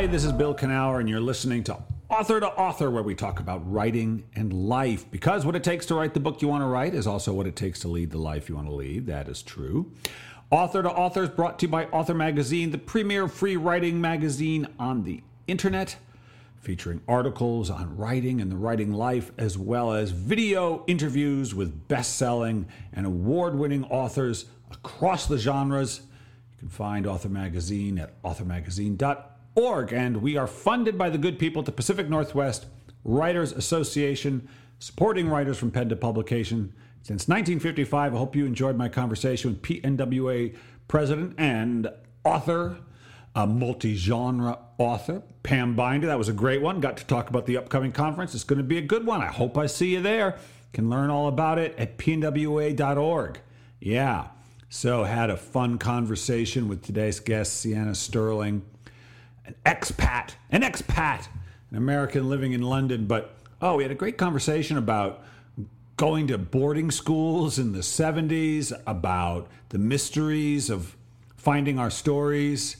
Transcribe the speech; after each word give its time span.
Hi, 0.00 0.06
this 0.06 0.24
is 0.24 0.32
Bill 0.32 0.54
Kenower, 0.54 0.98
and 0.98 1.10
you're 1.10 1.20
listening 1.20 1.62
to 1.64 1.76
Author 2.08 2.40
to 2.40 2.46
Author, 2.46 2.90
where 2.90 3.02
we 3.02 3.14
talk 3.14 3.38
about 3.38 3.70
writing 3.70 4.24
and 4.34 4.50
life. 4.50 5.04
Because 5.10 5.44
what 5.44 5.54
it 5.54 5.62
takes 5.62 5.84
to 5.84 5.94
write 5.94 6.14
the 6.14 6.20
book 6.20 6.40
you 6.40 6.48
want 6.48 6.62
to 6.62 6.66
write 6.68 6.94
is 6.94 7.06
also 7.06 7.34
what 7.34 7.46
it 7.46 7.54
takes 7.54 7.80
to 7.80 7.88
lead 7.88 8.10
the 8.10 8.16
life 8.16 8.48
you 8.48 8.54
want 8.54 8.66
to 8.66 8.72
lead. 8.72 9.06
That 9.08 9.28
is 9.28 9.42
true. 9.42 9.92
Author 10.50 10.82
to 10.82 10.90
Author 10.90 11.24
is 11.24 11.28
brought 11.28 11.58
to 11.58 11.66
you 11.66 11.70
by 11.70 11.84
Author 11.88 12.14
Magazine, 12.14 12.70
the 12.70 12.78
premier 12.78 13.28
free 13.28 13.58
writing 13.58 14.00
magazine 14.00 14.66
on 14.78 15.04
the 15.04 15.22
internet, 15.46 15.96
featuring 16.62 17.02
articles 17.06 17.68
on 17.68 17.94
writing 17.98 18.40
and 18.40 18.50
the 18.50 18.56
writing 18.56 18.94
life, 18.94 19.32
as 19.36 19.58
well 19.58 19.92
as 19.92 20.12
video 20.12 20.82
interviews 20.86 21.54
with 21.54 21.88
best 21.88 22.16
selling 22.16 22.66
and 22.94 23.04
award 23.04 23.54
winning 23.54 23.84
authors 23.84 24.46
across 24.70 25.26
the 25.26 25.36
genres. 25.36 26.00
You 26.54 26.58
can 26.60 26.68
find 26.70 27.06
Author 27.06 27.28
Magazine 27.28 27.98
at 27.98 28.22
authormagazine.org. 28.22 29.29
And 29.56 30.18
we 30.18 30.36
are 30.36 30.46
funded 30.46 30.96
by 30.96 31.10
the 31.10 31.18
good 31.18 31.38
people 31.38 31.60
at 31.60 31.66
the 31.66 31.72
Pacific 31.72 32.08
Northwest 32.08 32.66
Writers 33.04 33.52
Association, 33.52 34.48
supporting 34.78 35.28
writers 35.28 35.58
from 35.58 35.70
pen 35.70 35.88
to 35.90 35.96
publication 35.96 36.72
since 37.02 37.28
1955. 37.28 38.14
I 38.14 38.18
hope 38.18 38.36
you 38.36 38.46
enjoyed 38.46 38.76
my 38.76 38.88
conversation 38.88 39.50
with 39.50 39.62
PNWA 39.62 40.56
president 40.88 41.34
and 41.36 41.90
author, 42.24 42.78
a 43.34 43.46
multi 43.46 43.96
genre 43.96 44.58
author, 44.78 45.22
Pam 45.42 45.76
Binder. 45.76 46.06
That 46.06 46.18
was 46.18 46.28
a 46.28 46.32
great 46.32 46.62
one. 46.62 46.80
Got 46.80 46.96
to 46.98 47.06
talk 47.06 47.28
about 47.28 47.46
the 47.46 47.56
upcoming 47.56 47.92
conference. 47.92 48.34
It's 48.34 48.44
going 48.44 48.58
to 48.58 48.64
be 48.64 48.78
a 48.78 48.82
good 48.82 49.04
one. 49.04 49.20
I 49.20 49.26
hope 49.28 49.58
I 49.58 49.66
see 49.66 49.92
you 49.92 50.00
there. 50.00 50.38
Can 50.72 50.88
learn 50.88 51.10
all 51.10 51.28
about 51.28 51.58
it 51.58 51.74
at 51.76 51.98
pnwa.org. 51.98 53.40
Yeah. 53.80 54.28
So, 54.72 55.02
had 55.02 55.30
a 55.30 55.36
fun 55.36 55.78
conversation 55.78 56.68
with 56.68 56.82
today's 56.82 57.18
guest, 57.18 57.54
Siena 57.54 57.94
Sterling, 57.94 58.62
an 59.50 59.54
expat, 59.66 60.34
an 60.50 60.62
expat, 60.62 61.28
an 61.70 61.76
American 61.76 62.28
living 62.28 62.52
in 62.52 62.62
London. 62.62 63.06
But, 63.06 63.34
oh, 63.60 63.76
we 63.76 63.82
had 63.82 63.92
a 63.92 63.96
great 63.96 64.18
conversation 64.18 64.76
about 64.76 65.24
going 65.96 66.28
to 66.28 66.38
boarding 66.38 66.90
schools 66.90 67.58
in 67.58 67.72
the 67.72 67.80
70s, 67.80 68.72
about 68.86 69.48
the 69.68 69.78
mysteries 69.78 70.70
of 70.70 70.96
finding 71.36 71.78
our 71.78 71.90
stories, 71.90 72.76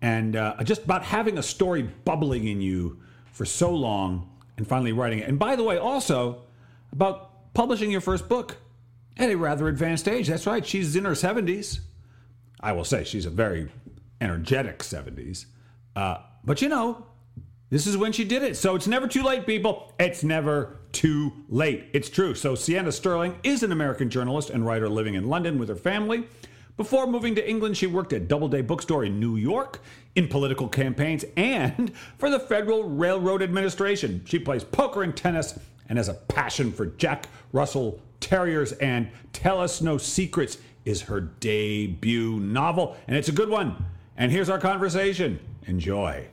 and 0.00 0.36
uh, 0.36 0.54
just 0.64 0.84
about 0.84 1.02
having 1.02 1.38
a 1.38 1.42
story 1.42 1.82
bubbling 1.82 2.46
in 2.46 2.60
you 2.60 2.98
for 3.32 3.44
so 3.44 3.70
long 3.70 4.28
and 4.56 4.66
finally 4.66 4.92
writing 4.92 5.18
it. 5.20 5.28
And 5.28 5.38
by 5.38 5.56
the 5.56 5.62
way, 5.62 5.78
also 5.78 6.42
about 6.92 7.52
publishing 7.54 7.90
your 7.90 8.00
first 8.00 8.28
book 8.28 8.56
at 9.16 9.30
a 9.30 9.34
rather 9.34 9.68
advanced 9.68 10.08
age. 10.08 10.28
That's 10.28 10.46
right, 10.46 10.64
she's 10.64 10.96
in 10.96 11.04
her 11.04 11.12
70s. 11.12 11.80
I 12.60 12.72
will 12.72 12.84
say 12.84 13.04
she's 13.04 13.26
a 13.26 13.30
very 13.30 13.70
energetic 14.20 14.78
70s. 14.78 15.46
Uh, 15.94 16.18
but 16.44 16.62
you 16.62 16.68
know, 16.68 17.06
this 17.70 17.86
is 17.86 17.96
when 17.96 18.12
she 18.12 18.24
did 18.24 18.42
it. 18.42 18.56
So 18.56 18.74
it's 18.74 18.86
never 18.86 19.06
too 19.06 19.22
late, 19.22 19.46
people. 19.46 19.92
It's 19.98 20.22
never 20.22 20.78
too 20.92 21.32
late. 21.48 21.86
It's 21.92 22.10
true. 22.10 22.34
So 22.34 22.54
Siena 22.54 22.92
Sterling 22.92 23.36
is 23.42 23.62
an 23.62 23.72
American 23.72 24.10
journalist 24.10 24.50
and 24.50 24.66
writer 24.66 24.88
living 24.88 25.14
in 25.14 25.28
London 25.28 25.58
with 25.58 25.68
her 25.68 25.76
family. 25.76 26.24
Before 26.76 27.06
moving 27.06 27.34
to 27.34 27.48
England, 27.48 27.76
she 27.76 27.86
worked 27.86 28.12
at 28.12 28.28
Doubleday 28.28 28.62
Bookstore 28.62 29.04
in 29.04 29.20
New 29.20 29.36
York, 29.36 29.80
in 30.14 30.28
political 30.28 30.68
campaigns, 30.68 31.24
and 31.36 31.92
for 32.18 32.30
the 32.30 32.40
Federal 32.40 32.84
Railroad 32.84 33.42
Administration. 33.42 34.22
She 34.24 34.38
plays 34.38 34.64
poker 34.64 35.02
and 35.02 35.16
tennis 35.16 35.58
and 35.88 35.98
has 35.98 36.08
a 36.08 36.14
passion 36.14 36.72
for 36.72 36.86
Jack 36.86 37.28
Russell 37.52 38.00
Terriers. 38.20 38.72
And 38.72 39.10
Tell 39.32 39.60
Us 39.60 39.80
No 39.80 39.98
Secrets 39.98 40.58
is 40.84 41.02
her 41.02 41.20
debut 41.20 42.40
novel, 42.40 42.96
and 43.06 43.16
it's 43.16 43.28
a 43.28 43.32
good 43.32 43.48
one. 43.50 43.84
And 44.16 44.30
here's 44.30 44.50
our 44.50 44.58
conversation. 44.58 45.40
Enjoy. 45.66 46.28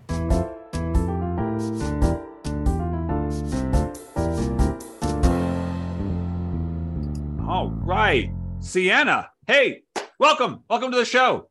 All 7.48 7.72
right. 7.84 8.32
Siena, 8.60 9.30
hey, 9.48 9.84
welcome. 10.20 10.64
Welcome 10.70 10.92
to 10.92 10.98
the 10.98 11.06
show. 11.06 11.50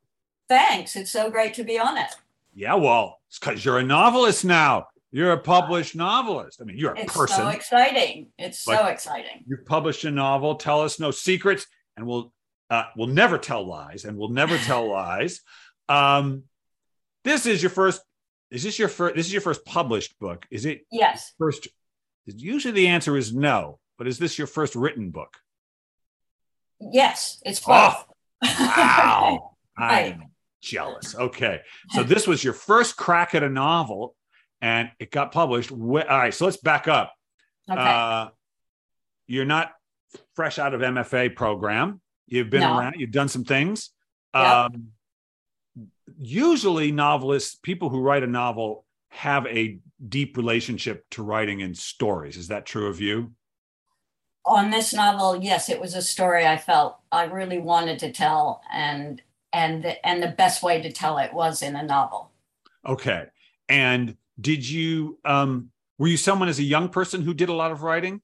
Thanks. 0.49 0.97
It's 0.97 1.11
so 1.11 1.31
great 1.31 1.55
to 1.55 1.65
be 1.65 1.79
on 1.79 1.97
it. 1.97 2.15
Yeah, 2.55 2.75
well, 2.75 3.21
it's 3.29 3.39
because 3.39 3.65
you're 3.65 3.79
a 3.79 3.83
novelist 3.83 4.45
now. 4.45 4.87
You're 5.11 5.33
a 5.33 5.39
published 5.39 5.97
novelist. 5.97 6.61
I 6.61 6.65
mean, 6.65 6.77
you're 6.77 6.93
a 6.93 7.01
It's 7.01 7.15
person. 7.17 7.35
It's 7.35 7.37
so 7.37 7.49
exciting. 7.49 8.29
It's 8.39 8.59
so 8.59 8.87
exciting. 8.87 9.45
You've 9.47 9.65
published 9.65 10.05
a 10.05 10.11
novel. 10.11 10.57
Tell 10.57 10.83
us 10.83 11.01
no 11.01 11.11
secrets, 11.11 11.67
and 11.97 12.07
we'll 12.07 12.33
uh, 12.71 12.85
we'll 12.97 13.07
never 13.07 13.39
tell 13.39 13.67
lies, 13.67 14.05
and 14.05 14.17
we'll 14.19 14.29
never 14.29 14.59
tell 14.59 14.89
lies. 14.91 15.41
Um, 15.89 16.45
this 17.25 17.47
is 17.47 17.63
your 17.63 17.71
first. 17.71 18.03
Is 18.51 18.63
this 18.63 18.79
your 18.79 18.89
first? 18.89 19.15
This 19.17 19.27
is 19.27 19.33
your 19.33 19.43
first 19.43 19.65
published 19.65 20.19
book. 20.19 20.47
Is 20.51 20.65
it 20.65 20.87
Yes. 20.91 21.33
first? 21.39 21.69
Usually 22.27 22.73
the 22.73 22.89
answer 22.89 23.17
is 23.17 23.33
no, 23.35 23.79
but 23.97 24.07
is 24.07 24.19
this 24.19 24.39
your 24.39 24.47
first 24.47 24.75
written 24.75 25.11
book? 25.11 25.37
Yes. 26.81 27.41
It's 27.45 27.61
Oh. 27.67 28.05
Wow, 28.43 29.57
I'm 29.77 30.31
jealous. 30.61 31.15
Okay, 31.17 31.61
so 31.91 32.03
this 32.05 32.27
was 32.27 32.45
your 32.45 32.53
first 32.53 32.97
crack 32.97 33.35
at 33.35 33.43
a 33.43 33.49
novel, 33.49 34.15
and 34.61 34.91
it 35.01 35.11
got 35.11 35.33
published. 35.33 35.73
All 35.73 35.79
right, 35.79 36.33
so 36.33 36.45
let's 36.45 36.57
back 36.59 36.87
up. 36.87 37.13
okay. 37.71 37.81
Uh, 37.81 38.29
you're 39.27 39.45
not 39.45 39.73
fresh 40.35 40.59
out 40.59 40.73
of 40.73 40.81
MFA 40.83 41.35
program. 41.35 42.01
You've 42.27 42.49
been 42.51 42.61
No. 42.61 42.79
around. 42.79 42.95
You've 42.99 43.11
done 43.11 43.29
some 43.29 43.45
things. 43.45 43.91
Yep. 44.35 44.47
Um, 44.47 44.93
usually, 46.19 46.93
novelists, 46.93 47.55
people 47.57 47.89
who 47.89 48.01
write 48.01 48.23
a 48.23 48.27
novel, 48.27 48.85
have 49.11 49.47
a 49.47 49.79
deep 50.09 50.37
relationship 50.37 51.09
to 51.11 51.23
writing 51.23 51.63
and 51.63 51.77
stories. 51.77 52.37
Is 52.37 52.49
that 52.49 52.67
true 52.67 52.89
of 52.89 53.01
you? 53.01 53.33
on 54.45 54.71
this 54.71 54.95
novel, 54.95 55.37
yes, 55.43 55.69
it 55.69 55.81
was 55.81 55.95
a 55.95 56.03
story 56.03 56.47
I 56.47 56.57
felt 56.57 56.99
I 57.13 57.25
really 57.25 57.59
wanted 57.59 57.99
to 58.01 58.13
tell, 58.13 58.63
and 58.73 59.23
and 59.53 59.83
the, 59.85 60.07
and 60.07 60.23
the 60.23 60.29
best 60.29 60.63
way 60.63 60.81
to 60.83 60.93
tell 60.93 61.19
it 61.19 61.33
was 61.33 61.63
in 61.63 61.77
a 61.77 61.83
novel. 61.83 62.31
Okay. 62.87 63.27
And 63.69 64.17
did 64.41 64.69
you? 64.69 65.19
Um, 65.25 65.71
were 65.99 66.09
you 66.09 66.17
someone 66.17 66.49
as 66.49 66.59
a 66.59 66.63
young 66.65 66.89
person 66.89 67.23
who 67.23 67.35
did 67.35 67.49
a 67.49 67.53
lot 67.55 67.73
of 67.73 67.83
writing? 67.83 68.23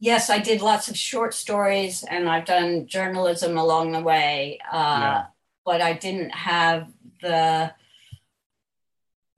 Yes, 0.00 0.30
I 0.30 0.38
did 0.38 0.60
lots 0.60 0.88
of 0.88 0.96
short 0.96 1.32
stories, 1.32 2.02
and 2.04 2.28
I've 2.28 2.44
done 2.44 2.86
journalism 2.86 3.56
along 3.56 3.92
the 3.92 4.00
way. 4.00 4.58
Uh, 4.70 4.76
Yeah. 5.00 5.24
But 5.64 5.80
I 5.80 5.92
didn't 5.92 6.30
have 6.30 6.92
the 7.22 7.72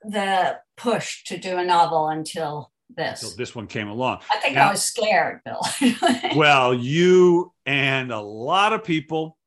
the 0.03 0.59
push 0.77 1.25
to 1.25 1.39
do 1.39 1.57
a 1.57 1.65
novel 1.65 2.09
until 2.09 2.71
this. 2.95 3.21
So 3.21 3.37
this 3.37 3.55
one 3.55 3.67
came 3.67 3.89
along. 3.89 4.21
I 4.31 4.39
think 4.39 4.55
Now- 4.55 4.69
I 4.69 4.71
was 4.73 4.83
scared, 4.85 5.41
Bill. 5.45 5.61
Well, 6.37 6.75
you 6.75 7.53
and 7.65 8.13
a 8.13 8.21
lot 8.21 8.73
of 8.73 8.85
people 8.85 9.39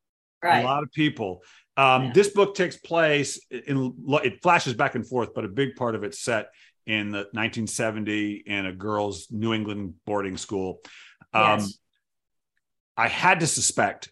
right. 0.43 0.61
a 0.61 0.65
lot 0.65 0.83
of 0.83 0.91
people. 0.91 1.43
Um, 1.75 2.05
Yeah. 2.05 2.11
This 2.13 2.29
book 2.29 2.55
takes 2.55 2.77
place 2.77 3.39
in 3.51 3.93
it 4.23 4.41
flashes 4.41 4.73
back 4.73 4.95
and 4.95 5.07
forth, 5.07 5.33
but 5.35 5.45
a 5.45 5.49
big 5.49 5.75
part 5.75 5.93
of 5.95 6.03
it's 6.03 6.19
set 6.19 6.47
in 6.87 7.11
the 7.11 7.19
1970 7.33 8.43
in 8.47 8.65
a 8.65 8.71
girls' 8.71 9.27
New 9.29 9.53
England 9.53 9.95
boarding 10.05 10.37
school. 10.37 10.79
Um, 11.33 11.59
Yes. 11.59 11.77
I 12.95 13.07
had 13.09 13.41
to 13.41 13.47
suspect 13.47 14.11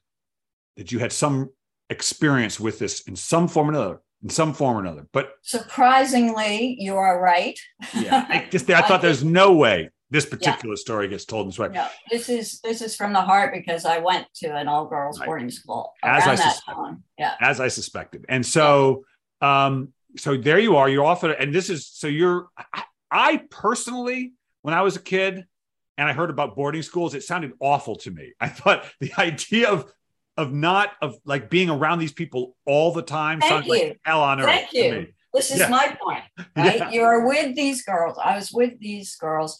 that 0.77 0.91
you 0.91 0.99
had 0.99 1.11
some 1.11 1.49
experience 1.89 2.59
with 2.59 2.77
this 2.77 3.01
in 3.07 3.15
some 3.15 3.47
form 3.47 3.69
or 3.69 3.73
another, 3.73 4.01
in 4.25 4.29
some 4.31 4.53
form 4.53 4.75
or 4.77 4.79
another. 4.81 5.05
But 5.13 5.33
Surprisingly, 5.43 6.75
you 6.79 6.95
are 6.97 7.21
right. 7.21 7.57
yeah, 7.95 8.25
I 8.27 8.47
just 8.51 8.67
I 8.69 8.81
thought 8.81 9.01
there's 9.03 9.23
no 9.23 9.53
way 9.53 9.91
this 10.09 10.25
particular 10.25 10.75
story 10.75 11.07
gets 11.07 11.25
told 11.25 11.43
in 11.45 11.49
this 11.49 11.59
way. 11.59 11.69
No, 11.69 11.87
this 12.09 12.27
is 12.27 12.59
this 12.61 12.81
is 12.81 12.95
from 12.95 13.13
the 13.13 13.21
heart 13.21 13.53
because 13.53 13.85
I 13.85 13.99
went 13.99 14.25
to 14.37 14.47
an 14.55 14.67
all 14.67 14.87
girls 14.87 15.19
Right. 15.19 15.27
boarding 15.27 15.51
school 15.51 15.93
As 16.03 16.25
I 16.27 16.35
suspected. 16.35 16.73
time. 16.73 17.03
Yeah. 17.19 17.35
as 17.39 17.59
I 17.59 17.67
suspected. 17.67 18.25
And 18.27 18.43
so, 18.43 19.05
um, 19.41 19.93
so 20.17 20.35
there 20.35 20.57
you 20.59 20.75
are. 20.75 20.89
You're 20.89 21.05
at, 21.11 21.23
and 21.39 21.53
this 21.53 21.69
is 21.69 21.87
so 21.87 22.07
you're. 22.07 22.47
I, 22.73 22.83
I 23.11 23.41
personally, 23.51 24.33
when 24.63 24.73
I 24.73 24.81
was 24.81 24.95
a 24.95 25.01
kid, 25.01 25.45
and 25.99 26.09
I 26.09 26.13
heard 26.13 26.31
about 26.31 26.55
boarding 26.55 26.81
schools, 26.81 27.13
it 27.13 27.23
sounded 27.23 27.51
awful 27.59 27.95
to 27.97 28.11
me. 28.11 28.33
I 28.41 28.49
thought 28.49 28.85
the 28.99 29.13
idea 29.19 29.69
of 29.69 29.85
of 30.37 30.51
not 30.53 30.91
of 31.01 31.15
like 31.25 31.49
being 31.49 31.69
around 31.69 31.99
these 31.99 32.11
people 32.11 32.55
all 32.65 32.91
the 32.93 33.01
time 33.01 33.39
Thank 33.39 33.49
sounds 33.51 33.65
you. 33.67 33.71
like 33.73 33.99
hell 34.03 34.21
on 34.21 34.39
earth 34.41 34.45
Thank 34.47 34.73
you. 34.73 35.07
This 35.33 35.51
is 35.51 35.59
Yeah. 35.59 35.69
my 35.69 35.97
point, 36.01 36.23
right? 36.55 36.77
Yeah. 36.77 36.89
You're 36.91 37.27
with 37.27 37.55
these 37.55 37.83
girls. 37.83 38.17
I 38.23 38.35
was 38.37 38.51
with 38.53 38.79
these 38.79 39.15
girls 39.15 39.59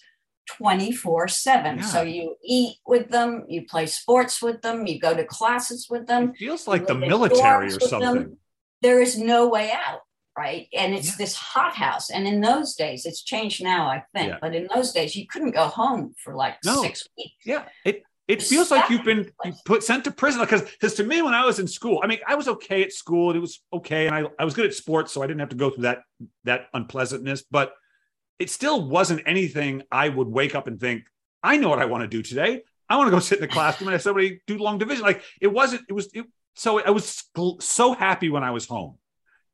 24 0.57 1.27
7. 1.27 1.83
So 1.83 2.01
you 2.03 2.35
eat 2.43 2.77
with 2.85 3.09
them, 3.09 3.45
you 3.49 3.65
play 3.65 3.85
sports 3.85 4.41
with 4.41 4.61
them, 4.61 4.85
you 4.87 4.99
go 4.99 5.15
to 5.15 5.25
classes 5.25 5.87
with 5.89 6.07
them. 6.07 6.29
It 6.29 6.37
feels 6.37 6.67
like 6.67 6.87
the 6.87 6.95
military 6.95 7.67
or 7.73 7.79
something. 7.79 8.37
There 8.81 9.01
is 9.01 9.17
no 9.17 9.47
way 9.49 9.71
out, 9.71 10.01
right? 10.37 10.67
And 10.73 10.93
it's 10.93 11.07
Yeah. 11.07 11.13
this 11.17 11.35
hothouse. 11.35 12.09
And 12.09 12.27
in 12.27 12.41
those 12.41 12.75
days, 12.75 13.05
it's 13.05 13.23
changed 13.23 13.63
now, 13.63 13.87
I 13.87 14.03
think, 14.13 14.29
Yeah. 14.29 14.37
but 14.41 14.55
in 14.55 14.67
those 14.73 14.91
days, 14.93 15.15
you 15.15 15.25
couldn't 15.27 15.51
go 15.51 15.65
home 15.67 16.13
for 16.23 16.35
like 16.35 16.57
No. 16.63 16.81
six 16.83 17.07
weeks. 17.17 17.33
Yeah, 17.45 17.63
it 17.83 18.03
it 18.27 18.41
feels 18.41 18.71
like 18.71 18.89
you've 18.89 19.03
been 19.03 19.29
you 19.45 19.53
put 19.65 19.83
sent 19.83 20.03
to 20.05 20.11
prison 20.11 20.41
because 20.41 20.61
because 20.63 20.95
to 20.95 21.03
me 21.03 21.21
when 21.21 21.33
I 21.33 21.45
was 21.45 21.59
in 21.59 21.67
school, 21.67 21.99
I 22.03 22.07
mean, 22.07 22.19
I 22.27 22.35
was 22.35 22.47
okay 22.47 22.83
at 22.83 22.91
school 22.91 23.29
and 23.29 23.37
it 23.37 23.41
was 23.41 23.61
okay, 23.71 24.07
and 24.07 24.15
I, 24.15 24.23
I 24.39 24.45
was 24.45 24.53
good 24.53 24.65
at 24.65 24.73
sports, 24.73 25.11
so 25.11 25.21
I 25.21 25.27
didn't 25.27 25.39
have 25.41 25.49
to 25.49 25.55
go 25.55 25.69
through 25.69 25.83
that 25.83 25.99
that 26.43 26.67
unpleasantness, 26.73 27.43
but 27.49 27.73
it 28.39 28.49
still 28.49 28.87
wasn't 28.89 29.21
anything 29.25 29.83
I 29.91 30.09
would 30.09 30.27
wake 30.27 30.55
up 30.55 30.67
and 30.67 30.79
think, 30.79 31.03
I 31.41 31.57
know 31.57 31.69
what 31.69 31.79
I 31.79 31.85
want 31.85 32.01
to 32.03 32.07
do 32.07 32.21
today. 32.21 32.63
I 32.89 32.97
want 32.97 33.07
to 33.07 33.11
go 33.11 33.19
sit 33.19 33.37
in 33.37 33.41
the 33.41 33.47
classroom 33.47 33.87
and 33.87 33.93
have 33.93 34.01
somebody 34.01 34.41
do 34.45 34.57
long 34.57 34.77
division. 34.77 35.03
Like 35.05 35.23
it 35.41 35.47
wasn't, 35.47 35.83
it 35.87 35.93
was 35.93 36.09
it, 36.13 36.25
so 36.53 36.81
I 36.81 36.89
was 36.89 37.23
so 37.59 37.93
happy 37.93 38.29
when 38.29 38.43
I 38.43 38.51
was 38.51 38.65
home. 38.67 38.97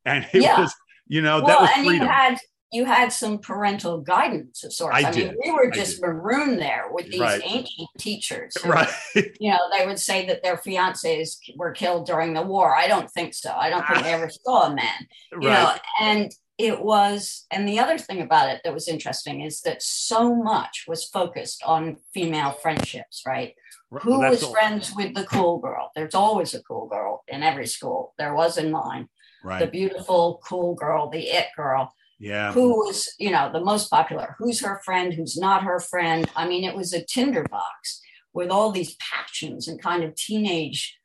And 0.03 0.25
it 0.33 0.41
Yeah. 0.41 0.59
was, 0.59 0.73
you 1.07 1.21
know, 1.21 1.37
well, 1.37 1.47
that 1.47 1.61
was 1.61 1.69
and 1.75 1.85
freedom. 1.85 2.07
you 2.07 2.13
had 2.13 2.37
you 2.71 2.85
had 2.85 3.11
some 3.11 3.37
parental 3.39 3.99
guidance 3.99 4.63
of 4.63 4.71
sorts. 4.71 4.95
I 5.03 5.09
I, 5.09 5.11
mean, 5.11 5.35
we 5.43 5.51
were 5.51 5.69
just 5.69 6.01
marooned 6.01 6.59
there 6.59 6.85
with 6.91 7.09
these 7.11 7.19
Right. 7.19 7.41
ancient 7.43 7.89
teachers. 7.97 8.55
who, 8.61 8.69
right. 8.69 8.89
You 9.15 9.51
know, 9.51 9.59
they 9.77 9.85
would 9.85 9.99
say 9.99 10.25
that 10.27 10.41
their 10.41 10.57
fiancés 10.57 11.37
were 11.57 11.71
killed 11.71 12.05
during 12.05 12.33
the 12.33 12.41
war. 12.41 12.73
I 12.75 12.87
don't 12.87 13.11
think 13.11 13.33
so. 13.33 13.51
I 13.51 13.69
don't 13.69 13.85
think 13.85 14.03
they 14.03 14.13
ever 14.13 14.29
saw 14.29 14.67
a 14.71 14.75
man. 14.75 15.07
You 15.33 15.39
know, 15.41 15.47
right. 15.49 15.81
and 16.01 16.31
it 16.57 16.81
was, 16.81 17.45
and 17.51 17.67
the 17.67 17.79
other 17.79 17.97
thing 17.97 18.21
about 18.21 18.49
it 18.49 18.61
that 18.63 18.73
was 18.73 18.87
interesting 18.87 19.41
is 19.41 19.61
that 19.61 19.81
so 19.81 20.33
much 20.35 20.85
was 20.87 21.05
focused 21.05 21.63
on 21.63 21.97
female 22.13 22.51
friendships, 22.51 23.23
right? 23.25 23.55
Who 23.89 24.19
Well, 24.19 24.29
was 24.29 24.43
all- 24.43 24.51
friends 24.53 24.93
with 24.95 25.13
the 25.15 25.25
cool 25.25 25.57
girl? 25.59 25.91
There's 25.95 26.15
always 26.15 26.53
a 26.53 26.61
cool 26.63 26.87
girl 26.87 27.23
in 27.27 27.43
every 27.43 27.67
school. 27.67 28.13
There 28.17 28.33
was 28.33 28.57
in 28.57 28.71
mine. 28.71 29.09
Right. 29.43 29.59
The 29.59 29.67
beautiful, 29.67 30.39
cool 30.47 30.75
girl, 30.75 31.09
the 31.09 31.27
it 31.27 31.47
girl 31.57 31.91
Yeah. 32.23 32.51
who 32.53 32.69
was 32.85 33.09
you 33.19 33.31
know 33.31 33.49
the 33.51 33.59
most 33.71 33.89
popular 33.89 34.35
who's 34.37 34.59
her 34.61 34.79
friend 34.85 35.11
who's 35.13 35.35
not 35.37 35.63
her 35.63 35.79
friend 35.79 36.29
i 36.35 36.47
mean 36.47 36.63
it 36.63 36.75
was 36.75 36.93
a 36.93 37.03
tinder 37.03 37.43
box 37.49 37.99
with 38.31 38.49
all 38.49 38.71
these 38.71 38.95
passions 39.11 39.67
and 39.67 39.81
kind 39.81 40.03
of 40.03 40.13
teenage 40.15 40.97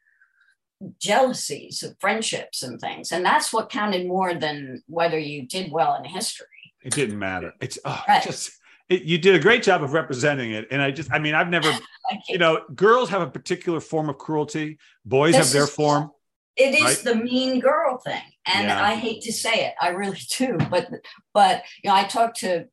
jealousies 1.01 1.83
of 1.83 1.97
friendships 2.01 2.63
and 2.63 2.81
things 2.81 3.13
and 3.13 3.25
that's 3.25 3.53
what 3.53 3.71
counted 3.71 4.07
more 4.07 4.35
than 4.35 4.83
whether 4.89 5.19
you 5.19 5.47
did 5.47 5.73
well 5.73 5.95
in 5.97 6.05
history 6.05 6.47
It 6.85 6.93
didn't 6.93 7.19
matter. 7.19 7.53
It's 7.61 7.79
oh, 7.85 8.03
Right. 8.07 8.23
just 8.23 8.51
it, 8.89 9.03
you 9.03 9.19
did 9.19 9.35
a 9.35 9.39
great 9.41 9.63
job 9.65 9.83
of 9.83 9.93
representing 9.95 10.53
it. 10.53 10.69
And 10.71 10.81
I 10.81 10.93
just, 10.93 11.11
I 11.13 11.19
mean, 11.19 11.35
I've 11.35 11.49
never, 11.49 11.73
you 12.29 12.39
know, 12.39 12.61
girls 12.73 13.09
have 13.11 13.21
a 13.21 13.27
particular 13.29 13.81
form 13.81 14.09
of 14.09 14.17
cruelty. 14.17 14.79
Boys 15.05 15.35
This 15.35 15.47
have 15.47 15.53
their 15.53 15.65
is- 15.65 15.71
form. 15.71 16.13
it 16.57 16.73
is 16.73 16.83
Right. 16.83 16.99
the 16.99 17.15
mean 17.17 17.59
girl 17.59 17.99
thing 17.99 18.23
and 18.47 18.69
Yeah. 18.69 18.83
i 18.83 18.95
hate 18.95 19.23
to 19.23 19.33
say 19.33 19.67
it 19.67 19.75
i 19.81 19.89
really 19.89 20.19
do 20.39 20.57
but 20.71 20.89
but 21.35 21.63
you 21.83 21.91
know 21.91 21.97
i 21.97 22.05
talk 22.05 22.35
to 22.37 22.67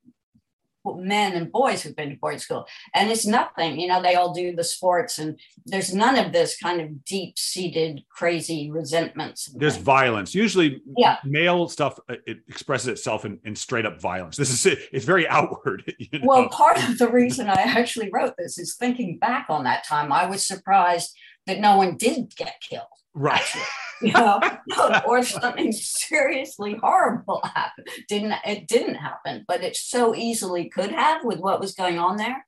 men 0.98 1.32
and 1.32 1.50
boys 1.50 1.82
who've 1.82 1.96
been 1.96 2.10
to 2.10 2.16
boarding 2.18 2.40
school 2.42 2.66
and 2.94 3.10
it's 3.10 3.26
nothing 3.26 3.80
you 3.80 3.88
know 3.88 4.02
they 4.02 4.16
all 4.16 4.34
do 4.34 4.54
the 4.54 4.66
sports 4.66 5.18
and 5.18 5.40
there's 5.66 5.96
none 5.96 6.18
of 6.18 6.34
this 6.34 6.58
kind 6.58 6.82
of 6.82 7.06
deep-seated 7.06 8.04
crazy 8.10 8.70
resentments 8.70 9.46
There's 9.56 9.76
things. 9.76 9.86
violence. 9.86 10.36
Usually, 10.36 10.82
Yeah. 10.98 11.20
male 11.24 11.70
stuff 11.70 11.98
uh, 12.10 12.16
it 12.28 12.40
expresses 12.50 12.90
itself 12.90 13.24
in, 13.24 13.40
in 13.46 13.56
straight 13.56 13.86
up 13.86 14.02
violence. 14.02 14.36
This 14.36 14.50
is 14.50 14.66
it. 14.66 14.80
It's 14.92 15.06
very 15.06 15.26
outward. 15.40 15.84
You 15.98 16.20
know? 16.20 16.26
well 16.28 16.50
part 16.50 16.78
of 16.90 16.98
the 16.98 17.10
reason 17.10 17.48
i 17.48 17.54
actually 17.62 18.10
wrote 18.12 18.34
this 18.38 18.58
is 18.58 18.76
thinking 18.76 19.18
back 19.20 19.46
on 19.48 19.64
that 19.64 19.86
time 19.86 20.12
i 20.12 20.26
was 20.26 20.46
surprised 20.46 21.16
that 21.48 21.62
no 21.62 21.78
one 21.78 21.96
did 21.96 22.36
get 22.36 22.56
killed 22.60 22.88
right. 23.14 23.40
actually 23.40 23.64
you 24.02 24.12
know 24.12 24.42
or 25.08 25.24
something 25.24 25.72
seriously 25.72 26.76
horrible 26.82 27.42
happened 27.44 27.88
didn't 28.10 28.34
it 28.46 28.68
didn't 28.68 28.96
happen 28.96 29.46
but 29.48 29.64
it 29.64 29.76
so 29.76 30.14
easily 30.16 30.70
could 30.70 30.92
have 30.92 31.24
with 31.24 31.40
what 31.40 31.60
was 31.60 31.74
going 31.74 31.98
on 32.00 32.18
there 32.18 32.46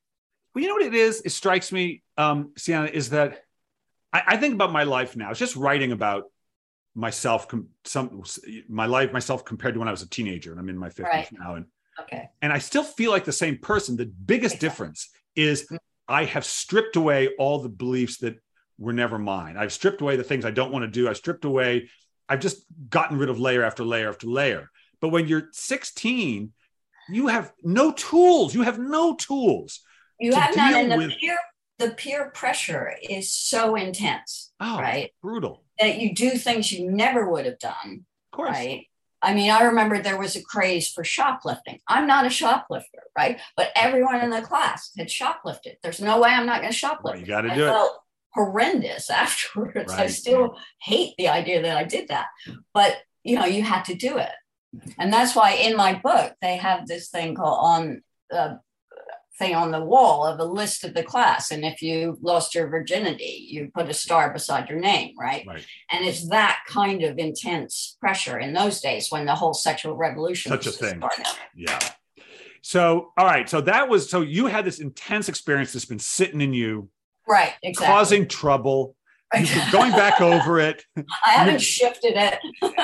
Well, 0.54 0.62
you 0.62 0.68
know 0.68 0.74
what 0.74 0.84
it 0.84 0.94
is? 0.94 1.22
It 1.24 1.30
strikes 1.32 1.70
me, 1.70 2.02
um, 2.16 2.52
Siena, 2.56 2.86
is 2.86 3.10
that 3.10 3.42
I, 4.12 4.22
I 4.26 4.36
think 4.38 4.54
about 4.54 4.72
my 4.72 4.84
life 4.84 5.14
now. 5.16 5.30
It's 5.30 5.38
just 5.38 5.54
writing 5.56 5.92
about 5.92 6.24
myself, 6.94 7.46
com- 7.46 7.68
some 7.84 8.22
my 8.68 8.86
life, 8.86 9.12
myself 9.12 9.44
compared 9.44 9.74
to 9.74 9.80
when 9.80 9.88
I 9.88 9.90
was 9.90 10.02
a 10.02 10.08
teenager, 10.08 10.50
and 10.52 10.58
I'm 10.60 10.68
in 10.70 10.78
my 10.78 10.88
50s 10.88 11.02
Right. 11.04 11.28
now, 11.32 11.54
and 11.56 11.66
okay 12.00 12.30
and 12.42 12.52
I 12.52 12.58
still 12.58 12.82
feel 12.84 13.10
like 13.10 13.24
the 13.24 13.32
same 13.32 13.58
person. 13.58 13.96
The 13.96 14.06
biggest 14.06 14.58
difference 14.58 15.10
is 15.34 15.68
I 16.08 16.24
have 16.24 16.44
stripped 16.44 16.96
away 16.96 17.28
all 17.38 17.58
the 17.58 17.68
beliefs 17.68 18.16
that 18.18 18.36
were 18.78 18.92
never 18.92 19.18
mine. 19.18 19.56
I've 19.56 19.72
stripped 19.72 20.00
away 20.00 20.16
the 20.16 20.24
things 20.24 20.44
I 20.44 20.50
don't 20.50 20.72
want 20.72 20.84
to 20.84 20.90
do. 20.90 21.08
I've 21.08 21.16
stripped 21.16 21.44
away. 21.44 21.88
I've 22.28 22.40
just 22.40 22.64
gotten 22.90 23.18
rid 23.18 23.28
of 23.30 23.38
layer 23.40 23.62
after 23.62 23.84
layer 23.84 24.08
after 24.08 24.26
layer. 24.26 24.70
But 25.00 25.08
when 25.10 25.28
you're 25.28 25.48
16, 25.52 26.52
you 27.08 27.26
have 27.28 27.52
no 27.62 27.92
tools. 27.92 28.54
You 28.54 28.62
have 28.62 28.78
no 28.78 29.14
tools. 29.14 29.80
you 30.18 30.32
To 30.32 30.40
have 30.40 30.56
none 30.56 30.74
and 30.74 30.92
the 30.92 30.96
with- 30.96 31.12
peer 31.20 31.36
the 31.78 31.90
peer 31.90 32.30
pressure 32.30 32.94
is 33.02 33.30
so 33.34 33.74
intense 33.76 34.50
Oh, 34.60 34.78
right 34.80 35.12
brutal. 35.20 35.62
that 35.78 35.98
you 35.98 36.14
do 36.14 36.30
things 36.30 36.72
you 36.72 36.90
never 36.90 37.28
would 37.30 37.44
have 37.44 37.58
done 37.58 38.06
Of 38.32 38.36
course. 38.36 38.50
right 38.50 38.86
I 39.20 39.34
mean, 39.34 39.50
I 39.50 39.62
remember 39.64 39.98
there 40.00 40.18
was 40.18 40.36
a 40.36 40.42
craze 40.42 40.88
for 40.90 41.02
shoplifting. 41.04 41.80
I'm 41.88 42.06
not 42.06 42.26
a 42.26 42.30
shoplifter, 42.30 43.02
right? 43.16 43.40
But 43.56 43.72
everyone 43.74 44.20
in 44.20 44.30
the 44.30 44.40
class 44.42 44.92
had 44.96 45.08
shoplifted. 45.08 45.76
There's 45.82 46.00
no 46.00 46.20
way 46.20 46.30
I'm 46.30 46.46
not 46.46 46.60
going 46.60 46.72
to 46.72 46.78
shoplift. 46.78 47.02
Well, 47.02 47.18
you 47.18 47.26
got 47.26 47.40
to 47.42 47.48
do 47.54 47.64
it. 47.66 47.68
felt 47.68 47.98
horrendous 48.36 49.10
afterwards. 49.24 49.92
I 49.92 50.06
still 50.06 50.56
hate 50.80 51.14
the 51.18 51.28
idea 51.28 51.62
that 51.62 51.76
I 51.76 51.84
did 51.84 52.08
that, 52.08 52.26
but 52.72 52.96
you 53.24 53.36
know, 53.36 53.46
you 53.46 53.62
had 53.62 53.84
to 53.86 53.94
do 53.94 54.18
it, 54.18 54.32
and 54.98 55.12
that's 55.12 55.34
why 55.34 55.52
in 55.52 55.76
my 55.76 55.94
book 55.94 56.34
they 56.40 56.56
have 56.56 56.86
this 56.86 57.08
thing 57.08 57.34
called 57.34 57.58
on 57.60 58.02
uh, 58.32 58.54
thing 59.38 59.54
on 59.54 59.70
the 59.70 59.84
wall 59.84 60.24
of 60.24 60.38
a 60.40 60.44
list 60.44 60.84
of 60.84 60.94
the 60.94 61.02
class, 61.02 61.50
and 61.50 61.64
if 61.64 61.82
you 61.82 62.18
lost 62.22 62.54
your 62.54 62.68
virginity, 62.68 63.46
you 63.50 63.70
put 63.74 63.88
a 63.88 63.94
star 63.94 64.32
beside 64.32 64.68
your 64.68 64.78
name, 64.78 65.14
right? 65.18 65.44
Right. 65.46 65.66
And 65.90 66.04
it's 66.06 66.28
that 66.28 66.60
kind 66.68 67.02
of 67.02 67.18
intense 67.18 67.96
pressure 68.00 68.38
in 68.38 68.52
those 68.52 68.80
days 68.80 69.10
when 69.10 69.26
the 69.26 69.34
whole 69.34 69.54
sexual 69.54 69.96
revolution 69.96 70.50
Such 70.50 70.66
a 70.66 70.70
thing. 70.70 70.98
starting. 70.98 71.24
Yeah. 71.54 71.78
So, 72.62 73.12
all 73.16 73.26
right. 73.26 73.48
So 73.48 73.60
that 73.60 73.88
was 73.88 74.10
so 74.10 74.22
you 74.22 74.46
had 74.46 74.64
this 74.64 74.80
intense 74.80 75.28
experience 75.28 75.72
that's 75.72 75.84
been 75.84 76.00
sitting 76.00 76.40
in 76.40 76.52
you, 76.52 76.88
Right, 77.28 77.52
exactly. 77.62 77.92
causing 77.94 78.28
trouble. 78.28 78.94
Going 79.72 79.90
back 79.92 80.20
over 80.20 80.60
it. 80.60 80.84
I 80.96 81.30
haven't 81.30 81.60
shifted 81.60 82.14
it. 82.14 82.38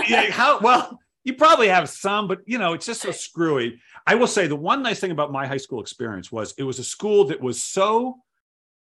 yeah, 0.08 0.30
how 0.30 0.58
well 0.58 0.98
you 1.24 1.34
probably 1.34 1.68
have 1.68 1.88
some, 1.88 2.26
but 2.26 2.40
you 2.46 2.58
know, 2.58 2.72
it's 2.72 2.84
just 2.86 3.00
so 3.02 3.12
screwy. 3.12 3.80
I 4.06 4.16
will 4.16 4.26
say 4.26 4.48
the 4.48 4.56
one 4.56 4.82
nice 4.82 4.98
thing 4.98 5.12
about 5.12 5.30
my 5.30 5.46
high 5.46 5.56
school 5.58 5.80
experience 5.80 6.32
was 6.32 6.52
it 6.58 6.64
was 6.64 6.80
a 6.80 6.84
school 6.84 7.26
that 7.26 7.40
was 7.40 7.62
so 7.62 8.16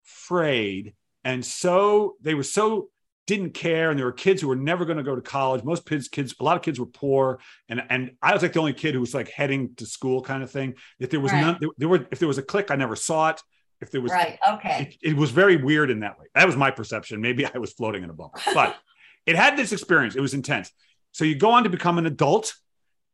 frayed 0.02 0.94
and 1.24 1.44
so 1.44 2.16
they 2.22 2.34
were 2.34 2.42
so 2.42 2.88
didn't 3.26 3.54
care 3.54 3.90
and 3.90 3.98
there 3.98 4.06
were 4.06 4.12
kids 4.12 4.42
who 4.42 4.48
were 4.48 4.56
never 4.56 4.84
going 4.84 4.96
to 4.96 5.04
go 5.04 5.14
to 5.14 5.22
college 5.22 5.62
most 5.62 5.86
kids 5.88 6.08
kids 6.08 6.34
a 6.40 6.42
lot 6.42 6.56
of 6.56 6.62
kids 6.62 6.80
were 6.80 6.86
poor 6.86 7.38
and 7.68 7.80
and 7.88 8.10
i 8.22 8.32
was 8.32 8.42
like 8.42 8.52
the 8.52 8.58
only 8.58 8.72
kid 8.72 8.92
who 8.94 9.00
was 9.00 9.14
like 9.14 9.28
heading 9.28 9.72
to 9.76 9.86
school 9.86 10.20
kind 10.20 10.42
of 10.42 10.50
thing 10.50 10.74
that 10.98 11.10
there 11.10 11.20
was 11.20 11.30
Right. 11.30 11.40
none 11.42 11.56
there, 11.60 11.68
there 11.78 11.88
were 11.88 12.06
if 12.10 12.18
there 12.18 12.26
was 12.26 12.38
a 12.38 12.42
click 12.42 12.70
i 12.72 12.76
never 12.76 12.96
saw 12.96 13.28
it 13.28 13.40
if 13.80 13.90
there 13.90 14.00
was 14.00 14.12
Right. 14.12 14.38
Okay. 14.54 14.96
it, 15.02 15.10
it 15.12 15.16
was 15.16 15.30
very 15.30 15.56
weird 15.56 15.90
in 15.90 16.00
that 16.00 16.18
way. 16.18 16.26
That 16.34 16.46
was 16.46 16.56
my 16.56 16.70
perception. 16.70 17.20
Maybe 17.20 17.46
I 17.46 17.58
was 17.58 17.72
floating 17.72 18.02
in 18.02 18.10
a 18.10 18.12
bubble, 18.12 18.34
but 18.54 18.76
it 19.26 19.36
had 19.36 19.56
this 19.56 19.72
experience. 19.72 20.16
It 20.16 20.20
was 20.20 20.34
intense. 20.34 20.70
So 21.12 21.24
you 21.24 21.34
go 21.34 21.50
on 21.50 21.64
to 21.64 21.70
become 21.70 21.98
an 21.98 22.06
adult 22.06 22.54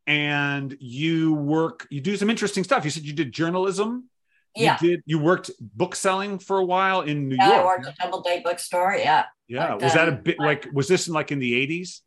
and 0.07 0.77
you 0.81 1.35
work, 1.35 1.87
you 1.91 2.01
do 2.01 2.17
some 2.17 2.31
interesting 2.31 2.63
stuff. 2.65 2.85
You 2.85 2.91
said 2.91 3.03
you 3.05 3.13
did 3.13 3.33
journalism. 3.33 4.09
Yeah. 4.55 4.77
You 4.81 4.89
did, 4.89 5.03
you 5.07 5.19
worked 5.19 5.51
book 5.61 5.95
selling 5.95 6.39
for 6.39 6.59
a 6.59 6.65
while 6.65 7.03
in 7.03 7.29
New 7.29 7.37
Yeah, 7.37 7.51
I 7.51 7.55
York. 7.57 7.67
worked 7.67 7.87
at 7.87 7.99
Doubleday 7.99 8.43
Bookstore. 8.45 8.97
Yeah. 8.97 9.25
yeah. 9.49 9.75
Was 9.75 9.95
that 9.95 10.09
a 10.09 10.13
bit 10.13 10.39
like, 10.39 10.67
was 10.73 10.89
this 10.89 11.09
in 11.09 11.15
like 11.15 11.31
in 11.33 11.39
the 11.39 11.53
80s? 11.67 12.01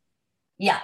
Yeah. 0.57 0.79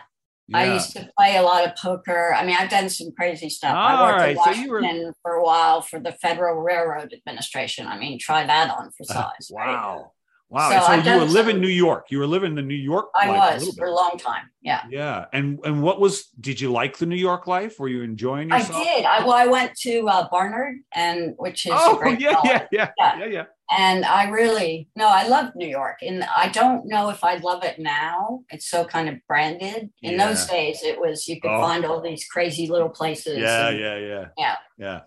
Yeah. 0.48 0.58
I 0.58 0.74
used 0.74 0.92
to 0.94 1.10
play 1.18 1.38
a 1.38 1.42
lot 1.42 1.66
of 1.66 1.76
poker. 1.76 2.34
I 2.34 2.46
mean, 2.46 2.56
I've 2.56 2.70
done 2.70 2.90
some 2.90 3.12
crazy 3.18 3.50
stuff. 3.50 3.74
I 3.76 4.04
worked 4.04 4.20
right, 4.20 4.30
in 4.30 4.36
so 4.36 4.70
were- 4.70 4.82
Washington 4.82 5.14
for 5.22 5.32
a 5.34 5.44
while 5.44 5.82
for 5.82 6.00
the 6.00 6.12
Federal 6.12 6.62
Railroad 6.62 7.14
Administration. 7.14 7.88
I 7.88 7.98
mean, 7.98 8.20
try 8.20 8.46
that 8.46 8.70
on 8.70 8.92
for 8.92 9.04
uh-huh. 9.10 9.32
size. 9.40 9.52
right? 9.56 9.68
wow. 9.70 10.12
Wow. 10.50 10.70
So 10.70 10.86
so 10.88 10.94
you 11.14 11.20
were 11.20 11.26
living 11.26 11.56
in 11.56 11.62
New 11.62 11.68
York. 11.68 12.06
You 12.12 12.20
were 12.20 12.28
living 12.28 12.52
in 12.52 12.56
the 12.56 12.62
New 12.62 12.76
York 12.76 13.08
I 13.16 13.28
a 13.28 13.32
was 13.32 13.60
little 13.62 13.76
for 13.76 13.88
a 13.88 13.94
long 13.94 14.18
time. 14.18 14.44
Yeah. 14.62 14.84
Yeah. 14.90 15.26
And 15.34 15.60
and 15.64 15.82
what 15.82 16.00
was 16.00 16.28
did 16.40 16.62
you 16.62 16.72
like 16.72 16.98
the 16.98 17.06
New 17.08 17.16
York 17.16 17.48
life? 17.48 17.80
Were 17.80 17.88
you 17.88 18.04
enjoying 18.04 18.50
yourself? 18.50 18.76
I 18.76 18.84
did. 18.84 19.06
I, 19.06 19.20
well, 19.26 19.34
I 19.34 19.48
went 19.48 19.76
to 19.80 20.08
uh, 20.08 20.28
Barnard, 20.30 20.76
and 20.94 21.34
which 21.38 21.66
is 21.66 21.72
a 21.72 21.76
Oh 21.78 21.96
great 21.98 22.20
yeah, 22.22 22.36
yeah, 22.44 22.66
yeah, 22.72 22.92
Yeah. 23.00 23.20
yeah, 23.20 23.26
yeah. 23.26 23.44
and 23.76 24.06
I 24.06 24.30
really 24.30 24.88
no, 24.96 25.08
I 25.08 25.28
loved 25.28 25.56
New 25.56 25.68
York, 25.68 25.98
and 26.04 26.24
I 26.24 26.50
don't 26.50 26.88
know 26.88 27.10
if 27.10 27.24
I'd 27.24 27.44
love 27.44 27.64
it 27.64 27.80
now. 27.80 28.42
It's 28.52 28.68
so 28.70 28.86
kind 28.86 29.10
of 29.10 29.16
branded. 29.28 29.90
In 30.04 30.18
those 30.18 30.46
days, 30.46 30.82
it 30.84 31.00
was 31.00 31.28
you 31.28 31.42
could 31.42 31.52
Oh. 31.52 31.62
find 31.62 31.86
all 31.86 32.02
these 32.02 32.24
crazy 32.28 32.68
little 32.68 32.90
places. 32.90 33.40
Yeah, 33.40 33.70
and- 33.70 33.80
yeah, 33.80 33.98
yeah, 33.98 34.26
Yeah. 34.38 34.56
yeah. 34.78 35.02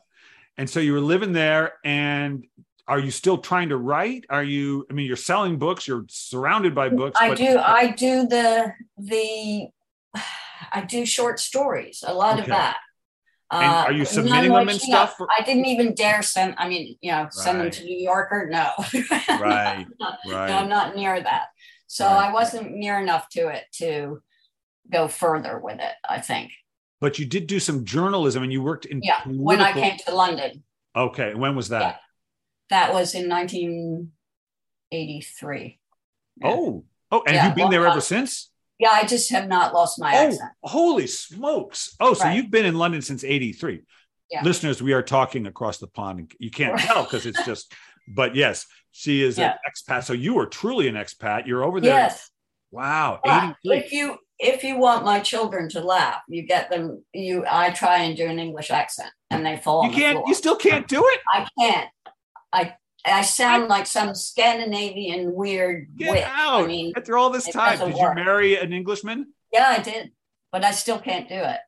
And 0.56 0.68
so 0.68 0.80
you 0.80 0.92
were 0.92 1.00
living 1.00 1.32
there, 1.32 1.74
and 1.84 2.44
are 2.88 2.98
you 2.98 3.10
still 3.10 3.38
trying 3.38 3.68
to 3.68 3.76
write? 3.76 4.24
Are 4.30 4.42
you? 4.42 4.86
I 4.90 4.94
mean, 4.94 5.06
you're 5.06 5.16
selling 5.16 5.58
books. 5.58 5.86
You're 5.86 6.06
surrounded 6.08 6.74
by 6.74 6.88
books. 6.88 7.18
I 7.20 7.28
but- 7.28 7.38
do. 7.38 7.58
I 7.58 7.90
do 7.92 8.26
the 8.26 8.72
the. 8.96 9.68
I 10.72 10.80
do 10.80 11.06
short 11.06 11.38
stories. 11.38 12.02
A 12.06 12.12
lot 12.12 12.40
of 12.40 12.46
that. 12.46 12.78
Are 13.50 13.92
you 13.92 14.02
uh, 14.02 14.06
submitting 14.06 14.52
them 14.52 14.68
and 14.68 14.80
stuff? 14.80 15.16
I 15.20 15.42
didn't 15.42 15.66
even 15.66 15.94
dare 15.94 16.22
send. 16.22 16.54
I 16.58 16.68
mean, 16.68 16.96
you 17.00 17.12
know, 17.12 17.28
send 17.30 17.58
right. 17.58 17.64
them 17.64 17.72
to 17.72 17.84
New 17.84 17.96
Yorker. 17.96 18.48
No. 18.50 18.70
right. 19.10 19.86
not, 19.98 20.18
right. 20.26 20.48
No, 20.48 20.58
I'm 20.58 20.68
not 20.68 20.96
near 20.96 21.20
that. 21.20 21.46
So 21.86 22.04
right. 22.04 22.28
I 22.28 22.32
wasn't 22.32 22.72
near 22.72 23.00
enough 23.00 23.28
to 23.30 23.48
it 23.48 23.64
to 23.74 24.20
go 24.92 25.08
further 25.08 25.58
with 25.58 25.78
it. 25.78 25.94
I 26.06 26.20
think. 26.20 26.52
But 27.00 27.18
you 27.18 27.26
did 27.26 27.46
do 27.46 27.60
some 27.60 27.84
journalism, 27.84 28.42
and 28.42 28.52
you 28.52 28.62
worked 28.62 28.86
in. 28.86 29.00
Yeah. 29.02 29.20
Political- 29.20 29.44
when 29.44 29.60
I 29.60 29.72
came 29.72 29.98
to 30.06 30.14
London. 30.14 30.64
Okay. 30.96 31.34
When 31.34 31.54
was 31.54 31.68
that? 31.68 31.80
Yeah. 31.80 31.96
That 32.70 32.92
was 32.92 33.14
in 33.14 33.28
1983. 33.28 35.78
Yeah. 36.36 36.46
Oh. 36.46 36.84
Oh, 37.10 37.22
and 37.26 37.34
yeah, 37.34 37.46
you've 37.46 37.54
been 37.54 37.62
well, 37.64 37.70
there 37.70 37.86
ever 37.86 38.02
since? 38.02 38.50
Yeah, 38.78 38.90
I 38.90 39.06
just 39.06 39.30
have 39.30 39.48
not 39.48 39.72
lost 39.72 39.98
my 39.98 40.14
oh, 40.14 40.26
accent. 40.26 40.50
Holy 40.62 41.06
smokes. 41.06 41.96
Oh, 42.00 42.12
so 42.14 42.24
right. 42.24 42.36
you've 42.36 42.50
been 42.50 42.66
in 42.66 42.76
London 42.76 43.00
since 43.00 43.24
83. 43.24 43.80
Yeah. 44.30 44.42
Listeners, 44.42 44.82
we 44.82 44.92
are 44.92 45.00
talking 45.02 45.46
across 45.46 45.78
the 45.78 45.86
pond. 45.86 46.34
You 46.38 46.50
can't 46.50 46.74
right. 46.74 46.84
tell 46.84 47.04
because 47.04 47.24
it's 47.24 47.42
just, 47.46 47.72
but 48.08 48.36
yes, 48.36 48.66
she 48.92 49.22
is 49.22 49.38
yeah. 49.38 49.52
an 49.52 49.58
expat. 49.66 50.04
So 50.04 50.12
you 50.12 50.38
are 50.38 50.44
truly 50.46 50.86
an 50.86 50.96
expat. 50.96 51.46
You're 51.46 51.64
over 51.64 51.80
there. 51.80 51.94
Yes. 51.94 52.30
Wow. 52.70 53.20
If 53.64 53.92
you 53.92 54.18
if 54.38 54.62
you 54.62 54.78
want 54.78 55.04
my 55.04 55.20
children 55.20 55.68
to 55.70 55.80
laugh, 55.80 56.20
you 56.28 56.42
get 56.42 56.70
them. 56.70 57.04
You, 57.12 57.44
I 57.50 57.70
try 57.70 57.98
and 57.98 58.16
do 58.16 58.26
an 58.26 58.38
English 58.38 58.70
accent, 58.70 59.10
and 59.30 59.44
they 59.44 59.56
fall. 59.56 59.86
You 59.86 59.92
can't. 59.92 60.26
You 60.26 60.34
still 60.34 60.56
can't 60.56 60.86
do 60.86 61.02
it. 61.04 61.20
I 61.32 61.48
can't. 61.58 61.88
I 62.52 62.74
I 63.04 63.22
sound 63.22 63.64
I, 63.64 63.66
like 63.66 63.86
some 63.86 64.14
Scandinavian 64.14 65.34
weird 65.34 65.88
get 65.96 66.10
wit. 66.10 66.24
out. 66.24 66.64
I 66.64 66.66
mean, 66.66 66.92
after 66.96 67.16
all 67.16 67.30
this 67.30 67.48
time, 67.48 67.78
did 67.78 67.94
work. 67.94 68.18
you 68.18 68.24
marry 68.24 68.56
an 68.56 68.72
Englishman? 68.72 69.32
Yeah, 69.52 69.74
I 69.78 69.82
did, 69.82 70.12
but 70.52 70.64
I 70.64 70.72
still 70.72 70.98
can't 70.98 71.28
do 71.28 71.36
it. 71.36 71.58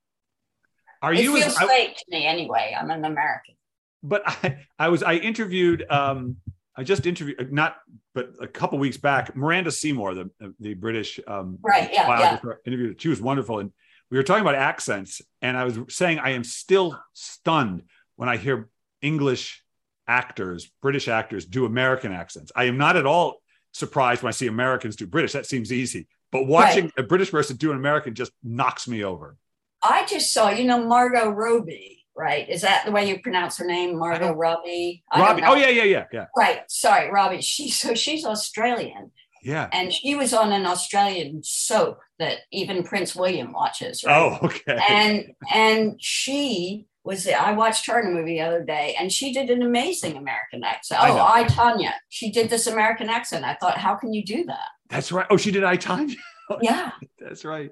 Are 1.02 1.14
it 1.14 1.20
you? 1.20 1.34
Feels 1.36 1.56
as, 1.56 1.68
fake 1.68 1.96
to 1.96 2.04
me 2.08 2.26
anyway. 2.26 2.76
I'm 2.78 2.90
an 2.90 3.04
American. 3.04 3.54
But 4.02 4.22
I, 4.26 4.58
I 4.78 4.88
was. 4.88 5.02
I 5.02 5.14
interviewed. 5.14 5.84
um 5.90 6.36
I 6.76 6.82
just 6.82 7.06
interviewed 7.06 7.40
uh, 7.40 7.44
not, 7.50 7.76
but 8.14 8.32
a 8.40 8.46
couple 8.46 8.78
weeks 8.78 8.96
back, 8.96 9.36
Miranda 9.36 9.70
Seymour, 9.70 10.14
the 10.14 10.30
the 10.58 10.74
British 10.74 11.20
um, 11.26 11.58
right, 11.62 11.90
yeah, 11.92 12.38
yeah. 12.42 12.52
interviewed. 12.64 13.00
She 13.00 13.08
was 13.08 13.20
wonderful, 13.20 13.58
and 13.58 13.72
we 14.10 14.16
were 14.16 14.22
talking 14.22 14.42
about 14.42 14.54
accents, 14.54 15.20
and 15.42 15.56
I 15.56 15.64
was 15.64 15.78
saying 15.88 16.18
I 16.18 16.30
am 16.30 16.44
still 16.44 16.98
stunned 17.12 17.82
when 18.16 18.28
I 18.28 18.36
hear 18.36 18.68
English 19.02 19.62
actors, 20.06 20.70
British 20.82 21.08
actors, 21.08 21.46
do 21.46 21.64
American 21.66 22.12
accents. 22.12 22.52
I 22.54 22.64
am 22.64 22.78
not 22.78 22.96
at 22.96 23.06
all 23.06 23.40
surprised 23.72 24.22
when 24.22 24.28
I 24.28 24.32
see 24.32 24.46
Americans 24.46 24.96
do 24.96 25.06
British. 25.06 25.32
That 25.32 25.46
seems 25.46 25.72
easy. 25.72 26.08
But 26.32 26.46
watching 26.46 26.84
right. 26.84 26.98
a 26.98 27.02
British 27.02 27.30
person 27.30 27.56
do 27.56 27.70
an 27.70 27.76
American 27.76 28.14
just 28.14 28.32
knocks 28.42 28.86
me 28.86 29.04
over. 29.04 29.36
I 29.82 30.06
just 30.06 30.32
saw, 30.32 30.50
you 30.50 30.64
know, 30.64 30.84
Margot 30.84 31.30
Robbie, 31.30 32.04
right? 32.16 32.48
Is 32.48 32.62
that 32.62 32.84
the 32.84 32.92
way 32.92 33.08
you 33.08 33.20
pronounce 33.20 33.56
her 33.58 33.64
name, 33.64 33.98
Margot 33.98 34.32
Robbie? 34.32 35.02
Robbie. 35.16 35.42
Oh 35.44 35.54
yeah, 35.54 35.68
yeah, 35.68 35.84
yeah, 35.84 36.04
yeah. 36.12 36.26
Right. 36.36 36.60
Sorry, 36.68 37.10
Robbie. 37.10 37.40
She 37.40 37.70
so 37.70 37.94
she's 37.94 38.24
Australian. 38.24 39.10
Yeah. 39.42 39.68
And 39.72 39.92
she 39.92 40.14
was 40.14 40.34
on 40.34 40.52
an 40.52 40.66
Australian 40.66 41.42
soap 41.42 42.00
that 42.18 42.40
even 42.52 42.82
Prince 42.82 43.16
William 43.16 43.52
watches. 43.52 44.04
Right? 44.04 44.14
Oh, 44.14 44.46
okay. 44.46 44.78
And 44.88 45.32
and 45.52 46.02
she 46.02 46.86
was 47.04 47.26
I 47.26 47.52
watched 47.52 47.86
her 47.86 48.00
in 48.00 48.08
a 48.08 48.10
movie 48.10 48.34
the 48.34 48.42
other 48.42 48.62
day 48.62 48.94
and 48.98 49.10
she 49.10 49.32
did 49.32 49.50
an 49.50 49.62
amazing 49.62 50.16
American 50.16 50.62
accent. 50.64 51.00
Oh, 51.02 51.18
I, 51.18 51.44
Tonya. 51.44 51.92
She 52.08 52.30
did 52.30 52.50
this 52.50 52.66
American 52.66 53.08
accent. 53.08 53.44
I 53.44 53.54
thought, 53.54 53.78
how 53.78 53.94
can 53.94 54.12
you 54.12 54.24
do 54.24 54.44
that? 54.44 54.66
That's 54.88 55.10
right. 55.10 55.26
Oh, 55.30 55.36
she 55.36 55.50
did 55.50 55.64
I 55.64 55.76
Tonya. 55.76 56.16
yeah. 56.60 56.92
That's 57.18 57.44
right. 57.44 57.70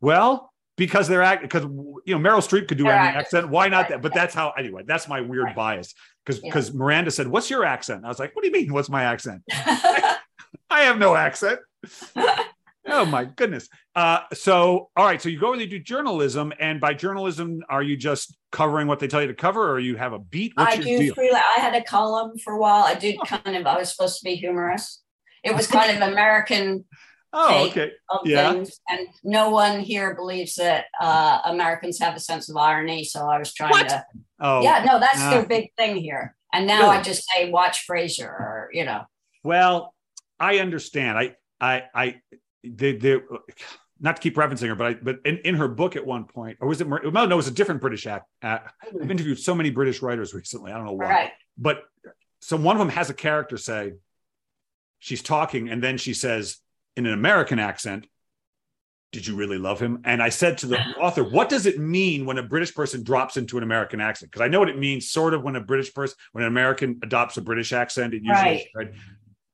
Well, 0.00 0.52
because 0.76 1.08
they're 1.08 1.22
act 1.22 1.42
because 1.42 1.64
you 1.64 2.18
know 2.18 2.18
Meryl 2.18 2.40
Streep 2.40 2.66
could 2.66 2.78
do 2.78 2.84
they're 2.84 2.94
any 2.94 3.18
accent. 3.18 3.50
Why 3.50 3.68
not 3.68 3.82
right. 3.82 3.88
that? 3.90 4.02
But 4.02 4.14
that's 4.14 4.32
how 4.32 4.52
anyway. 4.52 4.82
That's 4.86 5.08
my 5.08 5.20
weird 5.20 5.44
right. 5.44 5.54
bias 5.54 5.94
because 6.24 6.40
because 6.40 6.70
yeah. 6.70 6.76
Miranda 6.76 7.10
said, 7.10 7.28
"What's 7.28 7.50
your 7.50 7.66
accent?" 7.66 7.98
And 7.98 8.06
I 8.06 8.08
was 8.08 8.18
like, 8.18 8.34
"What 8.34 8.42
do 8.42 8.48
you 8.48 8.52
mean? 8.54 8.72
What's 8.72 8.88
my 8.88 9.04
accent?" 9.04 9.42
I 9.52 10.16
have 10.70 10.98
no 10.98 11.14
accent. 11.14 11.60
Oh 12.92 13.04
my 13.04 13.24
goodness. 13.24 13.68
Uh, 13.94 14.20
so, 14.32 14.90
all 14.96 15.04
right. 15.04 15.20
So 15.20 15.28
you 15.28 15.38
go 15.38 15.52
and 15.52 15.60
you 15.60 15.66
do 15.66 15.78
journalism, 15.78 16.52
and 16.58 16.80
by 16.80 16.94
journalism, 16.94 17.62
are 17.68 17.82
you 17.82 17.96
just 17.96 18.36
covering 18.52 18.86
what 18.86 18.98
they 18.98 19.08
tell 19.08 19.20
you 19.20 19.28
to 19.28 19.34
cover, 19.34 19.70
or 19.70 19.78
you 19.78 19.96
have 19.96 20.12
a 20.12 20.18
beat? 20.18 20.52
What's 20.54 20.76
I 20.76 20.80
do. 20.80 21.12
Free, 21.14 21.30
I 21.30 21.60
had 21.60 21.74
a 21.74 21.82
column 21.82 22.38
for 22.38 22.54
a 22.54 22.58
while. 22.58 22.84
I 22.84 22.94
did 22.94 23.18
kind 23.26 23.56
of. 23.56 23.66
I 23.66 23.78
was 23.78 23.90
supposed 23.90 24.18
to 24.18 24.24
be 24.24 24.34
humorous. 24.36 25.02
It 25.42 25.54
was 25.54 25.66
kind 25.68 25.96
of 25.96 26.08
American. 26.08 26.84
Oh, 27.32 27.68
okay. 27.68 27.92
yeah. 28.24 28.52
Things. 28.52 28.80
And 28.88 29.06
no 29.22 29.50
one 29.50 29.80
here 29.80 30.14
believes 30.16 30.56
that 30.56 30.86
uh, 31.00 31.40
Americans 31.44 32.00
have 32.00 32.16
a 32.16 32.20
sense 32.20 32.50
of 32.50 32.56
irony. 32.56 33.04
So 33.04 33.28
I 33.28 33.38
was 33.38 33.54
trying 33.54 33.70
what? 33.70 33.88
to. 33.88 34.04
Oh, 34.40 34.62
yeah. 34.62 34.82
No, 34.84 34.98
that's 34.98 35.20
uh, 35.20 35.30
their 35.30 35.46
big 35.46 35.70
thing 35.76 35.96
here. 35.96 36.34
And 36.52 36.66
now 36.66 36.82
really? 36.82 36.96
I 36.96 37.02
just 37.02 37.24
say, 37.28 37.50
watch 37.50 37.86
Frasier, 37.88 38.28
or 38.28 38.70
you 38.72 38.84
know. 38.84 39.02
Well, 39.44 39.94
I 40.38 40.58
understand. 40.58 41.18
I, 41.18 41.36
I, 41.60 41.82
I 41.94 42.20
they 42.62 42.96
they 42.96 43.20
not 44.00 44.16
to 44.16 44.22
keep 44.22 44.36
referencing 44.36 44.68
her, 44.68 44.74
but 44.74 44.86
I, 44.86 44.94
but 44.94 45.18
in, 45.24 45.38
in 45.38 45.54
her 45.56 45.68
book 45.68 45.94
at 45.94 46.04
one 46.04 46.24
point, 46.24 46.58
or 46.60 46.68
was 46.68 46.80
it? 46.80 46.88
No, 46.88 46.98
no, 46.98 47.24
it 47.24 47.34
was 47.34 47.48
a 47.48 47.52
different 47.52 47.80
British 47.80 48.06
act. 48.06 48.26
I've 48.42 49.10
interviewed 49.10 49.38
so 49.38 49.54
many 49.54 49.70
British 49.70 50.00
writers 50.00 50.32
recently. 50.32 50.72
I 50.72 50.76
don't 50.76 50.86
know 50.86 50.92
why, 50.92 51.04
right. 51.04 51.30
but 51.58 51.82
so 52.40 52.56
one 52.56 52.76
of 52.76 52.80
them 52.80 52.88
has 52.88 53.10
a 53.10 53.14
character 53.14 53.58
say, 53.58 53.92
she's 54.98 55.22
talking, 55.22 55.68
and 55.68 55.82
then 55.82 55.98
she 55.98 56.14
says 56.14 56.56
in 56.96 57.04
an 57.04 57.12
American 57.12 57.58
accent, 57.58 58.06
"Did 59.12 59.26
you 59.26 59.36
really 59.36 59.58
love 59.58 59.80
him?" 59.80 60.00
And 60.04 60.22
I 60.22 60.30
said 60.30 60.56
to 60.58 60.66
the 60.66 60.78
author, 61.00 61.22
"What 61.22 61.50
does 61.50 61.66
it 61.66 61.78
mean 61.78 62.24
when 62.24 62.38
a 62.38 62.42
British 62.42 62.74
person 62.74 63.02
drops 63.02 63.36
into 63.36 63.58
an 63.58 63.62
American 63.62 64.00
accent?" 64.00 64.32
Because 64.32 64.42
I 64.42 64.48
know 64.48 64.60
what 64.60 64.70
it 64.70 64.78
means, 64.78 65.10
sort 65.10 65.34
of, 65.34 65.42
when 65.42 65.56
a 65.56 65.60
British 65.60 65.92
person, 65.92 66.16
when 66.32 66.44
an 66.44 66.48
American 66.48 66.98
adopts 67.02 67.36
a 67.36 67.42
British 67.42 67.74
accent. 67.74 68.14
It 68.14 68.22
usually, 68.22 68.70
right. 68.74 68.92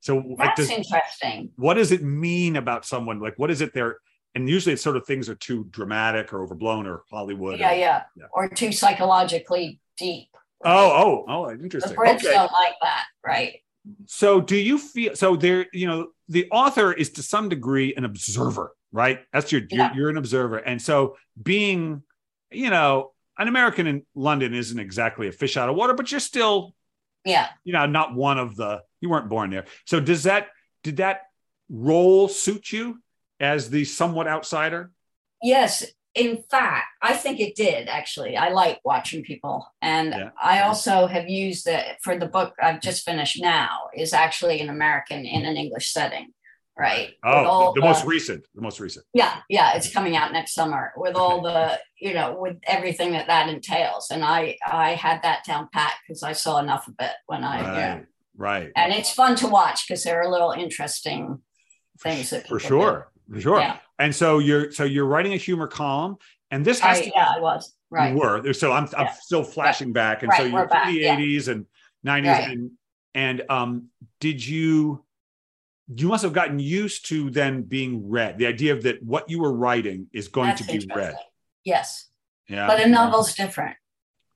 So 0.06 0.22
that's 0.38 0.38
like, 0.38 0.54
does, 0.54 0.70
interesting. 0.70 1.50
What 1.56 1.74
does 1.74 1.90
it 1.90 2.00
mean 2.00 2.54
about 2.54 2.86
someone? 2.86 3.18
Like, 3.18 3.34
what 3.38 3.50
is 3.50 3.60
it 3.60 3.74
there? 3.74 3.98
And 4.36 4.48
usually, 4.48 4.74
it's 4.74 4.82
sort 4.82 4.96
of 4.96 5.04
things 5.04 5.28
are 5.28 5.34
too 5.34 5.66
dramatic 5.70 6.32
or 6.32 6.44
overblown 6.44 6.86
or 6.86 7.02
Hollywood. 7.10 7.58
Yeah, 7.58 7.72
or, 7.72 7.74
yeah, 7.74 8.02
yeah, 8.14 8.24
or 8.32 8.48
too 8.48 8.70
psychologically 8.70 9.80
deep. 9.98 10.28
Right? 10.64 10.70
Oh, 10.70 11.24
oh, 11.26 11.46
oh, 11.46 11.50
interesting. 11.50 11.90
The 11.90 11.98
Brits 11.98 12.18
okay. 12.18 12.34
don't 12.34 12.52
like 12.52 12.74
that, 12.82 13.04
right? 13.26 13.56
So, 14.06 14.40
do 14.40 14.54
you 14.54 14.78
feel 14.78 15.16
so? 15.16 15.34
There, 15.34 15.66
you 15.72 15.88
know, 15.88 16.10
the 16.28 16.46
author 16.52 16.92
is 16.92 17.10
to 17.14 17.24
some 17.24 17.48
degree 17.48 17.92
an 17.96 18.04
observer, 18.04 18.76
right? 18.92 19.22
That's 19.32 19.50
your, 19.50 19.62
yeah. 19.70 19.88
you're, 19.88 20.02
you're 20.02 20.10
an 20.10 20.18
observer, 20.18 20.58
and 20.58 20.80
so 20.80 21.16
being, 21.42 22.04
you 22.52 22.70
know, 22.70 23.10
an 23.38 23.48
American 23.48 23.88
in 23.88 24.06
London 24.14 24.54
isn't 24.54 24.78
exactly 24.78 25.26
a 25.26 25.32
fish 25.32 25.56
out 25.56 25.68
of 25.68 25.74
water, 25.74 25.94
but 25.94 26.12
you're 26.12 26.20
still 26.20 26.74
yeah 27.24 27.48
you 27.64 27.72
know 27.72 27.86
not 27.86 28.14
one 28.14 28.38
of 28.38 28.54
the 28.54 28.80
you 29.06 29.10
weren't 29.10 29.28
born 29.28 29.50
there 29.50 29.64
so 29.84 30.00
does 30.00 30.24
that 30.24 30.48
did 30.82 30.96
that 30.96 31.22
role 31.70 32.28
suit 32.28 32.72
you 32.72 33.00
as 33.38 33.70
the 33.70 33.84
somewhat 33.84 34.26
outsider 34.26 34.90
yes 35.42 35.84
in 36.14 36.42
fact 36.50 36.86
i 37.02 37.14
think 37.14 37.38
it 37.38 37.54
did 37.54 37.88
actually 37.88 38.36
i 38.36 38.48
like 38.48 38.80
watching 38.84 39.22
people 39.22 39.66
and 39.80 40.08
yeah. 40.08 40.30
i 40.42 40.62
also 40.62 41.06
have 41.06 41.28
used 41.28 41.68
it 41.68 41.84
for 42.02 42.18
the 42.18 42.26
book 42.26 42.54
i've 42.62 42.80
just 42.80 43.04
finished 43.04 43.40
now 43.40 43.82
is 43.94 44.12
actually 44.12 44.60
an 44.60 44.70
american 44.70 45.24
in 45.24 45.44
an 45.44 45.56
english 45.56 45.92
setting 45.92 46.32
right? 46.78 47.14
Oh, 47.24 47.72
the, 47.74 47.80
the, 47.80 47.86
most 47.86 48.04
recent, 48.04 48.44
the 48.54 48.60
most 48.60 48.80
recent. 48.80 49.06
Yeah, 49.14 49.40
yeah, 49.48 49.76
it's 49.76 49.92
coming 49.92 50.16
out 50.16 50.32
next 50.32 50.54
summer 50.54 50.92
with 50.96 51.16
all 51.16 51.40
the, 51.42 51.78
you 51.98 52.12
know, 52.14 52.36
with 52.38 52.58
everything 52.64 53.12
that 53.12 53.26
that 53.28 53.48
entails. 53.48 54.10
And 54.10 54.22
I, 54.22 54.56
I 54.66 54.90
had 54.90 55.22
that 55.22 55.44
down 55.44 55.68
pat 55.72 55.94
because 56.06 56.22
I 56.22 56.32
saw 56.32 56.58
enough 56.58 56.86
of 56.88 56.94
it 57.00 57.12
when 57.26 57.44
I, 57.44 57.62
right, 57.62 57.76
yeah. 57.76 58.00
Right. 58.36 58.70
And 58.76 58.92
it's 58.92 59.10
fun 59.10 59.36
to 59.36 59.48
watch 59.48 59.86
because 59.86 60.04
there 60.04 60.22
are 60.22 60.30
little 60.30 60.52
interesting 60.52 61.40
things 62.00 62.30
that 62.30 62.46
for 62.48 62.60
sure, 62.60 63.10
do. 63.28 63.34
for 63.34 63.40
sure. 63.40 63.58
Yeah. 63.60 63.78
And 63.98 64.14
so 64.14 64.38
you're, 64.38 64.70
so 64.72 64.84
you're 64.84 65.06
writing 65.06 65.32
a 65.32 65.38
humor 65.38 65.66
column, 65.66 66.16
and 66.50 66.64
this 66.64 66.80
has 66.80 66.98
I, 66.98 67.02
to. 67.02 67.10
Yeah, 67.14 67.32
I 67.36 67.40
was 67.40 67.74
right. 67.90 68.12
You 68.12 68.18
were 68.18 68.52
so 68.52 68.72
I'm, 68.72 68.88
I'm 68.96 69.08
still 69.20 69.42
flashing 69.42 69.92
back, 69.92 70.22
and 70.22 70.30
right, 70.30 70.38
so 70.38 70.44
you're 70.44 70.62
in 70.62 70.94
the 70.94 71.02
80s 71.04 71.48
and 71.48 71.66
90s, 72.06 72.52
and 72.52 72.70
and 73.14 73.42
um, 73.48 73.88
did 74.20 74.44
you? 74.44 75.02
you 75.94 76.08
must 76.08 76.24
have 76.24 76.32
gotten 76.32 76.58
used 76.58 77.06
to 77.08 77.30
then 77.30 77.62
being 77.62 78.08
read. 78.08 78.38
The 78.38 78.46
idea 78.46 78.72
of 78.72 78.82
that 78.82 79.02
what 79.02 79.30
you 79.30 79.40
were 79.40 79.52
writing 79.52 80.08
is 80.12 80.28
going 80.28 80.48
That's 80.48 80.66
to 80.66 80.78
be 80.78 80.86
read. 80.94 81.14
Yes. 81.64 82.08
Yeah. 82.48 82.66
But 82.66 82.80
a 82.80 82.88
novel's 82.88 83.34
different. 83.34 83.76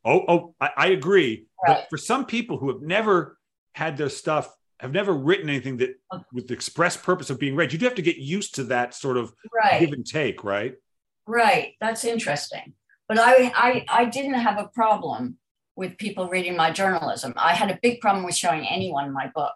Oh, 0.04 0.25
oh, 0.28 0.54
I, 0.61 0.71
I 0.76 0.87
agree. 0.88 1.47
Right. 1.66 1.78
But 1.78 1.90
for 1.90 1.99
some 1.99 2.25
people 2.25 2.57
who 2.57 2.69
have 2.69 2.83
never 2.83 3.37
had 3.74 3.96
their 3.96 4.08
stuff, 4.08 4.54
have 4.78 4.92
never 4.92 5.12
written 5.12 5.48
anything 5.48 5.76
that 5.78 6.00
with 6.32 6.48
the 6.48 6.54
express 6.54 6.96
purpose 6.96 7.30
of 7.30 7.38
being 7.38 7.54
read, 7.54 7.72
you 7.72 7.78
do 7.78 7.86
have 7.86 7.94
to 7.96 8.02
get 8.02 8.16
used 8.16 8.54
to 8.56 8.64
that 8.64 8.94
sort 8.94 9.16
of 9.16 9.32
right. 9.52 9.80
give 9.80 9.92
and 9.92 10.06
take, 10.06 10.42
right? 10.44 10.74
Right. 11.26 11.74
That's 11.80 12.04
interesting. 12.04 12.74
But 13.08 13.18
I, 13.18 13.52
I, 13.54 13.84
I 13.88 14.04
didn't 14.06 14.34
have 14.34 14.58
a 14.58 14.68
problem 14.68 15.36
with 15.76 15.96
people 15.98 16.28
reading 16.28 16.56
my 16.56 16.70
journalism. 16.70 17.32
I 17.36 17.54
had 17.54 17.70
a 17.70 17.78
big 17.82 18.00
problem 18.00 18.24
with 18.24 18.36
showing 18.36 18.66
anyone 18.66 19.12
my 19.12 19.30
book. 19.34 19.52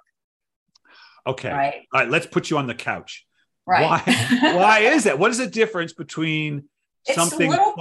Okay. 1.26 1.52
Right. 1.52 1.74
All 1.92 2.00
right. 2.00 2.10
Let's 2.10 2.26
put 2.26 2.50
you 2.50 2.58
on 2.58 2.66
the 2.66 2.74
couch. 2.74 3.26
Right. 3.66 3.82
Why? 3.82 4.52
why 4.54 4.78
is 4.80 5.04
that? 5.04 5.18
What 5.18 5.30
is 5.30 5.38
the 5.38 5.46
difference 5.46 5.92
between 5.92 6.68
it's 7.06 7.16
something? 7.16 7.50
Little, 7.50 7.74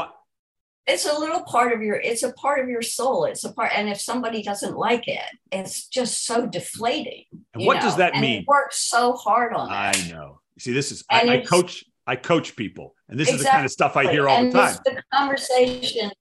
it's 0.85 1.05
a 1.05 1.17
little 1.17 1.43
part 1.43 1.71
of 1.71 1.81
your 1.81 1.95
it's 1.95 2.23
a 2.23 2.33
part 2.33 2.59
of 2.59 2.67
your 2.67 2.81
soul. 2.81 3.25
It's 3.25 3.43
a 3.43 3.53
part 3.53 3.71
and 3.75 3.89
if 3.89 4.01
somebody 4.01 4.43
doesn't 4.43 4.77
like 4.77 5.07
it 5.07 5.21
it's 5.51 5.87
just 5.87 6.25
so 6.25 6.45
deflating 6.45 7.25
and 7.53 7.65
what 7.65 7.75
know? 7.75 7.81
does 7.81 7.97
that 7.97 8.13
and 8.13 8.21
mean? 8.21 8.45
work 8.47 8.73
so 8.73 9.13
hard 9.13 9.53
on 9.53 9.69
i 9.71 9.93
know. 10.09 10.39
See 10.59 10.73
this 10.73 10.91
is 10.91 11.03
I, 11.09 11.21
I, 11.29 11.37
coach 11.39 11.83
i 12.05 12.15
coach 12.15 12.55
people 12.55 12.95
and 13.09 13.19
this 13.19 13.29
exactly. 13.29 13.39
is 13.39 13.45
the 13.45 13.51
kind 13.51 13.65
of 13.65 13.71
stuff 13.71 13.97
i 13.97 14.11
hear 14.11 14.27
all 14.27 14.37
and 14.37 14.51
the 14.51 14.59
time. 14.59 14.77
the 14.85 15.03
conversation. 15.13 16.11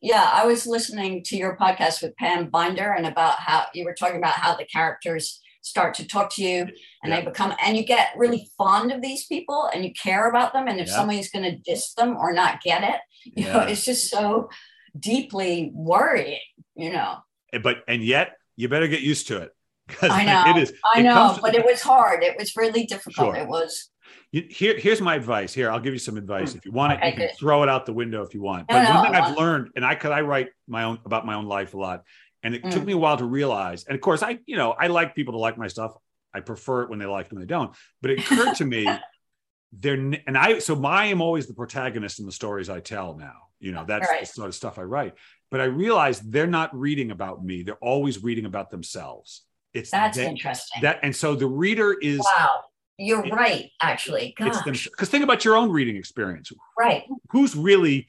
Yeah 0.00 0.30
i 0.32 0.44
was 0.44 0.66
listening 0.66 1.22
to 1.24 1.36
your 1.36 1.56
podcast 1.56 2.02
with 2.02 2.16
pam 2.16 2.50
binder 2.50 2.92
and 2.92 3.06
about 3.06 3.38
how 3.38 3.66
you 3.72 3.84
were 3.84 3.94
talking 3.94 4.18
about 4.18 4.34
how 4.34 4.56
the 4.56 4.64
characters 4.64 5.40
start 5.66 5.94
to 5.94 6.06
talk 6.06 6.32
to 6.32 6.44
you 6.44 6.60
and 6.60 6.70
yeah. 7.06 7.18
they 7.18 7.26
become 7.26 7.52
and 7.64 7.76
you 7.76 7.84
get 7.84 8.10
really 8.16 8.48
fond 8.56 8.92
of 8.92 9.02
these 9.02 9.26
people 9.26 9.68
and 9.74 9.84
you 9.84 9.92
care 10.00 10.30
about 10.30 10.52
them 10.52 10.68
and 10.68 10.78
if 10.78 10.86
yeah. 10.86 10.94
somebody's 10.94 11.28
going 11.28 11.44
to 11.44 11.56
diss 11.56 11.92
them 11.94 12.16
or 12.16 12.32
not 12.32 12.62
get 12.62 12.84
it 12.84 13.00
you 13.24 13.44
yeah. 13.44 13.52
know 13.52 13.58
it's 13.60 13.84
just 13.84 14.08
so 14.08 14.48
deeply 14.96 15.72
worrying 15.74 16.38
you 16.76 16.92
know 16.92 17.16
but 17.64 17.78
and 17.88 18.04
yet 18.04 18.36
you 18.54 18.68
better 18.68 18.86
get 18.86 19.00
used 19.00 19.26
to 19.26 19.38
it 19.38 19.50
because 19.88 20.10
i 20.10 20.24
know 20.24 20.44
it 20.56 20.62
is 20.62 20.72
i 20.94 21.02
know 21.02 21.36
but 21.42 21.56
it 21.56 21.64
was 21.64 21.82
hard 21.82 22.22
it 22.22 22.38
was 22.38 22.54
really 22.56 22.86
difficult 22.86 23.34
sure. 23.34 23.36
it 23.36 23.48
was 23.48 23.90
you, 24.32 24.44
here, 24.50 24.76
here's 24.76 25.00
my 25.00 25.14
advice. 25.14 25.54
Here, 25.54 25.70
I'll 25.70 25.80
give 25.80 25.92
you 25.92 25.98
some 25.98 26.16
advice. 26.16 26.52
Hmm. 26.52 26.58
If 26.58 26.66
you 26.66 26.72
want 26.72 26.92
it, 26.92 26.96
okay, 26.96 27.06
you 27.06 27.12
can 27.12 27.26
good. 27.28 27.38
throw 27.38 27.62
it 27.62 27.68
out 27.68 27.86
the 27.86 27.92
window 27.92 28.22
if 28.22 28.34
you 28.34 28.42
want. 28.42 28.66
But 28.68 28.82
no, 28.82 28.94
one 28.94 29.04
thing 29.06 29.14
I've 29.14 29.36
learned, 29.36 29.70
and 29.76 29.84
I 29.84 29.94
could 29.94 30.10
I 30.10 30.20
write 30.22 30.48
my 30.66 30.84
own 30.84 30.98
about 31.04 31.24
my 31.24 31.34
own 31.34 31.46
life 31.46 31.74
a 31.74 31.78
lot, 31.78 32.02
and 32.46 32.54
it 32.54 32.62
mm. 32.62 32.70
took 32.70 32.84
me 32.84 32.92
a 32.92 32.96
while 32.96 33.16
to 33.16 33.24
realize. 33.24 33.82
And 33.84 33.96
of 33.96 34.00
course, 34.00 34.22
I, 34.22 34.38
you 34.46 34.56
know, 34.56 34.70
I 34.70 34.86
like 34.86 35.16
people 35.16 35.32
to 35.32 35.38
like 35.38 35.58
my 35.58 35.66
stuff. 35.66 35.96
I 36.32 36.38
prefer 36.38 36.82
it 36.82 36.90
when 36.90 37.00
they 37.00 37.04
like 37.04 37.26
it 37.26 37.32
when 37.32 37.40
they 37.40 37.46
don't. 37.46 37.74
But 38.00 38.12
it 38.12 38.20
occurred 38.20 38.54
to 38.54 38.64
me, 38.64 38.86
they're 39.72 39.94
and 39.94 40.38
I. 40.38 40.60
So 40.60 40.80
I 40.84 41.06
am 41.06 41.20
always 41.20 41.48
the 41.48 41.54
protagonist 41.54 42.20
in 42.20 42.26
the 42.26 42.30
stories 42.30 42.70
I 42.70 42.78
tell 42.78 43.16
now. 43.16 43.48
You 43.58 43.72
know, 43.72 43.84
that's 43.84 44.08
right. 44.08 44.20
the 44.20 44.26
sort 44.26 44.46
of 44.46 44.54
stuff 44.54 44.78
I 44.78 44.82
write. 44.82 45.14
But 45.50 45.60
I 45.60 45.64
realized 45.64 46.30
they're 46.30 46.46
not 46.46 46.78
reading 46.78 47.10
about 47.10 47.44
me. 47.44 47.64
They're 47.64 47.74
always 47.76 48.22
reading 48.22 48.44
about 48.44 48.70
themselves. 48.70 49.42
It's 49.74 49.90
that's 49.90 50.16
they, 50.16 50.28
interesting. 50.28 50.82
That 50.82 51.00
and 51.02 51.16
so 51.16 51.34
the 51.34 51.48
reader 51.48 51.96
is 52.00 52.20
wow. 52.20 52.60
You're 52.96 53.26
it, 53.26 53.32
right, 53.32 53.70
actually. 53.82 54.34
Because 54.38 55.08
think 55.08 55.24
about 55.24 55.44
your 55.44 55.56
own 55.56 55.70
reading 55.70 55.96
experience. 55.96 56.52
Right. 56.78 57.02
Who's 57.30 57.56
really 57.56 58.06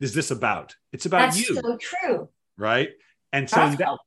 is 0.00 0.14
this 0.14 0.30
about? 0.30 0.74
It's 0.90 1.04
about 1.04 1.32
that's 1.32 1.48
you. 1.48 1.54
So 1.54 1.76
true. 1.76 2.28
Right. 2.56 2.90
And 3.34 3.50
so 3.50 3.68
that, 3.68 3.98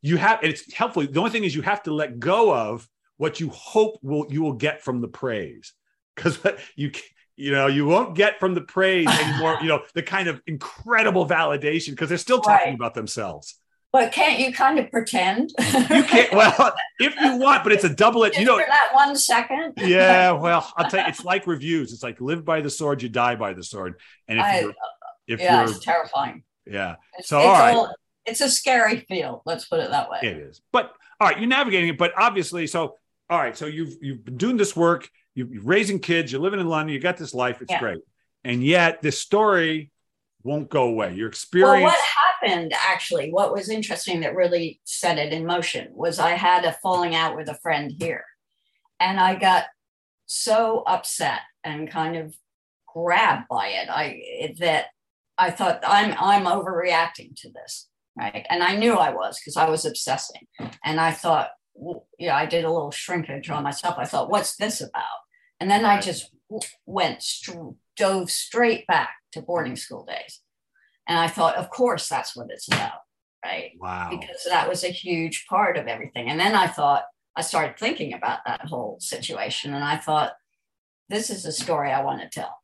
you 0.00 0.16
have 0.16 0.40
it's 0.42 0.72
helpful. 0.72 1.06
The 1.06 1.18
only 1.18 1.30
thing 1.30 1.44
is 1.44 1.54
you 1.54 1.62
have 1.62 1.82
to 1.82 1.92
let 1.92 2.18
go 2.18 2.54
of 2.54 2.88
what 3.18 3.40
you 3.40 3.50
hope 3.50 3.98
will 4.02 4.26
you 4.30 4.42
will 4.42 4.54
get 4.54 4.82
from 4.82 5.00
the 5.02 5.08
praise. 5.08 5.74
Because 6.16 6.38
you 6.76 6.92
you 7.36 7.52
know 7.52 7.66
you 7.66 7.84
won't 7.84 8.14
get 8.14 8.40
from 8.40 8.54
the 8.54 8.62
praise 8.62 9.06
anymore, 9.20 9.58
you 9.60 9.68
know, 9.68 9.82
the 9.92 10.02
kind 10.02 10.28
of 10.28 10.40
incredible 10.46 11.26
validation 11.26 11.90
because 11.90 12.08
they're 12.08 12.18
still 12.18 12.40
talking 12.40 12.68
right. 12.68 12.74
about 12.74 12.94
themselves. 12.94 13.56
But 13.92 14.12
can't 14.12 14.40
you 14.40 14.52
kind 14.52 14.78
of 14.78 14.90
pretend? 14.90 15.52
you 15.58 16.02
can't. 16.02 16.32
Well, 16.32 16.74
if 16.98 17.14
you 17.14 17.36
want, 17.36 17.62
but 17.62 17.72
it's 17.72 17.84
a 17.84 17.88
double 17.88 18.24
edged. 18.24 18.38
You 18.38 18.44
know, 18.46 18.56
that 18.56 18.88
one 18.92 19.14
second. 19.14 19.74
yeah. 19.76 20.32
Well, 20.32 20.68
I'll 20.76 20.90
tell 20.90 21.00
you, 21.00 21.08
it's 21.08 21.24
like 21.24 21.46
reviews. 21.46 21.92
It's 21.92 22.02
like 22.02 22.20
live 22.20 22.44
by 22.44 22.60
the 22.60 22.70
sword, 22.70 23.02
you 23.02 23.08
die 23.08 23.36
by 23.36 23.52
the 23.52 23.62
sword. 23.62 24.00
And 24.26 24.40
if 24.40 24.44
I, 24.44 24.60
you're, 24.60 24.74
if 25.28 25.40
yeah, 25.40 25.60
you're, 25.60 25.70
it's 25.70 25.84
terrifying. 25.84 26.42
Yeah. 26.66 26.96
It's, 27.18 27.28
so 27.28 27.38
it's 27.38 27.46
all 27.46 27.52
right. 27.52 27.76
All, 27.76 27.94
it's 28.26 28.40
a 28.40 28.48
scary 28.48 29.00
field. 29.08 29.42
Let's 29.44 29.66
put 29.66 29.80
it 29.80 29.90
that 29.90 30.10
way. 30.10 30.20
It 30.22 30.36
is. 30.36 30.60
But 30.72 30.92
all 31.20 31.28
right, 31.28 31.38
you're 31.38 31.48
navigating 31.48 31.90
it. 31.90 31.98
But 31.98 32.12
obviously, 32.16 32.66
so 32.66 32.96
all 33.30 33.38
right, 33.38 33.56
so 33.56 33.66
you've 33.66 33.96
you've 34.00 34.24
been 34.24 34.36
doing 34.36 34.56
this 34.56 34.76
work. 34.76 35.08
You're 35.34 35.48
raising 35.62 35.98
kids. 35.98 36.30
You're 36.30 36.40
living 36.40 36.60
in 36.60 36.68
London. 36.68 36.94
You 36.94 37.00
got 37.00 37.16
this 37.16 37.34
life. 37.34 37.60
It's 37.60 37.70
yeah. 37.70 37.80
great. 37.80 38.00
And 38.44 38.62
yet, 38.62 39.02
this 39.02 39.18
story 39.18 39.90
won't 40.42 40.68
go 40.68 40.84
away. 40.84 41.14
Your 41.14 41.28
experience. 41.28 41.82
Well, 41.82 41.92
what 41.92 42.00
happened 42.42 42.72
actually? 42.76 43.30
What 43.30 43.52
was 43.52 43.68
interesting 43.68 44.20
that 44.20 44.34
really 44.34 44.80
set 44.84 45.18
it 45.18 45.32
in 45.32 45.46
motion 45.46 45.88
was 45.92 46.18
I 46.18 46.32
had 46.32 46.64
a 46.64 46.72
falling 46.82 47.14
out 47.14 47.36
with 47.36 47.48
a 47.48 47.58
friend 47.62 47.92
here, 47.98 48.24
and 49.00 49.18
I 49.18 49.34
got 49.34 49.64
so 50.26 50.82
upset 50.86 51.40
and 51.64 51.90
kind 51.90 52.16
of 52.16 52.34
grabbed 52.86 53.48
by 53.48 53.68
it. 53.68 53.88
I 53.90 54.54
that 54.60 54.86
I 55.38 55.50
thought 55.50 55.82
I'm 55.86 56.14
I'm 56.18 56.44
overreacting 56.44 57.34
to 57.36 57.50
this, 57.50 57.88
right? 58.16 58.46
And 58.48 58.62
I 58.62 58.76
knew 58.76 58.94
I 58.94 59.10
was 59.10 59.38
because 59.38 59.56
I 59.56 59.68
was 59.68 59.84
obsessing. 59.84 60.46
And 60.84 61.00
I 61.00 61.10
thought, 61.10 61.50
well, 61.74 62.06
yeah, 62.18 62.36
I 62.36 62.46
did 62.46 62.64
a 62.64 62.70
little 62.70 62.90
shrinkage 62.90 63.50
on 63.50 63.62
myself. 63.62 63.96
I 63.98 64.04
thought, 64.04 64.30
what's 64.30 64.56
this 64.56 64.80
about? 64.80 65.02
And 65.60 65.70
then 65.70 65.84
I 65.84 66.00
just 66.00 66.30
went 66.86 67.22
st- 67.22 67.76
dove 67.96 68.30
straight 68.30 68.86
back 68.86 69.10
to 69.32 69.42
boarding 69.42 69.76
school 69.76 70.04
days. 70.04 70.40
And 71.08 71.18
I 71.18 71.28
thought, 71.28 71.56
of 71.56 71.70
course, 71.70 72.08
that's 72.08 72.36
what 72.36 72.46
it's 72.50 72.68
about, 72.68 73.00
right? 73.44 73.72
Wow. 73.78 74.08
Because 74.10 74.44
that 74.48 74.68
was 74.68 74.84
a 74.84 74.88
huge 74.88 75.46
part 75.48 75.76
of 75.76 75.86
everything. 75.86 76.28
And 76.28 76.40
then 76.40 76.54
I 76.54 76.66
thought, 76.66 77.04
I 77.36 77.42
started 77.42 77.78
thinking 77.78 78.14
about 78.14 78.40
that 78.46 78.62
whole 78.66 78.98
situation, 79.00 79.74
and 79.74 79.82
I 79.82 79.96
thought, 79.96 80.34
this 81.08 81.30
is 81.30 81.44
a 81.44 81.52
story 81.52 81.90
I 81.90 82.02
want 82.02 82.22
to 82.22 82.28
tell. 82.28 82.56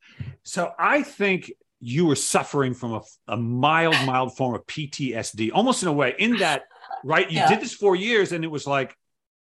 So 0.45 0.73
I 0.79 1.03
think 1.03 1.53
you 1.81 2.07
were 2.07 2.17
suffering 2.17 2.75
from 2.75 2.95
a, 2.95 3.01
a 3.29 3.37
mild, 3.37 3.97
mild 4.07 4.37
form 4.37 4.55
of 4.55 4.67
PTSD, 4.67 5.51
almost 5.53 5.83
in 5.83 5.89
a 5.89 5.93
way, 5.93 6.15
in 6.19 6.39
that, 6.39 6.63
right? 7.05 7.31
You 7.31 7.39
yeah. 7.39 7.49
did 7.49 7.61
this 7.61 7.75
four 7.75 7.97
years 7.97 8.33
and 8.33 8.45
it 8.45 8.49
was 8.49 8.67
like 8.67 8.95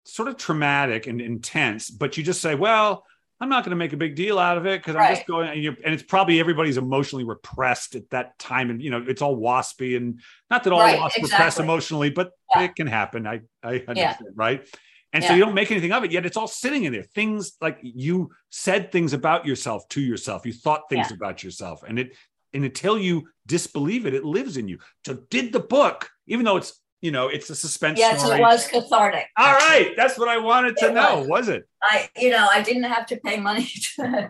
sort 0.04 0.28
of 0.28 0.36
traumatic 0.36 1.06
and 1.06 1.20
intense, 1.20 1.90
but 1.90 2.16
you 2.16 2.24
just 2.24 2.40
say, 2.40 2.54
well, 2.54 3.04
I'm 3.40 3.48
not 3.48 3.64
going 3.64 3.70
to 3.70 3.76
make 3.76 3.94
a 3.94 3.96
big 3.96 4.16
deal 4.16 4.38
out 4.38 4.58
of 4.58 4.66
it 4.66 4.80
because 4.80 4.94
right. 4.94 5.10
I'm 5.10 5.14
just 5.16 5.26
going, 5.26 5.48
and, 5.48 5.76
and, 5.82 5.94
it's 5.94 6.02
probably 6.02 6.40
everybody's 6.40 6.76
emotionally 6.76 7.24
repressed 7.24 7.94
at 7.94 8.10
that 8.10 8.38
time. 8.38 8.68
And, 8.68 8.82
you 8.82 8.90
know, 8.90 9.02
it's 9.08 9.22
all 9.22 9.38
waspy 9.38 9.96
and 9.96 10.20
not 10.50 10.64
that 10.64 10.74
all 10.74 10.80
right, 10.80 10.98
wasps 10.98 11.18
exactly. 11.18 11.36
repress 11.36 11.58
emotionally, 11.58 12.10
but 12.10 12.32
yeah. 12.54 12.64
it 12.64 12.76
can 12.76 12.86
happen. 12.86 13.26
I, 13.26 13.40
I 13.62 13.82
understand, 13.88 13.96
yeah. 13.96 14.30
right? 14.34 14.68
And 15.12 15.22
yeah. 15.22 15.30
so 15.30 15.34
you 15.34 15.44
don't 15.44 15.54
make 15.54 15.70
anything 15.70 15.92
of 15.92 16.04
it, 16.04 16.12
yet 16.12 16.26
it's 16.26 16.36
all 16.36 16.46
sitting 16.46 16.84
in 16.84 16.92
there. 16.92 17.02
Things 17.02 17.52
like 17.60 17.78
you 17.82 18.30
said 18.50 18.92
things 18.92 19.12
about 19.12 19.44
yourself 19.46 19.88
to 19.88 20.00
yourself. 20.00 20.46
You 20.46 20.52
thought 20.52 20.82
things 20.88 21.10
about 21.10 21.42
yourself. 21.42 21.82
And 21.86 21.98
it 21.98 22.16
and 22.52 22.64
until 22.64 22.98
you 22.98 23.28
disbelieve 23.46 24.06
it, 24.06 24.14
it 24.14 24.24
lives 24.24 24.56
in 24.56 24.68
you. 24.68 24.78
So 25.06 25.14
did 25.30 25.52
the 25.52 25.60
book, 25.60 26.10
even 26.26 26.44
though 26.44 26.56
it's 26.56 26.80
you 27.00 27.10
know 27.10 27.28
it's 27.28 27.48
a 27.50 27.54
suspense. 27.54 27.98
Yes, 27.98 28.20
story. 28.20 28.38
it 28.38 28.40
was 28.40 28.66
cathartic. 28.66 29.26
All 29.36 29.52
right, 29.52 29.92
that's 29.96 30.18
what 30.18 30.28
I 30.28 30.38
wanted 30.38 30.76
to 30.78 30.86
it 30.86 30.94
know. 30.94 31.20
Was. 31.20 31.28
was. 31.28 31.48
it? 31.48 31.68
I 31.82 32.08
you 32.16 32.30
know 32.30 32.46
I 32.50 32.62
didn't 32.62 32.84
have 32.84 33.06
to 33.06 33.16
pay 33.16 33.38
money 33.38 33.68
to 33.96 34.28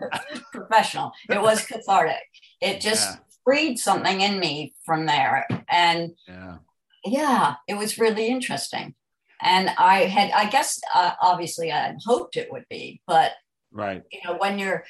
professional. 0.53 1.11
It 1.29 1.41
was 1.41 1.65
cathartic. 1.65 2.21
It 2.61 2.79
just 2.81 3.09
yeah. 3.09 3.17
freed 3.43 3.77
something 3.77 4.21
in 4.21 4.39
me 4.39 4.73
from 4.85 5.05
there, 5.05 5.47
and 5.69 6.11
yeah, 6.27 6.57
yeah, 7.05 7.55
it 7.67 7.75
was 7.75 7.97
really 7.99 8.27
interesting. 8.27 8.95
And 9.43 9.71
I 9.75 10.05
had, 10.05 10.29
I 10.31 10.47
guess, 10.49 10.79
uh, 10.93 11.13
obviously, 11.19 11.71
I 11.71 11.87
had 11.87 11.97
hoped 12.05 12.37
it 12.37 12.51
would 12.51 12.65
be, 12.69 13.01
but 13.07 13.31
right, 13.71 14.03
you 14.11 14.19
know, 14.23 14.37
when 14.37 14.59
you're 14.59 14.83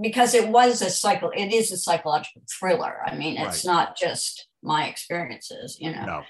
because 0.00 0.34
it 0.34 0.48
was 0.48 0.82
a 0.82 0.90
cycle 0.90 1.30
it 1.34 1.52
is 1.52 1.72
a 1.72 1.76
psychological 1.76 2.42
thriller. 2.50 2.98
I 3.04 3.14
mean 3.14 3.36
it's 3.36 3.64
right. 3.64 3.72
not 3.72 3.96
just 3.96 4.46
my 4.62 4.86
experiences 4.86 5.78
you 5.80 5.92
know. 5.92 6.04
No. 6.04 6.22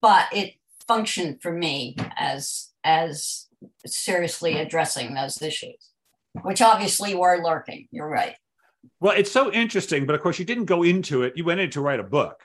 but 0.00 0.26
it 0.32 0.54
functioned 0.86 1.40
for 1.42 1.52
me 1.52 1.96
as 2.16 2.70
as 2.84 3.46
seriously 3.86 4.58
addressing 4.58 5.14
those 5.14 5.40
issues 5.40 5.90
which 6.42 6.62
obviously 6.62 7.14
were 7.14 7.42
lurking. 7.42 7.88
You're 7.90 8.08
right. 8.08 8.36
Well 9.00 9.16
it's 9.16 9.32
so 9.32 9.52
interesting 9.52 10.06
but 10.06 10.14
of 10.14 10.22
course 10.22 10.38
you 10.38 10.44
didn't 10.44 10.66
go 10.66 10.82
into 10.82 11.22
it. 11.22 11.34
You 11.36 11.44
went 11.44 11.60
in 11.60 11.70
to 11.70 11.80
write 11.80 12.00
a 12.00 12.04
book. 12.04 12.42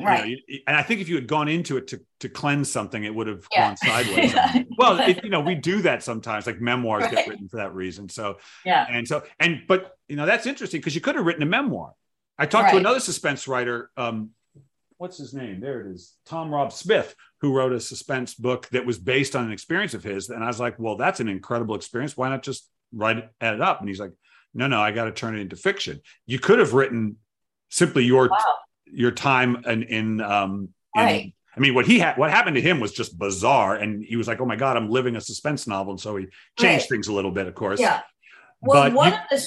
Right 0.00 0.28
you 0.28 0.36
know, 0.36 0.42
you, 0.46 0.60
and 0.68 0.76
i 0.76 0.82
think 0.82 1.00
if 1.00 1.08
you 1.08 1.16
had 1.16 1.26
gone 1.26 1.48
into 1.48 1.76
it 1.76 1.88
to, 1.88 2.00
to 2.20 2.28
cleanse 2.28 2.70
something 2.70 3.02
it 3.02 3.12
would 3.12 3.26
have 3.26 3.44
yeah. 3.50 3.68
gone 3.68 3.76
sideways. 3.78 4.32
Well 4.78 5.00
it, 5.00 5.24
you 5.24 5.30
know 5.30 5.40
we 5.40 5.56
do 5.56 5.82
that 5.82 6.04
sometimes 6.04 6.46
like 6.46 6.60
memoirs 6.60 7.02
right. 7.02 7.12
get 7.12 7.26
written 7.26 7.48
for 7.48 7.56
that 7.56 7.74
reason 7.74 8.08
so 8.08 8.38
yeah. 8.64 8.86
and 8.88 9.08
so 9.08 9.24
and 9.40 9.62
but 9.66 9.97
you 10.08 10.16
know 10.16 10.26
that's 10.26 10.46
interesting 10.46 10.80
because 10.80 10.94
you 10.94 11.00
could 11.00 11.14
have 11.14 11.24
written 11.24 11.42
a 11.42 11.46
memoir 11.46 11.94
i 12.38 12.46
talked 12.46 12.64
right. 12.64 12.72
to 12.72 12.78
another 12.78 13.00
suspense 13.00 13.46
writer 13.48 13.90
um 13.96 14.30
what's 14.96 15.18
his 15.18 15.32
name 15.34 15.60
there 15.60 15.80
it 15.80 15.86
is 15.94 16.14
tom 16.26 16.52
rob 16.52 16.72
smith 16.72 17.14
who 17.40 17.54
wrote 17.54 17.72
a 17.72 17.80
suspense 17.80 18.34
book 18.34 18.68
that 18.70 18.84
was 18.84 18.98
based 18.98 19.36
on 19.36 19.44
an 19.44 19.52
experience 19.52 19.94
of 19.94 20.02
his 20.02 20.28
and 20.30 20.42
i 20.42 20.46
was 20.46 20.60
like 20.60 20.78
well 20.78 20.96
that's 20.96 21.20
an 21.20 21.28
incredible 21.28 21.74
experience 21.74 22.16
why 22.16 22.28
not 22.28 22.42
just 22.42 22.68
write 22.92 23.18
it, 23.18 23.28
add 23.40 23.54
it 23.54 23.60
up 23.60 23.80
and 23.80 23.88
he's 23.88 24.00
like 24.00 24.12
no 24.54 24.66
no 24.66 24.80
i 24.80 24.90
got 24.90 25.04
to 25.04 25.12
turn 25.12 25.36
it 25.36 25.40
into 25.40 25.56
fiction 25.56 26.00
you 26.26 26.38
could 26.38 26.58
have 26.58 26.74
written 26.74 27.16
simply 27.68 28.04
your 28.04 28.28
wow 28.28 28.36
your 28.92 29.10
time 29.10 29.62
in 29.66 29.82
in 29.84 30.20
um 30.20 30.68
in, 30.94 31.02
right. 31.02 31.34
I 31.56 31.60
mean, 31.60 31.74
what 31.74 31.86
he 31.86 31.98
had, 31.98 32.16
what 32.16 32.30
happened 32.30 32.54
to 32.54 32.62
him 32.62 32.78
was 32.78 32.92
just 32.92 33.18
bizarre, 33.18 33.74
and 33.74 34.04
he 34.04 34.14
was 34.14 34.28
like, 34.28 34.40
"Oh 34.40 34.44
my 34.44 34.54
god, 34.54 34.76
I'm 34.76 34.88
living 34.88 35.16
a 35.16 35.20
suspense 35.20 35.66
novel," 35.66 35.94
and 35.94 36.00
so 36.00 36.16
he 36.16 36.26
changed 36.56 36.84
right. 36.84 36.88
things 36.88 37.08
a 37.08 37.12
little 37.12 37.32
bit, 37.32 37.48
of 37.48 37.54
course. 37.56 37.80
Yeah. 37.80 38.02
Well, 38.60 38.84
but 38.84 38.92
one 38.92 39.12
you, 39.12 39.18
of 39.18 39.22
the 39.28 39.38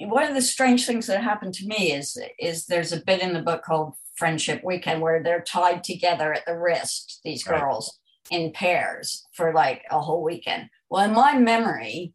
one 0.00 0.24
of 0.24 0.34
the 0.34 0.42
strange 0.42 0.86
things 0.86 1.06
that 1.06 1.22
happened 1.22 1.54
to 1.54 1.66
me 1.66 1.92
is 1.92 2.18
is 2.38 2.66
there's 2.66 2.92
a 2.92 3.02
bit 3.04 3.20
in 3.20 3.32
the 3.32 3.42
book 3.42 3.62
called 3.62 3.94
Friendship 4.16 4.62
Weekend 4.64 5.02
where 5.02 5.22
they're 5.22 5.42
tied 5.42 5.84
together 5.84 6.32
at 6.32 6.46
the 6.46 6.56
wrist, 6.56 7.20
these 7.24 7.44
girls 7.44 7.98
right. 8.30 8.40
in 8.40 8.52
pairs 8.52 9.26
for 9.32 9.52
like 9.52 9.82
a 9.90 10.00
whole 10.00 10.22
weekend. 10.22 10.70
Well, 10.88 11.04
in 11.04 11.12
my 11.12 11.36
memory, 11.38 12.12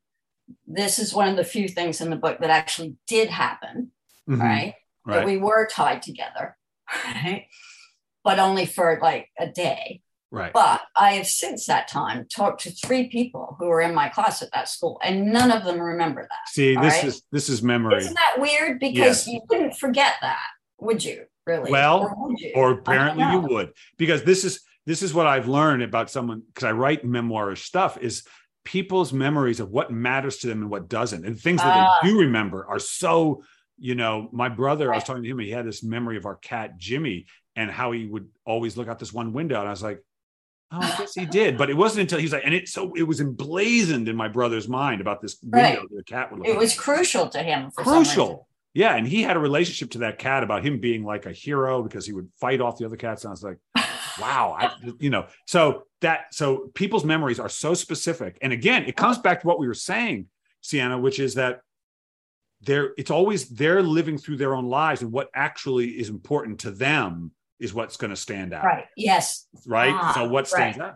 this 0.68 0.98
is 1.00 1.14
one 1.14 1.28
of 1.28 1.36
the 1.36 1.44
few 1.44 1.68
things 1.68 2.02
in 2.02 2.10
the 2.10 2.16
book 2.16 2.40
that 2.40 2.50
actually 2.50 2.96
did 3.08 3.30
happen, 3.30 3.92
mm-hmm. 4.28 4.42
right? 4.42 4.74
Right. 5.06 5.16
That 5.18 5.26
we 5.26 5.38
were 5.38 5.68
tied 5.72 6.02
together 6.02 6.56
right? 7.06 7.48
But 8.24 8.40
only 8.40 8.66
for 8.66 9.00
like 9.02 9.30
a 9.40 9.48
day. 9.48 10.02
Right. 10.32 10.54
But 10.54 10.82
I 10.96 11.14
have 11.14 11.26
since 11.26 11.66
that 11.66 11.88
time 11.88 12.28
talked 12.30 12.62
to 12.64 12.72
three 12.72 13.10
people 13.10 13.56
who 13.58 13.66
were 13.68 13.82
in 13.82 13.96
my 13.96 14.10
class 14.10 14.42
at 14.44 14.52
that 14.54 14.70
school, 14.70 15.00
and 15.04 15.32
none 15.34 15.52
of 15.52 15.64
them 15.64 15.80
remember 15.80 16.22
that. 16.22 16.52
See, 16.52 16.76
this 16.76 16.94
right? 16.96 17.04
is 17.06 17.24
this 17.32 17.50
is 17.50 17.64
memory. 17.64 17.98
Isn't 17.98 18.14
that 18.14 18.36
weird? 18.40 18.80
Because 18.80 19.26
Yes. 19.26 19.28
you 19.28 19.42
wouldn't 19.50 19.76
forget 19.78 20.14
that, 20.22 20.38
would 20.80 21.04
you? 21.04 21.24
Really? 21.48 21.72
Well, 21.72 22.16
or, 22.16 22.32
you? 22.38 22.52
or 22.56 22.72
apparently 22.74 23.24
you 23.26 23.40
would 23.40 23.74
because 23.98 24.24
this 24.24 24.44
is 24.46 24.62
this 24.86 25.02
is 25.02 25.14
what 25.16 25.26
i've 25.26 25.48
learned 25.48 25.82
about 25.84 26.10
someone 26.12 26.42
because 26.48 26.64
i 26.64 26.72
write 26.72 27.04
memoirish 27.04 27.64
stuff 27.64 27.98
is 27.98 28.24
people's 28.66 29.12
memories 29.12 29.60
of 29.60 29.70
what 29.72 29.92
matters 29.92 30.38
to 30.38 30.48
them 30.48 30.62
and 30.62 30.70
what 30.70 30.88
doesn't 30.88 31.26
and 31.26 31.40
things 31.40 31.60
that 31.62 31.76
Ah. 31.76 32.00
they 32.04 32.10
do 32.10 32.20
remember 32.20 32.66
are 32.68 32.78
so 32.80 33.44
you 33.80 33.96
know 33.96 34.30
my 34.32 34.48
brother 34.50 34.92
i 34.92 34.96
was 34.98 35.04
talking 35.04 35.24
to 35.24 35.30
him 35.30 35.40
he 35.40 35.50
had 35.50 35.66
this 35.66 35.84
memory 35.84 36.18
of 36.18 36.26
our 36.28 36.36
cat 36.36 36.78
jimmy 36.78 37.26
and 37.56 37.70
how 37.72 37.92
he 37.92 38.06
would 38.06 38.28
always 38.46 38.78
look 38.78 38.88
out 38.88 39.00
this 39.00 39.14
one 39.14 39.34
window 39.34 39.60
and 39.60 39.68
i 39.68 39.72
was 39.72 39.82
like 39.84 40.04
oh 40.72 40.80
i 40.80 40.96
guess 40.98 41.14
he 41.16 41.26
did 41.26 41.58
but 41.58 41.70
it 41.70 41.74
wasn't 41.76 42.00
until 42.00 42.20
he's 42.20 42.32
like 42.34 42.44
and 42.46 42.54
it 42.54 42.68
so 42.68 42.94
it 42.96 43.04
was 43.04 43.20
emblazoned 43.22 44.08
in 44.08 44.16
my 44.16 44.28
brother's 44.28 44.68
mind 44.68 45.02
about 45.02 45.22
this 45.22 45.38
window 45.42 45.58
Right. 45.58 45.80
that 45.82 45.96
the 45.96 46.04
cat 46.04 46.32
would 46.32 46.40
look 46.40 46.48
It 46.48 46.58
was 46.58 46.76
crucial 46.76 47.28
to 47.30 47.40
him. 47.42 47.72
Crucial. 47.76 48.48
Yeah, 48.76 48.96
and 48.96 49.08
he 49.08 49.24
had 49.24 49.36
a 49.36 49.40
relationship 49.40 49.90
to 49.92 49.98
that 50.00 50.20
cat 50.20 50.44
about 50.44 50.64
him 50.64 50.80
being 50.80 51.04
like 51.04 51.26
a 51.26 51.32
hero 51.32 51.82
because 51.82 52.06
he 52.06 52.14
would 52.14 52.30
fight 52.40 52.62
off 52.62 52.78
the 52.78 52.86
other 52.86 52.98
cats. 52.98 53.24
And 53.24 53.30
I 53.30 53.32
was 53.32 53.44
like, 53.44 53.58
wow, 54.22 54.56
I, 54.60 54.72
you 55.00 55.10
know, 55.10 55.26
so 55.48 55.84
that 56.02 56.34
so 56.34 56.70
people's 56.76 57.04
memories 57.04 57.40
are 57.40 57.50
so 57.50 57.74
specific. 57.74 58.38
And 58.44 58.54
again, 58.54 58.86
it 58.86 58.96
comes 58.96 59.18
back 59.18 59.42
to 59.42 59.48
what 59.48 59.60
we 59.60 59.68
were 59.68 59.74
saying, 59.74 60.28
Siena, 60.62 61.00
which 61.00 61.20
is 61.20 61.34
that 61.34 61.62
they're 62.62 62.92
it's 62.96 63.10
always 63.10 63.50
they're 63.50 63.82
living 63.82 64.20
through 64.20 64.38
their 64.38 64.54
own 64.54 64.66
lives, 64.70 65.02
and 65.02 65.12
what 65.12 65.30
actually 65.34 65.88
is 65.90 66.10
important 66.10 66.60
to 66.60 66.72
them 66.72 67.32
is 67.60 67.74
what's 67.74 67.98
going 67.98 68.10
to 68.12 68.16
stand 68.16 68.54
out 68.54 68.64
Right. 68.64 68.86
Yes. 68.96 69.48
right? 69.68 69.94
Ah, 69.94 70.14
so 70.16 70.28
what 70.30 70.48
stands 70.48 70.78
out? 70.80 70.96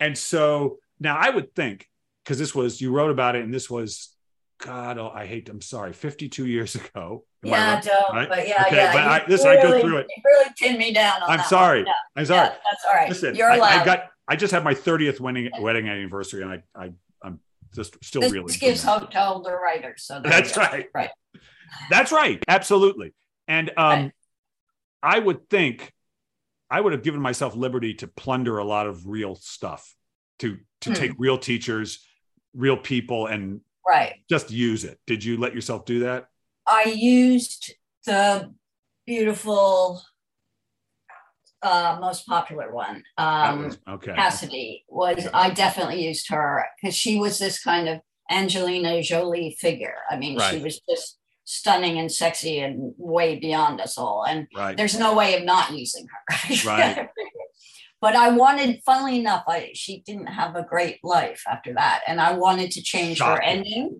And 0.00 0.16
so 0.16 0.78
now 1.00 1.16
I 1.16 1.30
would 1.30 1.54
think 1.54 1.88
because 2.24 2.38
this 2.38 2.54
was 2.54 2.80
you 2.80 2.90
wrote 2.92 3.10
about 3.10 3.36
it, 3.36 3.44
and 3.44 3.52
this 3.52 3.68
was 3.68 4.10
God, 4.58 4.98
oh, 4.98 5.10
I 5.12 5.26
hate. 5.26 5.48
I'm 5.48 5.60
sorry, 5.60 5.92
52 5.92 6.46
years 6.46 6.74
ago. 6.76 7.24
Am 7.44 7.52
I 7.52 7.56
yeah, 7.56 7.74
right? 7.74 7.82
don't. 7.82 8.14
Right? 8.16 8.28
But 8.28 8.48
yeah, 8.48 8.64
Okay, 8.66 8.76
yeah. 8.76 8.92
but 8.92 9.02
I- 9.02 9.24
listen, 9.28 9.48
I 9.48 9.56
go 9.62 9.80
through 9.80 9.98
it. 9.98 10.06
You 10.16 10.22
really 10.24 10.50
pinned 10.58 10.78
me 10.78 10.92
down. 10.94 11.22
On 11.22 11.30
I'm 11.30 11.44
sorry. 11.44 11.84
Yeah, 11.86 11.92
I'm 12.16 12.24
sorry. 12.26 12.48
yeah, 12.48 12.54
that's 12.70 12.84
all 12.86 12.94
right. 12.94 13.08
Listen, 13.08 13.34
You're 13.34 13.50
I, 13.50 13.56
allowed. 13.56 13.80
I 13.80 13.84
got. 13.84 14.04
I 14.26 14.36
just 14.36 14.52
had 14.52 14.64
my 14.64 14.72
30th 14.74 15.20
wedding 15.20 15.50
wedding 15.60 15.88
anniversary, 15.88 16.42
and 16.42 16.50
I, 16.52 16.62
I 16.74 16.92
I'm 17.22 17.40
just 17.74 18.02
still 18.02 18.22
this 18.22 18.32
reeling. 18.32 18.48
from 18.48 18.58
gives 18.58 18.82
hope 18.82 19.10
to 19.10 19.28
older 19.28 19.58
writers. 19.62 20.04
So 20.04 20.20
That's 20.24 20.56
right. 20.56 20.86
Right. 20.94 21.10
That's 21.90 22.10
right. 22.12 22.42
Absolutely. 22.48 23.12
And 23.48 23.70
um, 23.76 23.86
Right. 24.04 24.12
I 25.02 25.18
would 25.18 25.50
think 25.50 25.92
I 26.74 26.80
would 26.80 26.92
have 26.92 27.04
given 27.04 27.20
myself 27.20 27.54
liberty 27.54 27.94
to 27.94 28.08
plunder 28.08 28.58
a 28.58 28.64
lot 28.64 28.88
of 28.88 29.06
real 29.06 29.36
stuff, 29.36 29.94
to 30.40 30.58
to 30.80 30.90
Hmm. 30.90 30.94
take 30.96 31.12
real 31.18 31.38
teachers, 31.38 32.04
real 32.52 32.76
people, 32.76 33.26
and 33.28 33.60
Right. 33.86 34.24
just 34.28 34.50
use 34.50 34.82
it. 34.82 34.98
Did 35.06 35.22
you 35.22 35.36
let 35.38 35.54
yourself 35.54 35.84
do 35.84 36.00
that? 36.00 36.28
I 36.66 36.84
used 36.86 37.72
the 38.06 38.52
beautiful, 39.06 40.02
uh, 41.62 41.96
most 42.00 42.26
popular 42.26 42.74
one. 42.74 43.04
Um, 43.18 43.66
was- 43.66 43.78
okay. 43.88 44.14
Cassidy 44.14 44.84
was. 44.88 45.28
I 45.32 45.50
definitely 45.50 46.04
used 46.04 46.28
her 46.30 46.66
because 46.82 46.96
she 46.96 47.18
was 47.20 47.38
this 47.38 47.62
kind 47.62 47.88
of 47.88 48.00
Angelina 48.30 49.00
Jolie 49.00 49.56
figure. 49.60 49.98
I 50.10 50.16
mean, 50.16 50.40
she 50.50 50.58
was 50.58 50.80
just 50.90 51.18
stunning 51.44 51.98
and 51.98 52.10
sexy 52.10 52.60
and 52.60 52.94
way 52.96 53.38
beyond 53.38 53.80
us 53.80 53.98
all. 53.98 54.24
And 54.26 54.46
Right. 54.56 54.76
there's 54.76 54.98
no 54.98 55.14
way 55.14 55.36
of 55.36 55.44
not 55.44 55.72
using 55.72 56.06
her. 56.06 56.54
Right. 56.66 57.08
but 58.00 58.16
I 58.16 58.30
wanted, 58.30 58.82
funnily 58.84 59.18
enough, 59.18 59.44
I 59.46 59.70
she 59.74 60.00
didn't 60.06 60.26
have 60.26 60.56
a 60.56 60.62
great 60.62 60.98
life 61.04 61.42
after 61.48 61.74
that, 61.74 62.02
and 62.06 62.20
I 62.20 62.34
wanted 62.34 62.70
to 62.72 62.82
change 62.82 63.20
her 63.20 63.40
ending. 63.40 63.98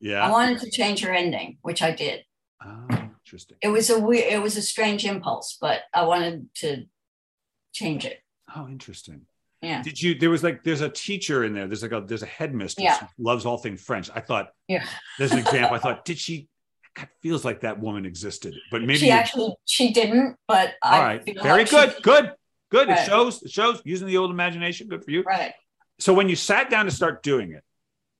Yeah. 0.00 0.26
I 0.26 0.30
wanted 0.30 0.60
to 0.60 0.70
change 0.70 1.02
her 1.02 1.12
ending, 1.12 1.58
which 1.62 1.82
I 1.82 1.90
did. 1.92 2.24
Oh, 2.64 2.86
interesting. 2.90 3.58
It 3.62 3.68
was 3.68 3.90
a 3.90 3.98
weird, 3.98 4.32
it 4.32 4.40
was 4.42 4.56
a 4.56 4.62
strange 4.62 5.04
impulse, 5.04 5.58
but 5.60 5.82
I 5.92 6.04
wanted 6.04 6.48
to 6.56 6.84
change 7.72 8.04
it. 8.04 8.18
Oh, 8.54 8.66
interesting. 8.68 9.26
Yeah. 9.62 9.82
Did 9.82 10.00
you? 10.00 10.14
There 10.18 10.30
was 10.30 10.42
like 10.42 10.64
there's 10.64 10.80
a 10.80 10.88
teacher 10.88 11.44
in 11.44 11.52
there. 11.52 11.66
There's 11.66 11.82
like 11.82 11.92
a 11.92 12.00
there's 12.00 12.22
a 12.22 12.26
headmistress 12.26 12.82
Yeah. 12.82 12.98
who 13.16 13.24
loves 13.24 13.44
all 13.44 13.58
things 13.58 13.82
French. 13.82 14.08
I 14.14 14.20
thought 14.20 14.48
Yeah. 14.68 14.84
there's 15.18 15.32
an 15.32 15.38
example. 15.38 15.74
I 15.76 15.78
thought 15.84 16.04
did 16.04 16.18
she? 16.18 16.48
God, 16.94 17.08
feels 17.22 17.44
like 17.44 17.60
that 17.60 17.78
woman 17.80 18.04
existed, 18.04 18.54
but 18.70 18.80
maybe 18.82 18.96
she 18.98 19.10
actually 19.10 19.54
she 19.64 19.92
didn't, 19.92 20.36
but 20.48 20.74
I 20.82 20.96
all 20.96 21.02
right. 21.04 21.24
Very 21.42 21.62
like 21.62 21.70
good. 21.70 21.90
did. 21.94 22.02
Good. 22.02 22.32
Good. 22.70 22.88
It 22.90 23.06
shows. 23.06 23.42
It 23.42 23.50
shows 23.50 23.80
using 23.84 24.06
the 24.06 24.16
old 24.16 24.30
imagination. 24.30 24.88
Good 24.88 25.04
for 25.04 25.10
you. 25.10 25.22
Right. 25.22 25.52
So 25.98 26.12
when 26.14 26.28
you 26.28 26.36
sat 26.36 26.70
down 26.70 26.84
to 26.86 26.90
start 26.90 27.22
doing 27.22 27.52
it, 27.52 27.64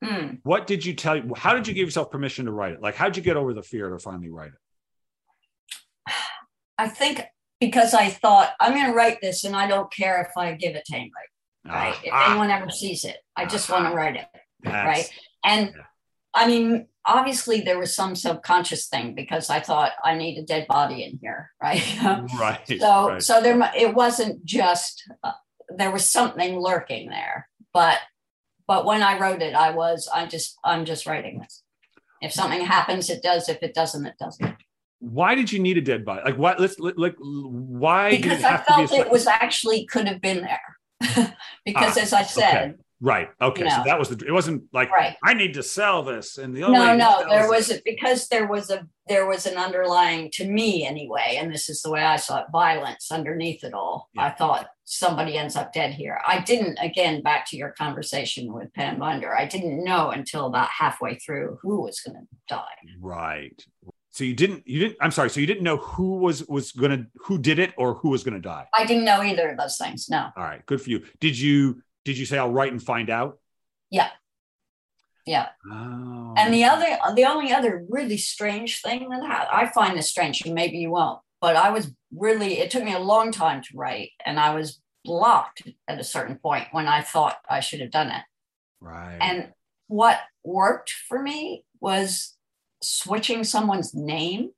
Hmm. 0.03 0.35
what 0.43 0.67
did 0.67 0.83
you 0.85 0.93
tell? 0.93 1.15
You? 1.15 1.33
How 1.35 1.53
did 1.53 1.67
you 1.67 1.73
give 1.73 1.85
yourself 1.87 2.09
permission 2.11 2.45
to 2.45 2.51
write 2.51 2.73
it? 2.73 2.81
Like, 2.81 2.95
how'd 2.95 3.15
you 3.17 3.23
get 3.23 3.37
over 3.37 3.53
the 3.53 3.61
fear 3.63 3.89
to 3.89 3.99
finally 3.99 4.29
write 4.29 4.51
it? 6.07 6.13
I 6.77 6.87
think 6.87 7.21
because 7.59 7.93
I 7.93 8.09
thought 8.09 8.53
I'm 8.59 8.73
going 8.73 8.87
to 8.87 8.93
write 8.93 9.21
this, 9.21 9.43
and 9.43 9.55
I 9.55 9.67
don't 9.67 9.91
care 9.93 10.21
if 10.21 10.35
I 10.35 10.53
give 10.53 10.75
it 10.75 10.85
to 10.85 10.95
anybody. 10.95 11.13
Right. 11.63 11.95
if 12.03 12.11
Ah, 12.11 12.31
anyone 12.31 12.49
ever 12.49 12.71
sees 12.71 13.03
it, 13.05 13.17
I 13.35 13.45
just 13.45 13.69
want 13.69 13.85
to 13.87 13.93
write 13.95 14.15
it. 14.15 14.25
right? 14.65 15.07
And 15.45 15.67
Yeah. 15.75 15.83
I 16.33 16.47
mean, 16.47 16.87
obviously 17.05 17.61
there 17.61 17.79
was 17.79 17.95
some 17.95 18.15
subconscious 18.15 18.87
thing 18.87 19.15
because 19.15 19.49
I 19.49 19.59
thought 19.59 19.91
I 20.03 20.15
need 20.15 20.37
a 20.37 20.43
dead 20.43 20.67
body 20.67 21.03
in 21.03 21.19
here, 21.21 21.51
right? 21.61 21.83
Right. 22.39 22.61
so 22.79 23.09
right. 23.09 23.21
so 23.21 23.41
there 23.41 23.71
it 23.75 23.93
wasn't 23.93 24.45
just 24.45 25.03
uh, 25.23 25.33
there 25.75 25.91
was 25.91 26.07
something 26.07 26.59
lurking 26.59 27.09
there, 27.09 27.47
but 27.73 27.99
but 28.67 28.85
when 28.85 29.03
I 29.03 29.19
wrote 29.19 29.41
it, 29.41 29.53
I 29.55 29.71
was 29.71 30.09
I 30.13 30.25
just 30.25 30.57
I'm 30.63 30.85
just 30.85 31.05
writing 31.05 31.39
this. 31.39 31.63
If 32.21 32.31
something 32.31 32.63
happens, 32.63 33.09
it 33.09 33.23
does. 33.23 33.49
If 33.49 33.63
it 33.63 33.73
doesn't, 33.73 34.05
it 34.05 34.15
doesn't. 34.19 34.55
Why 34.99 35.33
did 35.33 35.51
you 35.51 35.57
need 35.57 35.79
a 35.79 35.81
dead 35.81 36.05
body? 36.05 36.21
Like, 36.23 36.37
what? 36.37 36.59
Let's 36.59 36.79
like. 36.79 37.15
Why 37.19 38.11
did 38.11 38.21
Because 38.21 38.43
I 38.43 38.49
have 38.51 38.65
to 38.67 38.77
be? 38.77 38.87
felt 38.87 39.07
it 39.07 39.11
was 39.11 39.25
actually 39.25 39.85
could 39.87 40.07
have 40.07 40.21
been 40.21 40.41
there. 40.43 41.35
because 41.65 41.97
Ah, 41.97 42.01
as 42.01 42.13
I 42.13 42.21
said, 42.21 42.75
right. 43.01 43.29
Okay. 43.41 43.65
you 43.65 43.69
So 43.71 43.81
that 43.85 43.99
was 43.99 44.09
the. 44.09 44.25
It 44.25 44.31
wasn't 44.31 44.63
like 44.71 44.89
right. 44.91 45.17
I 45.23 45.33
need 45.33 45.53
to 45.55 45.63
sell 45.63 46.03
this, 46.03 46.37
and 46.37 46.55
the 46.55 46.63
only 46.63 46.79
no 46.79 46.95
no 46.95 47.25
there 47.27 47.49
was 47.49 47.69
a, 47.71 47.81
because 47.83 48.27
there 48.29 48.47
was 48.47 48.69
a 48.69 48.87
there 49.07 49.25
was 49.27 49.45
an 49.45 49.57
underlying 49.57 50.29
to 50.31 50.47
me 50.47 50.85
anyway 50.85 51.35
and 51.37 51.51
this 51.51 51.69
is 51.69 51.81
the 51.81 51.91
way 51.91 52.01
i 52.01 52.15
saw 52.15 52.37
it 52.37 52.45
violence 52.51 53.11
underneath 53.11 53.61
it 53.63 53.73
all 53.73 54.07
Yeah. 54.13 54.25
i 54.25 54.29
thought 54.29 54.67
somebody 54.85 55.37
ends 55.37 55.55
up 55.57 55.73
dead 55.73 55.91
here 55.93 56.21
i 56.25 56.39
didn't 56.39 56.77
again 56.79 57.21
back 57.21 57.49
to 57.49 57.57
your 57.57 57.71
conversation 57.71 58.53
with 58.53 58.71
Pam 58.73 58.99
Binder 58.99 59.35
i 59.35 59.45
didn't 59.45 59.83
know 59.83 60.11
until 60.11 60.45
about 60.45 60.69
halfway 60.69 61.15
through 61.15 61.57
who 61.61 61.81
was 61.81 61.99
going 61.99 62.15
to 62.15 62.27
die 62.47 62.77
right. 63.01 63.65
So 64.13 64.25
you 64.25 64.33
didn't. 64.35 64.67
You 64.67 64.79
didn't. 64.81 64.97
I'm 64.99 65.11
sorry. 65.11 65.29
So 65.29 65.39
you 65.39 65.47
didn't 65.47 65.63
know 65.63 65.77
who 65.77 66.17
was 66.17 66.45
was 66.49 66.73
gonna 66.73 67.05
who 67.15 67.37
did 67.37 67.59
it 67.59 67.73
or 67.77 67.93
who 67.93 68.09
was 68.09 68.25
gonna 68.25 68.41
die. 68.41 68.67
i 68.73 68.85
didn't 68.85 69.05
know 69.05 69.23
either 69.23 69.49
of 69.51 69.57
those 69.57 69.77
things 69.77 70.09
no 70.09 70.27
All 70.35 70.43
right. 70.43 70.65
Good 70.65 70.81
for 70.81 70.89
you. 70.89 71.03
Did 71.21 71.39
you? 71.39 71.81
Did 72.05 72.17
you 72.17 72.25
say 72.25 72.37
I'll 72.37 72.51
write 72.51 72.71
and 72.71 72.81
find 72.81 73.09
out? 73.09 73.37
yeah 73.89 74.09
Yeah. 75.25 75.47
Oh. 75.71 76.33
and 76.37 76.53
the 76.53 76.63
other 76.63 76.87
the 77.15 77.25
only 77.25 77.51
other 77.53 77.85
really 77.89 78.17
strange 78.17 78.81
thing 78.81 79.09
that 79.09 79.23
ha- 79.23 79.49
i 79.51 79.67
find 79.67 79.97
this 79.97 80.09
strange 80.09 80.41
and 80.45 80.55
maybe 80.55 80.77
you 80.77 80.91
won't 80.91 81.19
but 81.41 81.55
i 81.55 81.69
was 81.69 81.91
really 82.15 82.59
it 82.59 82.71
took 82.71 82.83
me 82.83 82.93
a 82.93 82.99
long 83.13 83.31
time 83.31 83.61
to 83.61 83.69
write 83.75 84.11
and 84.25 84.39
i 84.39 84.55
was 84.55 84.81
blocked 85.03 85.63
at 85.87 85.99
a 85.99 86.03
certain 86.03 86.37
point 86.37 86.67
when 86.71 86.87
i 86.87 87.01
thought 87.01 87.37
i 87.49 87.59
should 87.59 87.81
have 87.81 87.91
done 87.91 88.09
it 88.09 88.23
right. 88.79 89.17
And 89.21 89.51
what 89.87 90.19
worked 90.45 90.91
for 91.09 91.21
me 91.21 91.65
was 91.81 92.35
switching 92.81 93.43
someone's 93.43 93.93
name. 93.93 94.51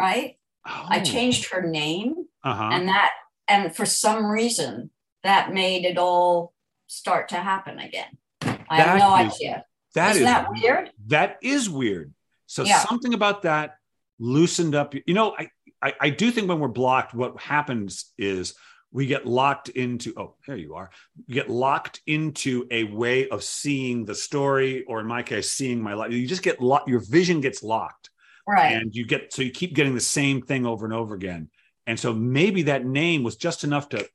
Right? 0.00 0.38
I 0.64 1.00
Oh. 1.00 1.04
changed 1.04 1.50
her 1.52 1.62
name 1.62 2.14
Uh-huh. 2.42 2.70
and 2.72 2.88
that 2.88 3.10
and 3.46 3.74
for 3.76 3.84
some 3.86 4.24
reason 4.26 4.90
that 5.22 5.52
made 5.52 5.84
it 5.84 5.98
all 5.98 6.52
start 6.86 7.28
to 7.30 7.36
happen 7.36 7.78
again. 7.78 8.18
I 8.42 8.76
have 8.80 8.98
no 8.98 9.10
That 9.16 9.26
is- 9.26 9.34
idea. 9.34 9.64
That 9.94 10.10
Isn't 10.12 10.22
is 10.22 10.26
that 10.28 10.50
weird? 10.52 10.90
That 11.08 11.38
is 11.42 11.68
weird. 11.68 12.14
So 12.46 12.62
Yeah. 12.64 12.78
something 12.84 13.12
about 13.12 13.42
that 13.42 13.76
loosened 14.20 14.74
up. 14.76 14.94
You 14.94 15.14
know, 15.14 15.34
I, 15.36 15.48
I 15.82 15.94
I 16.00 16.10
do 16.10 16.30
think 16.30 16.48
when 16.48 16.60
we're 16.60 16.68
blocked, 16.68 17.12
what 17.14 17.40
happens 17.40 18.12
is 18.16 18.54
we 18.92 19.06
get 19.06 19.26
locked 19.26 19.68
into. 19.68 20.12
Oh, 20.16 20.36
there 20.46 20.56
you 20.56 20.74
are. 20.74 20.90
You 21.26 21.34
get 21.34 21.50
locked 21.50 22.00
into 22.06 22.66
a 22.70 22.84
way 22.84 23.28
of 23.28 23.42
seeing 23.42 24.04
the 24.04 24.14
story, 24.14 24.84
or 24.84 25.00
in 25.00 25.06
my 25.06 25.22
case, 25.24 25.50
seeing 25.50 25.80
my 25.82 25.94
life. 25.94 26.12
You 26.12 26.26
just 26.26 26.42
get 26.42 26.60
locked. 26.60 26.88
Your 26.88 27.00
vision 27.00 27.40
gets 27.40 27.62
locked, 27.64 28.10
Right. 28.46 28.72
and 28.72 28.94
you 28.94 29.04
get 29.06 29.32
so 29.32 29.42
you 29.42 29.50
keep 29.50 29.74
getting 29.74 29.94
the 29.94 30.00
same 30.00 30.42
thing 30.42 30.66
over 30.66 30.84
and 30.84 30.94
over 30.94 31.14
again. 31.16 31.50
And 31.86 31.98
so 31.98 32.12
maybe 32.12 32.62
that 32.62 32.84
name 32.84 33.22
was 33.24 33.36
just 33.36 33.64
enough 33.64 33.88
to 33.90 34.08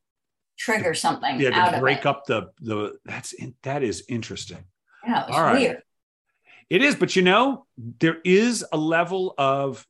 Trigger 0.58 0.94
something 0.94 1.40
yeah 1.40 1.72
to 1.72 1.80
break 1.80 2.06
up 2.06 2.26
the 2.26 2.50
the 2.62 2.98
that's 3.04 3.36
that 3.64 3.84
is 3.84 4.06
interesting. 4.08 4.64
Yeah, 5.06 5.26
All 5.30 5.44
right. 5.44 5.60
weird. 5.60 5.84
It 6.70 6.82
is, 6.82 6.96
but 6.96 7.16
you 7.16 7.22
know, 7.22 7.66
there 8.00 8.18
is 8.24 8.66
a 8.72 8.78
level 8.78 9.36
of 9.38 9.86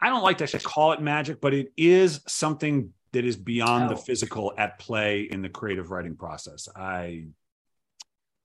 I 0.00 0.08
don't 0.08 0.22
like 0.22 0.38
to 0.38 0.44
actually 0.44 0.60
call 0.60 0.92
it 0.92 1.00
magic, 1.00 1.40
but 1.40 1.54
it 1.54 1.72
is 1.76 2.20
something 2.26 2.92
that 3.12 3.24
is 3.24 3.36
beyond 3.36 3.84
oh. 3.84 3.88
the 3.90 3.96
physical 3.96 4.52
at 4.58 4.78
play 4.78 5.22
in 5.22 5.42
the 5.42 5.48
creative 5.48 5.90
writing 5.90 6.16
process. 6.16 6.68
I 6.74 7.26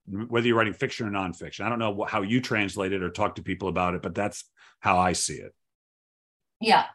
whether 0.08 0.48
you're 0.48 0.58
writing 0.58 0.74
fiction 0.74 1.08
or 1.08 1.12
nonfiction. 1.12 1.66
I 1.66 1.70
don't 1.70 1.80
know 1.80 2.06
how 2.08 2.22
you 2.22 2.42
translate 2.42 2.92
it 2.92 3.04
or 3.04 3.10
talk 3.10 3.36
to 3.36 3.44
people 3.44 3.68
about 3.70 3.96
it, 3.96 4.02
but 4.02 4.16
that's 4.16 4.44
how 4.80 4.98
I 4.98 5.14
see 5.14 5.36
it. 5.36 5.54
Yeah. 6.60 6.86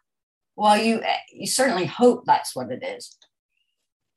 Well, 0.54 0.76
you 0.76 1.02
eh, 1.02 1.16
you 1.32 1.46
certainly 1.46 1.86
hope 1.86 2.24
that's 2.24 2.54
what 2.54 2.70
it 2.70 2.82
is. 2.82 3.16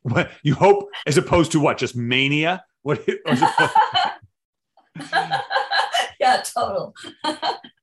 What 0.04 0.32
you 0.44 0.56
hope, 0.56 0.90
as 1.06 1.18
opposed 1.18 1.52
to 1.54 1.60
what? 1.60 1.78
Just 1.78 1.96
mania? 1.96 2.64
What? 2.84 3.06
yeah, 6.20 6.42
total. 6.44 6.96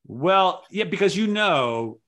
well, 0.07 0.65
yeah, 0.71 0.85
because 0.85 1.17
you 1.17 1.27
know, 1.27 2.01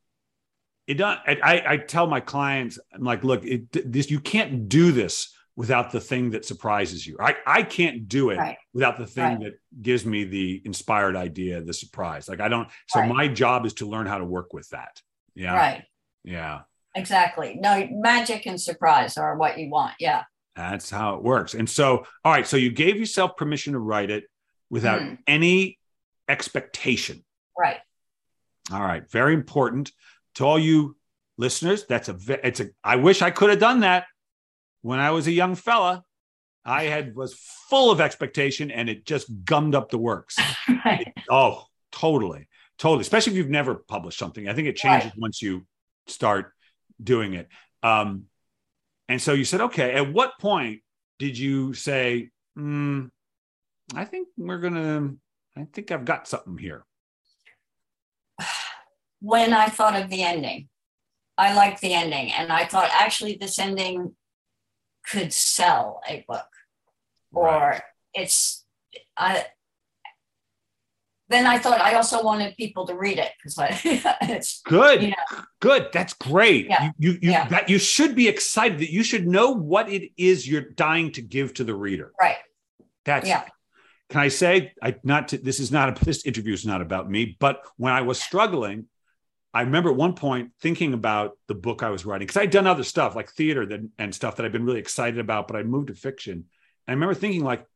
it 0.87 0.95
don't. 0.95 1.19
I, 1.27 1.63
I 1.67 1.77
tell 1.77 2.07
my 2.07 2.21
clients, 2.21 2.79
I'm 2.93 3.05
like, 3.05 3.23
look, 3.25 3.45
it, 3.45 3.93
this 3.93 4.11
you 4.11 4.21
can't 4.21 4.69
do 4.69 4.93
this 4.93 5.35
without 5.59 5.91
the 5.91 6.01
thing 6.01 6.31
that 6.31 6.45
surprises 6.45 7.05
you. 7.05 7.17
I, 7.21 7.35
I 7.45 7.63
can't 7.65 8.09
do 8.09 8.31
it 8.31 8.39
right. 8.39 8.57
without 8.73 8.97
the 8.97 9.07
thing 9.07 9.25
right. 9.25 9.41
that 9.41 9.83
gives 9.83 10.07
me 10.07 10.23
the 10.23 10.63
inspired 10.65 11.17
idea, 11.17 11.61
the 11.61 11.75
surprise. 11.75 12.29
Like 12.29 12.41
I 12.41 12.49
don't, 12.49 12.69
so 12.89 13.01
right. 13.01 13.09
my 13.09 13.27
job 13.27 13.67
is 13.67 13.75
to 13.75 13.89
learn 13.89 14.07
how 14.07 14.19
to 14.19 14.25
work 14.25 14.53
with 14.53 14.69
that. 14.71 15.03
Yeah. 15.35 15.57
Right. 15.57 15.85
Yeah. 16.23 16.61
Exactly. 16.99 17.59
No, 17.61 17.87
magic 17.91 18.47
and 18.47 18.61
surprise 18.61 19.17
are 19.17 19.37
what 19.37 19.59
you 19.59 19.71
want. 19.71 19.95
Yeah. 19.99 20.25
That's 20.57 20.91
how 20.91 21.15
it 21.15 21.23
works. 21.23 21.55
And 21.55 21.69
so, 21.69 22.05
all 22.25 22.33
right. 22.33 22.47
So 22.47 22.57
you 22.57 22.71
gave 22.71 22.97
yourself 22.97 23.37
permission 23.37 23.75
to 23.75 23.79
write 23.79 24.11
it 24.11 24.25
without 24.71 25.01
mm. 25.01 25.19
any 25.27 25.79
expectation. 26.29 27.25
Right. 27.57 27.79
All 28.73 28.83
right. 28.83 29.09
Very 29.11 29.35
important 29.35 29.93
to 30.35 30.45
all 30.45 30.59
you 30.59 30.97
listeners. 31.37 31.87
That's 31.87 32.09
a, 32.09 32.17
it's 32.45 32.61
a, 32.61 32.71
I 32.83 32.97
wish 32.97 33.23
I 33.23 33.31
could 33.31 33.51
have 33.51 33.61
done 33.61 33.81
that 33.81 34.07
when 34.83 34.99
I 34.99 35.11
was 35.11 35.27
a 35.27 35.33
young 35.33 35.55
fella, 35.55 36.05
I 36.65 36.85
had 36.85 37.15
was 37.15 37.35
full 37.71 37.91
of 37.91 38.01
expectation 38.01 38.71
and 38.71 38.89
it 38.89 39.07
just 39.07 39.29
gummed 39.45 39.75
up 39.75 39.91
the 39.91 39.99
works. 39.99 40.37
right. 40.85 41.07
it, 41.07 41.23
oh, 41.31 41.65
totally. 41.93 42.49
Totally. 42.79 43.01
Especially 43.01 43.33
if 43.33 43.37
you've 43.37 43.49
never 43.49 43.77
published 43.77 44.19
something. 44.19 44.49
I 44.49 44.55
think 44.55 44.69
it 44.69 44.77
changes 44.77 45.11
right. 45.11 45.19
once 45.19 45.41
you 45.43 45.67
start 46.07 46.53
doing 47.03 47.35
it. 47.35 47.49
Um, 47.83 48.25
and 49.09 49.21
so 49.21 49.33
you 49.33 49.45
said, 49.45 49.61
okay, 49.63 49.95
at 49.95 50.13
what 50.13 50.39
point 50.39 50.81
did 51.19 51.39
you 51.39 51.75
say, 51.75 52.31
mm, 52.57 53.11
I 53.95 54.05
think 54.05 54.29
we're 54.37 54.59
going 54.59 54.75
to, 54.75 55.17
I 55.57 55.67
think 55.73 55.91
I've 55.91 56.05
got 56.05 56.29
something 56.29 56.59
here? 56.59 56.85
When 59.21 59.53
I 59.53 59.67
thought 59.67 60.01
of 60.01 60.11
the 60.11 60.23
ending, 60.23 60.69
I 61.37 61.53
liked 61.53 61.81
the 61.81 61.93
ending. 61.93 62.31
And 62.31 62.53
I 62.53 62.67
thought, 62.67 62.89
actually, 62.93 63.37
this 63.41 63.59
ending 63.59 64.15
could 65.11 65.33
sell 65.33 66.01
a 66.09 66.25
book 66.29 66.47
or 67.33 67.45
right. 67.47 67.83
it's 68.15 68.65
I 69.17 69.45
then 71.29 71.47
I 71.47 71.59
thought 71.59 71.81
I 71.81 71.95
also 71.95 72.23
wanted 72.23 72.57
people 72.57 72.87
to 72.87 72.95
read 72.95 73.19
it 73.19 73.33
because 73.37 73.59
it's 74.23 74.63
good. 74.63 75.03
You 75.03 75.11
know, 75.11 75.43
good. 75.61 75.89
That's 75.93 76.15
great. 76.15 76.67
Yeah. 76.67 76.93
You 76.99 77.13
you, 77.13 77.19
you 77.21 77.31
yeah. 77.31 77.49
that 77.49 77.69
you 77.69 77.79
should 77.79 78.15
be 78.15 78.29
excited 78.29 78.79
that 78.79 78.91
you 78.91 79.03
should 79.03 79.27
know 79.27 79.51
what 79.51 79.91
it 79.91 80.11
is 80.17 80.49
you're 80.49 80.63
dying 80.63 81.13
to 81.13 81.23
give 81.23 81.55
to 81.55 81.65
the 81.65 81.75
reader. 81.75 82.13
Right. 82.21 82.37
That's 83.05 83.29
yeah. 83.29 83.45
Can 84.09 84.21
I 84.21 84.29
say 84.29 84.73
I 84.83 84.97
not 85.05 85.29
to, 85.29 85.39
this 85.39 85.61
is 85.61 85.71
not 85.71 86.01
a 86.01 86.05
this 86.05 86.25
interview 86.25 86.55
is 86.55 86.65
not 86.65 86.81
about 86.81 87.11
me, 87.11 87.37
but 87.39 87.63
when 87.77 87.93
I 87.93 88.01
was 88.03 88.21
struggling, 88.21 88.87
I 89.53 89.63
remember 89.63 89.91
at 89.91 89.97
one 89.97 90.15
point 90.15 90.53
thinking 90.61 90.95
about 90.95 91.33
the 91.47 91.55
book 91.55 91.83
I 91.83 91.91
was 91.91 92.07
writing 92.07 92.27
because 92.27 92.41
I'd 92.41 92.51
done 92.51 92.67
other 92.67 92.85
stuff 92.85 93.15
like 93.15 93.31
theater 93.31 93.67
that, 93.67 93.81
and 93.99 94.15
stuff 94.15 94.37
that 94.37 94.47
I've 94.47 94.53
been 94.53 94.65
really 94.65 94.81
excited 94.81 95.19
about, 95.19 95.47
but 95.47 95.57
I 95.57 95.63
moved 95.63 95.89
to 95.89 95.95
fiction. 95.95 96.33
And 96.33 96.45
I 96.87 96.93
remember 96.93 97.15
thinking 97.15 97.45
like, 97.45 97.67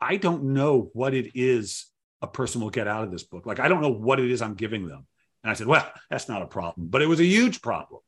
I 0.00 0.16
don't 0.16 0.52
know 0.52 0.90
what 0.92 1.14
it 1.14 1.32
is 1.34 1.86
a 2.22 2.26
person 2.26 2.60
will 2.60 2.70
get 2.70 2.88
out 2.88 3.04
of 3.04 3.10
this 3.10 3.24
book. 3.24 3.44
Like, 3.46 3.60
I 3.60 3.68
don't 3.68 3.82
know 3.82 3.92
what 3.92 4.20
it 4.20 4.30
is 4.30 4.40
I'm 4.40 4.54
giving 4.54 4.86
them. 4.86 5.06
And 5.42 5.50
I 5.50 5.54
said, 5.54 5.66
well, 5.66 5.90
that's 6.10 6.28
not 6.28 6.42
a 6.42 6.46
problem, 6.46 6.86
but 6.88 7.02
it 7.02 7.06
was 7.06 7.20
a 7.20 7.24
huge 7.24 7.60
problem. 7.60 8.00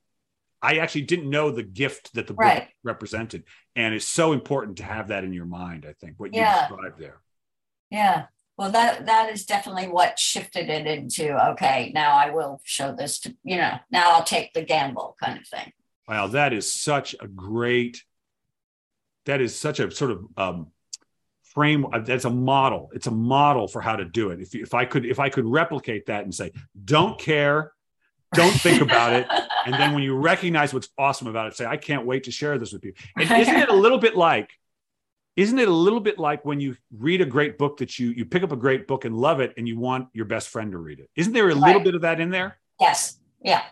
I 0.62 0.78
actually 0.78 1.02
didn't 1.02 1.28
know 1.28 1.50
the 1.50 1.62
gift 1.62 2.14
that 2.14 2.26
the 2.26 2.34
right. 2.34 2.60
book 2.60 2.68
represented. 2.84 3.44
And 3.76 3.94
it's 3.94 4.06
so 4.06 4.32
important 4.32 4.78
to 4.78 4.84
have 4.84 5.08
that 5.08 5.24
in 5.24 5.32
your 5.32 5.44
mind, 5.44 5.84
I 5.86 5.92
think, 5.92 6.14
what 6.18 6.32
you 6.32 6.40
yeah. 6.40 6.68
described 6.68 6.98
there. 6.98 7.20
Yeah 7.90 8.26
well 8.56 8.70
that 8.70 9.06
that 9.06 9.30
is 9.30 9.46
definitely 9.46 9.88
what 9.88 10.18
shifted 10.18 10.68
it 10.68 10.86
into 10.86 11.34
okay 11.50 11.90
now 11.94 12.16
i 12.16 12.30
will 12.30 12.60
show 12.64 12.94
this 12.94 13.18
to 13.20 13.34
you 13.42 13.56
know 13.56 13.72
now 13.90 14.12
i'll 14.12 14.24
take 14.24 14.52
the 14.52 14.62
gamble 14.62 15.16
kind 15.22 15.38
of 15.38 15.46
thing 15.46 15.72
wow 16.08 16.26
that 16.26 16.52
is 16.52 16.72
such 16.72 17.14
a 17.20 17.26
great 17.26 18.02
that 19.26 19.40
is 19.40 19.58
such 19.58 19.80
a 19.80 19.90
sort 19.90 20.10
of 20.10 20.26
um, 20.36 20.66
frame 21.54 21.86
uh, 21.92 22.00
that's 22.00 22.24
a 22.24 22.30
model. 22.30 22.90
It's 22.92 23.06
a 23.06 23.12
model 23.12 23.68
for 23.68 23.80
how 23.80 23.96
to 23.96 24.04
do 24.04 24.30
it. 24.30 24.40
If, 24.40 24.54
if 24.54 24.74
i 24.74 24.84
could 24.84 25.06
if 25.06 25.18
i 25.18 25.28
could 25.28 25.46
replicate 25.46 26.06
that 26.06 26.24
and 26.24 26.34
say 26.34 26.52
don't 26.84 27.18
care. 27.18 27.72
Don't 28.34 28.52
think 28.52 28.82
about 28.82 29.12
it. 29.12 29.26
And 29.66 29.72
then 29.72 29.94
when 29.94 30.02
you 30.02 30.14
recognize 30.14 30.74
what's 30.74 30.90
awesome 30.98 31.26
about 31.26 31.46
it 31.46 31.56
say 31.56 31.64
i 31.64 31.78
can't 31.78 32.04
wait 32.04 32.24
to 32.24 32.30
share 32.30 32.58
this 32.58 32.70
with 32.70 32.84
you. 32.84 32.92
And 33.16 33.30
isn't 33.40 33.56
it 33.56 33.70
a 33.70 33.74
little 33.74 33.96
bit 33.96 34.14
like 34.14 34.50
isn't 35.36 35.58
it 35.58 35.68
a 35.68 35.72
little 35.72 36.00
bit 36.00 36.18
like 36.18 36.44
when 36.44 36.60
you 36.60 36.76
read 36.96 37.22
a 37.22 37.24
great 37.24 37.56
book 37.56 37.78
that 37.78 37.98
you 37.98 38.10
you 38.10 38.26
pick 38.26 38.42
up 38.42 38.52
a 38.52 38.56
great 38.56 38.86
book 38.86 39.06
and 39.06 39.16
love 39.16 39.40
it 39.40 39.54
and 39.56 39.66
you 39.66 39.78
want 39.78 40.08
your 40.12 40.26
best 40.26 40.50
friend 40.50 40.72
to 40.72 40.78
read 40.78 41.00
it? 41.00 41.08
Isn't 41.16 41.32
there 41.32 41.48
a 41.48 41.54
right. 41.54 41.66
little 41.66 41.80
bit 41.80 41.94
of 41.94 42.02
that 42.02 42.20
in 42.20 42.28
there? 42.28 42.58
Yes. 42.78 43.18
Yeah. 43.40 43.62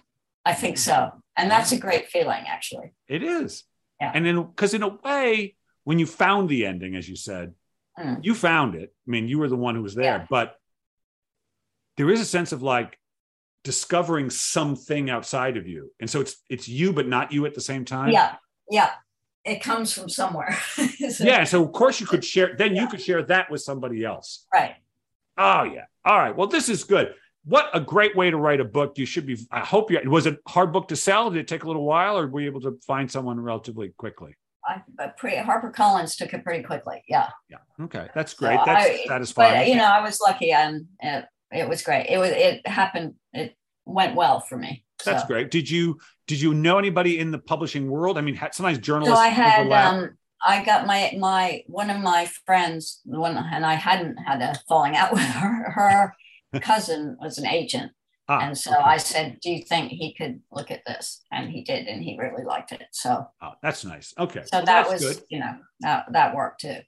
I 0.46 0.54
think 0.54 0.78
so. 0.78 1.12
And 1.36 1.50
that's 1.50 1.72
a 1.72 1.78
great 1.78 2.08
feeling 2.08 2.44
actually. 2.48 2.94
It 3.06 3.22
is. 3.22 3.64
Yeah. 4.00 4.12
And 4.14 4.24
then 4.24 4.42
because 4.42 4.72
in 4.72 4.82
a 4.82 4.88
way 4.88 5.56
when 5.84 5.98
you 5.98 6.06
found 6.06 6.48
the 6.48 6.64
ending 6.64 6.96
as 6.96 7.06
you 7.06 7.16
said 7.16 7.52
mm. 7.98 8.18
you 8.22 8.34
found 8.34 8.74
it 8.74 8.94
i 9.06 9.10
mean 9.10 9.28
you 9.28 9.38
were 9.38 9.48
the 9.48 9.56
one 9.56 9.74
who 9.74 9.82
was 9.82 9.94
there 9.94 10.18
yeah. 10.18 10.26
but 10.30 10.56
there 11.96 12.10
is 12.10 12.20
a 12.20 12.24
sense 12.24 12.52
of 12.52 12.62
like 12.62 12.98
discovering 13.64 14.30
something 14.30 15.10
outside 15.10 15.56
of 15.56 15.66
you 15.68 15.90
and 16.00 16.10
so 16.10 16.20
it's 16.20 16.36
it's 16.48 16.68
you 16.68 16.92
but 16.92 17.06
not 17.06 17.32
you 17.32 17.46
at 17.46 17.54
the 17.54 17.60
same 17.60 17.84
time 17.84 18.10
yeah 18.10 18.34
yeah 18.70 18.90
it 19.44 19.62
comes 19.62 19.92
from 19.92 20.08
somewhere. 20.08 20.56
so, 21.10 21.24
yeah. 21.24 21.44
So 21.44 21.64
of 21.64 21.72
course 21.72 22.00
you 22.00 22.06
could 22.06 22.24
share, 22.24 22.54
then 22.56 22.74
yeah. 22.74 22.82
you 22.82 22.88
could 22.88 23.00
share 23.00 23.22
that 23.24 23.50
with 23.50 23.60
somebody 23.60 24.04
else. 24.04 24.46
Right. 24.52 24.76
Oh 25.36 25.64
yeah. 25.64 25.84
All 26.04 26.18
right. 26.18 26.36
Well, 26.36 26.46
this 26.46 26.68
is 26.68 26.84
good. 26.84 27.14
What 27.44 27.70
a 27.74 27.80
great 27.80 28.14
way 28.14 28.30
to 28.30 28.36
write 28.36 28.60
a 28.60 28.64
book. 28.64 28.98
You 28.98 29.06
should 29.06 29.26
be, 29.26 29.36
I 29.50 29.60
hope 29.60 29.90
you, 29.90 30.00
was 30.08 30.26
it 30.26 30.38
hard 30.46 30.72
book 30.72 30.88
to 30.88 30.96
sell? 30.96 31.30
Did 31.30 31.40
it 31.40 31.48
take 31.48 31.64
a 31.64 31.66
little 31.66 31.84
while 31.84 32.16
or 32.16 32.28
were 32.28 32.40
you 32.40 32.46
able 32.46 32.60
to 32.60 32.78
find 32.86 33.10
someone 33.10 33.40
relatively 33.40 33.88
quickly? 33.96 34.36
I, 34.98 35.06
pre, 35.08 35.36
HarperCollins 35.36 36.16
took 36.16 36.32
it 36.34 36.44
pretty 36.44 36.62
quickly. 36.62 37.02
Yeah. 37.08 37.28
Yeah. 37.48 37.58
Okay. 37.80 38.08
That's 38.14 38.34
great. 38.34 38.58
So 38.60 38.64
That's 38.66 38.86
I, 38.86 39.04
satisfying. 39.06 39.60
But, 39.60 39.68
you 39.68 39.76
know, 39.76 39.84
I 39.84 40.00
was 40.00 40.20
lucky 40.20 40.52
and 40.52 40.86
it, 41.00 41.24
it 41.50 41.68
was 41.68 41.82
great. 41.82 42.06
It 42.08 42.18
was, 42.18 42.30
it 42.30 42.66
happened. 42.66 43.14
It 43.32 43.56
went 43.84 44.14
well 44.14 44.40
for 44.40 44.56
me. 44.56 44.84
That's 45.04 45.22
so. 45.22 45.26
great. 45.26 45.50
Did 45.50 45.70
you 45.70 45.98
did 46.26 46.40
you 46.40 46.54
know 46.54 46.78
anybody 46.78 47.18
in 47.18 47.30
the 47.30 47.38
publishing 47.38 47.90
world? 47.90 48.18
I 48.18 48.20
mean, 48.20 48.38
sometimes 48.52 48.78
journalists. 48.78 49.16
So 49.16 49.20
I 49.20 49.28
had 49.28 49.70
um, 49.72 50.16
I 50.44 50.64
got 50.64 50.86
my 50.86 51.12
my 51.18 51.62
one 51.66 51.90
of 51.90 52.00
my 52.00 52.28
friends, 52.46 53.00
one, 53.04 53.36
and 53.36 53.66
I 53.66 53.74
hadn't 53.74 54.16
had 54.16 54.42
a 54.42 54.54
falling 54.68 54.96
out 54.96 55.12
with 55.12 55.22
her. 55.22 55.70
Her 55.72 56.14
cousin 56.60 57.16
was 57.20 57.38
an 57.38 57.46
agent, 57.46 57.92
ah, 58.32 58.46
and 58.46 58.56
so 58.56 58.72
okay. 58.72 58.82
I 58.82 58.96
said, 58.96 59.38
"Do 59.40 59.50
you 59.50 59.62
think 59.62 59.92
he 59.92 60.14
could 60.14 60.40
look 60.50 60.70
at 60.70 60.84
this?" 60.86 61.22
And 61.30 61.50
he 61.50 61.62
did, 61.62 61.86
and 61.86 62.02
he 62.02 62.18
really 62.18 62.44
liked 62.44 62.72
it. 62.72 62.82
So 62.92 63.26
oh, 63.42 63.52
that's 63.62 63.84
nice. 63.84 64.14
Okay, 64.18 64.42
so 64.44 64.58
well, 64.58 64.66
that 64.66 64.88
was 64.88 65.02
good. 65.02 65.22
you 65.28 65.40
know 65.40 65.56
that 65.80 66.06
that 66.12 66.34
worked 66.34 66.62
too 66.62 66.80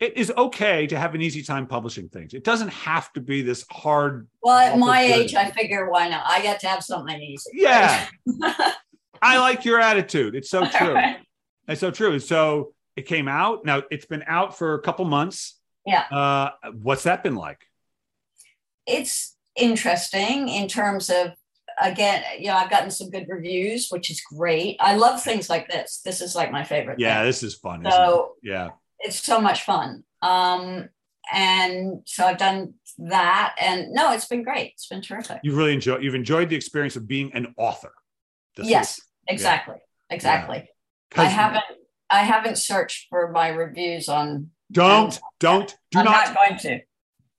it 0.00 0.16
is 0.16 0.32
okay 0.36 0.86
to 0.86 0.98
have 0.98 1.14
an 1.14 1.22
easy 1.22 1.42
time 1.42 1.66
publishing 1.66 2.08
things. 2.08 2.34
It 2.34 2.44
doesn't 2.44 2.68
have 2.68 3.12
to 3.14 3.20
be 3.20 3.42
this 3.42 3.64
hard. 3.70 4.28
Well, 4.42 4.58
at 4.58 4.78
my 4.78 5.00
age, 5.00 5.34
I 5.34 5.50
figure 5.50 5.90
why 5.90 6.08
not? 6.08 6.24
I 6.26 6.42
get 6.42 6.60
to 6.60 6.68
have 6.68 6.82
something 6.82 7.20
easy. 7.20 7.50
Yeah. 7.54 8.06
I 9.22 9.38
like 9.38 9.64
your 9.64 9.80
attitude. 9.80 10.34
It's 10.34 10.50
so 10.50 10.66
true. 10.66 10.94
Right. 10.94 11.18
It's 11.68 11.80
so 11.80 11.90
true. 11.90 12.18
So 12.18 12.74
it 12.96 13.02
came 13.02 13.28
out. 13.28 13.64
Now 13.64 13.82
it's 13.90 14.04
been 14.04 14.24
out 14.26 14.58
for 14.58 14.74
a 14.74 14.82
couple 14.82 15.04
months. 15.04 15.58
Yeah. 15.86 16.02
Uh, 16.10 16.50
what's 16.72 17.04
that 17.04 17.22
been 17.22 17.36
like? 17.36 17.60
It's 18.86 19.33
interesting 19.56 20.48
in 20.48 20.68
terms 20.68 21.10
of 21.10 21.32
again, 21.80 22.22
you 22.38 22.46
know, 22.46 22.54
I've 22.54 22.70
gotten 22.70 22.90
some 22.90 23.10
good 23.10 23.26
reviews, 23.28 23.88
which 23.88 24.10
is 24.10 24.20
great. 24.20 24.76
I 24.80 24.96
love 24.96 25.22
things 25.22 25.48
like 25.50 25.68
this. 25.68 26.00
This 26.04 26.20
is 26.20 26.34
like 26.34 26.52
my 26.52 26.64
favorite. 26.64 26.98
Yeah, 26.98 27.18
thing. 27.18 27.26
this 27.26 27.42
is 27.42 27.54
fun. 27.54 27.84
So 27.90 28.34
yeah, 28.42 28.70
it's 29.00 29.20
so 29.20 29.40
much 29.40 29.64
fun. 29.64 30.04
Um, 30.22 30.88
and 31.32 32.02
so 32.04 32.26
I've 32.26 32.38
done 32.38 32.74
that, 32.98 33.54
and 33.60 33.92
no, 33.92 34.12
it's 34.12 34.26
been 34.26 34.42
great. 34.42 34.72
It's 34.74 34.88
been 34.88 35.02
terrific. 35.02 35.40
You've 35.42 35.56
really 35.56 35.74
enjoyed. 35.74 36.02
You've 36.02 36.14
enjoyed 36.14 36.48
the 36.48 36.56
experience 36.56 36.96
of 36.96 37.08
being 37.08 37.32
an 37.34 37.54
author. 37.56 37.92
This 38.56 38.68
yes, 38.68 38.98
is, 38.98 39.04
exactly, 39.28 39.76
yeah. 39.78 40.14
exactly. 40.14 40.68
Yeah. 41.16 41.22
I 41.22 41.24
haven't. 41.26 41.64
I 42.10 42.22
haven't 42.22 42.58
searched 42.58 43.08
for 43.08 43.30
my 43.30 43.48
reviews 43.48 44.08
on. 44.08 44.50
Don't, 44.72 45.18
don't, 45.40 45.76
do 45.90 45.98
I'm 45.98 46.04
not. 46.04 46.26
not 46.26 46.34
going 46.34 46.58
to. 46.60 46.80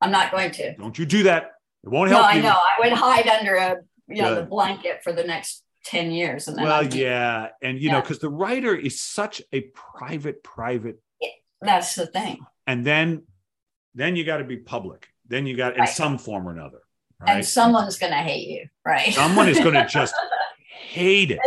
I'm 0.02 0.12
not 0.12 0.32
going 0.32 0.52
to. 0.52 0.76
Don't 0.76 0.98
you 0.98 1.06
do 1.06 1.24
that? 1.24 1.55
It 1.86 1.90
won't 1.90 2.10
help 2.10 2.24
no, 2.24 2.32
you. 2.32 2.40
I 2.40 2.42
know. 2.42 2.50
I 2.50 2.76
would 2.80 2.94
hide 2.94 3.28
under 3.28 3.56
a 3.56 3.78
you 4.08 4.22
know, 4.22 4.36
the 4.36 4.44
blanket 4.44 5.04
for 5.04 5.14
the 5.14 5.24
next 5.24 5.64
10 5.86 6.12
years. 6.12 6.48
And 6.48 6.58
then 6.58 6.66
well 6.66 6.86
yeah 6.86 7.50
and 7.62 7.80
you 7.80 7.92
know 7.92 8.02
because 8.02 8.20
the 8.20 8.30
writer 8.30 8.76
is 8.76 9.02
such 9.02 9.42
a 9.54 9.62
private 9.74 10.44
private 10.44 11.00
that's 11.62 11.96
the 11.96 12.08
thing. 12.08 12.40
and 12.68 12.86
then 12.86 13.24
then 13.94 14.16
you 14.16 14.24
got 14.24 14.38
to 14.38 14.44
be 14.44 14.58
public 14.58 15.08
then 15.28 15.46
you 15.46 15.56
got 15.56 15.78
in 15.78 15.88
some 15.88 16.18
form 16.18 16.48
or 16.48 16.52
another 16.52 16.82
And 17.22 17.38
right 17.38 17.46
someone's 17.46 17.98
going 17.98 18.12
to 18.12 18.20
hate 18.20 18.48
you, 18.48 18.68
right? 18.86 19.14
someone 19.14 19.48
is 19.48 19.60
going 19.60 19.74
to 19.76 19.86
just 19.88 20.14
hate 20.70 21.32
it 21.32 21.40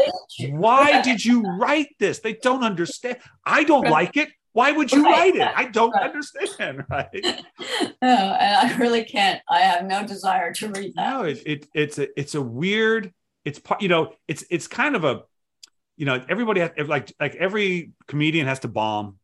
why 0.50 1.02
did 1.02 1.24
you 1.24 1.42
write 1.42 1.88
this 1.98 2.20
they 2.20 2.34
don't 2.34 2.64
understand 2.64 3.18
i 3.44 3.64
don't 3.64 3.88
like 3.88 4.16
it 4.16 4.28
why 4.52 4.72
would 4.72 4.90
you 4.92 5.04
Right. 5.04 5.34
write 5.34 5.36
it 5.36 5.48
i 5.56 5.64
don't 5.64 5.92
Right. 5.92 6.04
understand 6.14 6.84
right 6.90 7.08
no, 8.02 8.08
and 8.08 8.56
I 8.72 8.76
really 8.78 9.04
can't. 9.04 9.40
I 9.48 9.60
have 9.60 9.84
no 9.84 10.06
desire 10.06 10.52
to 10.54 10.68
read 10.68 10.92
that. 10.96 11.10
no 11.10 11.22
it, 11.24 11.42
it 11.46 11.66
it's 11.74 11.98
a 11.98 12.20
it's 12.20 12.34
a 12.34 12.42
weird 12.42 13.12
it's 13.44 13.58
part 13.58 13.80
you 13.82 13.88
know 13.88 14.12
it's 14.26 14.44
it's 14.50 14.66
kind 14.66 14.96
of 14.96 15.04
a 15.04 15.22
you 15.96 16.06
know 16.06 16.22
everybody 16.28 16.60
has 16.60 16.70
like 16.86 17.12
like 17.20 17.34
every 17.36 17.92
comedian 18.06 18.46
has 18.46 18.60
to 18.60 18.68
bomb 18.68 19.18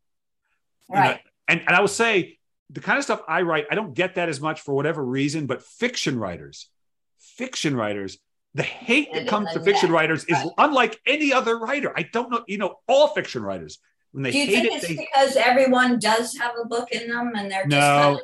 you 0.91 0.97
know, 0.97 1.01
right. 1.01 1.21
and, 1.49 1.61
and 1.61 1.71
I 1.71 1.81
will 1.81 1.89
say 1.89 2.39
the 2.71 2.81
kind 2.81 2.99
of 2.99 3.05
stuff 3.05 3.23
I 3.27 3.43
write, 3.43 3.67
I 3.71 3.75
don't 3.75 3.95
get 3.95 4.17
that 4.17 4.29
as 4.29 4.41
much 4.41 4.61
for 4.61 4.75
whatever 4.75 5.03
reason, 5.05 5.47
but 5.47 5.63
fiction 5.63 6.19
writers, 6.19 6.69
fiction 7.19 7.75
writers, 7.77 8.19
the 8.55 8.63
hate 8.63 9.13
that 9.15 9.27
comes 9.27 9.51
to 9.53 9.61
fiction 9.61 9.91
writers 9.91 10.25
is 10.27 10.39
unlike 10.59 11.01
any 11.07 11.33
other 11.33 11.59
writer. 11.59 11.93
I 11.97 12.03
don't 12.03 12.31
know, 12.31 12.45
you 12.47 12.59
know, 12.59 12.77
all 12.87 13.09
fiction 13.09 13.43
writers, 13.43 13.79
when 14.15 14.23
they 14.23 14.31
Do 14.31 14.39
you 14.39 14.47
hate 14.47 14.53
think 14.55 14.67
it, 14.67 14.73
it's 14.77 14.87
they, 14.89 14.95
because 14.97 15.35
everyone 15.37 15.99
does 15.99 16.37
have 16.39 16.53
a 16.63 16.67
book 16.67 16.91
in 16.93 17.09
them 17.09 17.33
and 17.37 17.51
they're 17.51 17.65
just 17.67 17.71
No, 17.71 18.21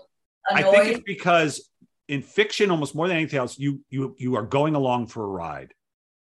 kind 0.49 0.67
I 0.67 0.71
think 0.71 0.87
it's 0.87 1.01
because 1.05 1.69
in 2.07 2.23
fiction, 2.23 2.71
almost 2.71 2.95
more 2.95 3.09
than 3.09 3.17
anything 3.17 3.39
else, 3.41 3.59
you 3.59 3.81
you 3.91 4.15
you 4.19 4.37
are 4.37 4.45
going 4.45 4.75
along 4.77 5.09
for 5.09 5.25
a 5.25 5.29
ride. 5.29 5.75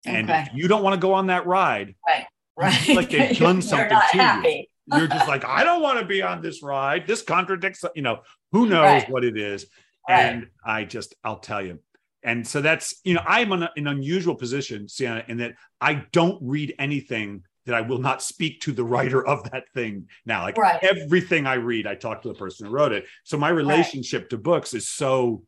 And 0.06 0.30
Okay. 0.30 0.44
if 0.44 0.50
you 0.54 0.68
don't 0.68 0.84
want 0.84 0.94
to 0.94 1.00
go 1.00 1.14
on 1.14 1.28
that 1.28 1.48
ride, 1.48 1.96
right. 2.56 2.74
feel 2.74 2.96
like 2.96 3.10
they've 3.10 3.36
done 3.40 3.60
something 3.62 3.90
to 3.90 4.18
you. 4.18 4.22
happy. 4.22 4.70
you're 4.86 5.08
just 5.08 5.28
like, 5.28 5.44
I 5.44 5.64
don't 5.64 5.82
want 5.82 6.00
to 6.00 6.06
be 6.06 6.22
on 6.22 6.42
this 6.44 6.62
ride. 6.62 7.08
This 7.08 7.24
contradicts, 7.24 7.84
you 7.96 8.04
know, 8.04 8.20
who 8.52 8.68
knows 8.68 9.02
Right. 9.02 9.10
what 9.10 9.24
it 9.24 9.36
is. 9.36 9.66
Right. 10.08 10.20
And 10.26 10.48
I 10.64 10.84
just, 10.84 11.16
I'll 11.24 11.40
tell 11.40 11.64
you. 11.66 11.80
And 12.22 12.48
so 12.48 12.62
that's, 12.62 13.00
you 13.04 13.16
know, 13.16 13.22
I'm 13.26 13.52
in 13.52 13.64
an 13.76 13.88
unusual 13.88 14.36
position, 14.36 14.88
Siena, 14.88 15.24
in 15.28 15.38
that 15.38 15.56
I 15.82 16.06
don't 16.12 16.38
read 16.42 16.76
anything 16.80 17.44
that 17.66 17.76
I 17.76 17.82
will 17.82 17.98
not 17.98 18.22
speak 18.22 18.62
to 18.62 18.72
the 18.72 18.84
writer 18.84 19.26
of 19.26 19.50
that 19.52 19.64
thing 19.74 20.08
now. 20.26 20.44
Like 20.44 20.58
Right. 20.58 20.80
everything 20.84 21.48
I 21.48 21.56
read, 21.56 21.88
I 21.88 21.96
talk 21.96 22.22
to 22.22 22.28
the 22.28 22.34
person 22.34 22.68
who 22.68 22.72
wrote 22.74 22.92
it. 22.92 23.06
So 23.24 23.38
my 23.38 23.50
relationship 23.50 24.30
to 24.30 24.38
books 24.38 24.74
is 24.74 24.88
so, 24.88 25.44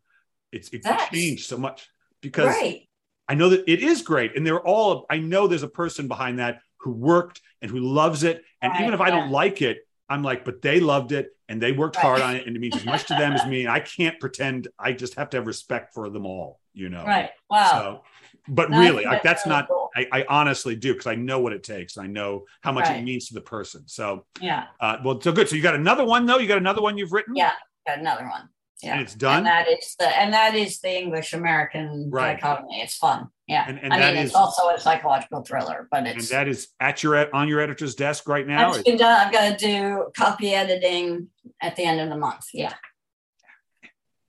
it's, 0.51 0.69
it's 0.69 0.85
That's- 0.85 1.09
changed 1.09 1.45
so 1.45 1.57
much 1.57 1.87
because 2.21 2.47
Right. 2.47 2.89
I 3.29 3.35
know 3.35 3.49
that 3.49 3.63
it 3.67 3.81
is 3.83 4.01
great. 4.01 4.35
And 4.35 4.45
they're 4.45 4.65
all, 4.65 5.05
I 5.09 5.17
know 5.17 5.47
there's 5.47 5.63
a 5.63 5.67
person 5.67 6.07
behind 6.07 6.39
that 6.39 6.59
who 6.77 6.91
worked 6.91 7.41
and 7.61 7.69
who 7.69 7.79
loves 7.79 8.23
it. 8.23 8.43
And 8.61 8.71
Right, 8.71 8.81
even 8.81 8.93
if 8.93 9.01
I 9.01 9.09
don't 9.09 9.31
like 9.31 9.61
it, 9.61 9.79
I'm 10.09 10.23
like, 10.23 10.45
but 10.45 10.61
they 10.61 10.79
loved 10.79 11.11
it 11.11 11.29
and 11.49 11.61
they 11.61 11.71
worked 11.71 11.97
Right. 11.97 12.03
hard 12.03 12.21
on 12.21 12.35
it. 12.35 12.47
And 12.47 12.55
it 12.55 12.59
means 12.59 12.75
as 12.77 12.85
much 12.85 13.05
to 13.07 13.13
them 13.13 13.33
as 13.33 13.45
me. 13.45 13.61
And 13.61 13.69
I 13.69 13.79
can't 13.81 14.19
pretend, 14.19 14.69
I 14.79 14.93
just 14.93 15.15
have 15.15 15.29
to 15.31 15.37
have 15.37 15.45
respect 15.47 15.93
for 15.93 16.09
them 16.09 16.25
all, 16.25 16.61
you 16.73 16.89
know? 16.89 17.03
Right. 17.05 17.29
Wow. 17.49 17.69
So, 17.71 18.03
but 18.47 18.69
No, 18.71 18.79
really, 18.79 19.05
like, 19.05 19.23
that's 19.23 19.45
really 19.45 19.57
not, 19.57 19.67
cool. 19.67 19.89
I, 19.95 20.07
I 20.11 20.25
honestly 20.29 20.75
do 20.75 20.93
because 20.93 21.07
I 21.07 21.15
know 21.15 21.39
what 21.39 21.53
it 21.53 21.63
takes. 21.63 21.97
I 21.97 22.07
know 22.07 22.45
how 22.61 22.71
much 22.71 22.89
it 22.89 23.03
means 23.03 23.27
to 23.29 23.33
the 23.33 23.41
person. 23.41 23.87
So, 23.87 24.25
Yeah. 24.41 24.65
uh, 24.79 24.97
well, 25.03 25.19
so 25.19 25.31
good. 25.31 25.49
So 25.49 25.55
you 25.55 25.61
got 25.63 25.75
another 25.75 26.05
one 26.05 26.25
though? 26.25 26.37
You 26.37 26.47
got 26.47 26.57
another 26.59 26.81
one 26.81 26.97
you've 26.97 27.11
written? 27.11 27.35
Yeah. 27.35 27.53
Got 27.87 27.99
another 27.99 28.27
one. 28.27 28.49
Yeah. 28.83 28.93
And 28.93 29.01
it's 29.01 29.15
done? 29.15 29.37
And 29.37 29.45
that 29.47 29.67
is 29.67 29.95
the 29.97 30.05
and 30.05 30.31
that 30.33 30.53
is 30.53 30.79
the 30.81 30.95
English 30.95 31.33
American 31.33 32.11
Right. 32.11 32.39
dichotomy. 32.39 32.81
It's 32.81 32.95
fun. 32.95 33.29
Yeah. 33.47 33.65
And- 33.67 33.79
and 33.79 33.91
I 33.91 33.99
that 33.99 34.13
mean, 34.13 34.23
is- 34.23 34.29
it's 34.29 34.35
also 34.35 34.69
a 34.69 34.79
psychological 34.79 35.41
thriller, 35.43 35.87
but 35.89 36.05
and 36.05 36.07
it's 36.09 36.29
that 36.29 36.47
is 36.47 36.67
at 36.79 37.01
your, 37.01 37.33
on 37.35 37.47
your 37.47 37.59
editor's 37.59 37.95
desk 37.95 38.27
right 38.27 38.45
now? 38.45 38.73
I've 38.73 38.85
been 38.85 38.97
done. 38.97 39.27
I've 39.27 39.33
got 39.33 39.57
to 39.57 39.65
do 39.65 40.11
copy 40.15 40.53
editing 40.53 41.29
at 41.59 41.75
the 41.75 41.83
end 41.85 42.01
of 42.01 42.09
the 42.09 42.17
month. 42.17 42.45
Yeah. 42.53 42.73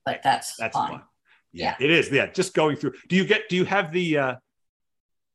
But 0.05 0.21
that's, 0.23 0.55
That's 0.57 0.75
fine. 0.75 0.89
fun. 0.93 1.01
Yeah, 1.51 1.75
it 1.79 1.89
is. 1.89 2.11
Yeah, 2.11 2.27
just 2.27 2.53
going 2.53 2.75
through. 2.75 2.93
Do 3.07 3.15
you 3.15 3.25
get? 3.25 3.49
Do 3.49 3.55
you 3.55 3.65
have 3.65 3.91
the 3.91 4.17
uh 4.17 4.35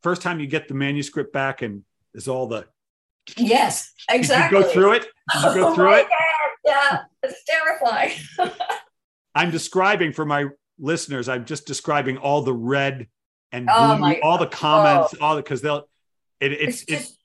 first 0.03 0.23
time 0.23 0.39
you 0.41 0.47
get 0.47 0.69
the 0.69 0.75
manuscript 0.75 1.33
back 1.33 1.63
and 1.63 1.83
is 2.15 2.29
all 2.29 2.47
the? 2.47 2.67
Yes, 3.37 3.93
exactly. 4.11 4.59
you 4.59 4.65
go 4.65 4.71
through 4.71 4.93
it? 4.93 5.07
You 5.35 5.43
go 5.55 5.69
Oh 5.69 5.75
through 5.75 5.87
my 5.91 5.99
it? 6.01 6.07
God, 6.09 6.51
Yeah, 6.65 6.99
it's 7.23 7.43
terrifying. 7.45 8.13
I'm 9.35 9.51
describing 9.51 10.13
for 10.13 10.25
my 10.25 10.47
listeners. 10.79 11.29
I'm 11.29 11.45
just 11.45 11.67
describing 11.67 12.19
all 12.19 12.43
the 12.43 12.53
red 12.53 13.09
and 13.51 13.69
Oh 13.73 13.97
blue, 13.97 14.15
all 14.23 14.39
the 14.39 14.47
comments, 14.47 15.15
all 15.21 15.37
the 15.37 15.43
because 15.43 15.63
they'll. 15.63 15.89
It, 16.41 16.53
it's 16.53 16.83
It's, 16.83 16.85
just. 16.85 17.19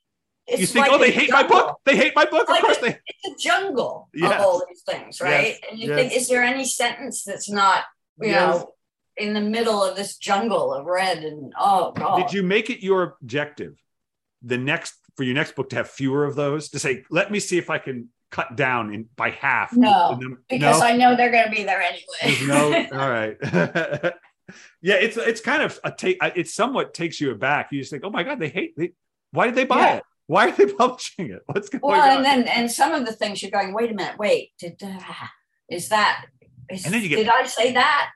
It's 0.46 0.60
you 0.62 0.66
think, 0.66 0.86
like 0.88 0.92
oh, 0.94 0.98
they 0.98 1.12
hate 1.12 1.30
my 1.30 1.44
book. 1.46 1.78
They 1.84 1.96
hate 1.96 2.12
my 2.16 2.24
book. 2.24 2.48
Of 2.50 2.58
course 2.58 2.78
they. 2.78 2.98
It's 3.06 3.44
a 3.44 3.48
jungle 3.48 4.08
Yes. 4.12 4.32
of 4.34 4.40
all 4.40 4.64
these 4.68 4.82
things, 4.82 5.20
right? 5.20 5.46
Yes, 5.48 5.58
And 5.70 5.78
you 5.78 5.88
yes. 5.90 5.96
think, 6.00 6.12
is 6.16 6.28
there 6.28 6.42
any 6.42 6.64
sentence 6.64 7.22
that's 7.22 7.48
not, 7.48 7.84
you 8.20 8.30
Yes. 8.30 8.56
know, 8.58 8.72
in 9.20 9.34
the 9.34 9.40
middle 9.40 9.82
of 9.84 9.96
this 9.96 10.16
jungle 10.16 10.72
of 10.72 10.86
red 10.86 11.18
and 11.18 11.52
oh 11.58 11.92
god. 11.92 12.16
Did 12.16 12.32
you 12.32 12.42
make 12.42 12.70
it 12.70 12.82
your 12.82 13.16
objective, 13.22 13.76
the 14.42 14.58
next 14.58 14.94
for 15.16 15.24
your 15.24 15.34
next 15.34 15.54
book 15.54 15.70
to 15.70 15.76
have 15.76 15.90
fewer 15.90 16.24
of 16.24 16.34
those? 16.36 16.70
To 16.70 16.78
say, 16.78 17.04
let 17.10 17.30
me 17.30 17.40
see 17.40 17.58
if 17.58 17.70
I 17.70 17.78
can 17.78 18.08
cut 18.30 18.56
down 18.56 18.94
in 18.94 19.08
by 19.16 19.30
half. 19.30 19.72
No, 19.76 20.18
because 20.48 20.80
no? 20.80 20.86
I 20.86 20.96
know 20.96 21.16
they're 21.16 21.32
going 21.32 21.44
to 21.44 21.50
be 21.50 21.64
there 21.64 21.82
anyway. 21.82 22.46
no, 22.46 22.86
all 22.98 23.10
right. 23.10 23.36
yeah, 24.80 24.94
it's 24.94 25.16
it's 25.16 25.40
kind 25.40 25.62
of 25.62 25.78
a 25.84 25.92
take. 25.92 26.18
It 26.36 26.48
somewhat 26.48 26.94
takes 26.94 27.20
you 27.20 27.30
aback. 27.32 27.68
You 27.72 27.80
just 27.80 27.90
think, 27.90 28.04
oh 28.04 28.10
my 28.10 28.22
god, 28.22 28.38
they 28.40 28.48
hate. 28.48 28.74
They, 28.76 28.92
why 29.32 29.46
did 29.46 29.54
they 29.54 29.64
buy 29.64 29.80
Yeah. 29.80 29.96
it? 29.96 30.02
Why 30.26 30.48
are 30.48 30.52
they 30.52 30.66
publishing 30.72 31.30
it? 31.30 31.42
What's 31.46 31.68
going 31.68 31.82
well, 31.82 32.00
on? 32.10 32.16
and 32.18 32.24
then 32.24 32.48
and 32.48 32.70
some 32.70 32.92
of 32.92 33.04
the 33.04 33.12
things 33.12 33.42
you're 33.42 33.50
going, 33.50 33.72
wait 33.74 33.90
a 33.90 33.94
minute, 33.94 34.16
wait, 34.18 34.52
did 34.58 34.80
uh, 34.82 34.98
is 35.68 35.88
that? 35.88 36.26
Is, 36.70 36.84
And 36.84 36.94
then 36.94 37.02
you 37.02 37.08
get- 37.08 37.16
did 37.16 37.28
I 37.28 37.44
say 37.46 37.72
that? 37.72 38.10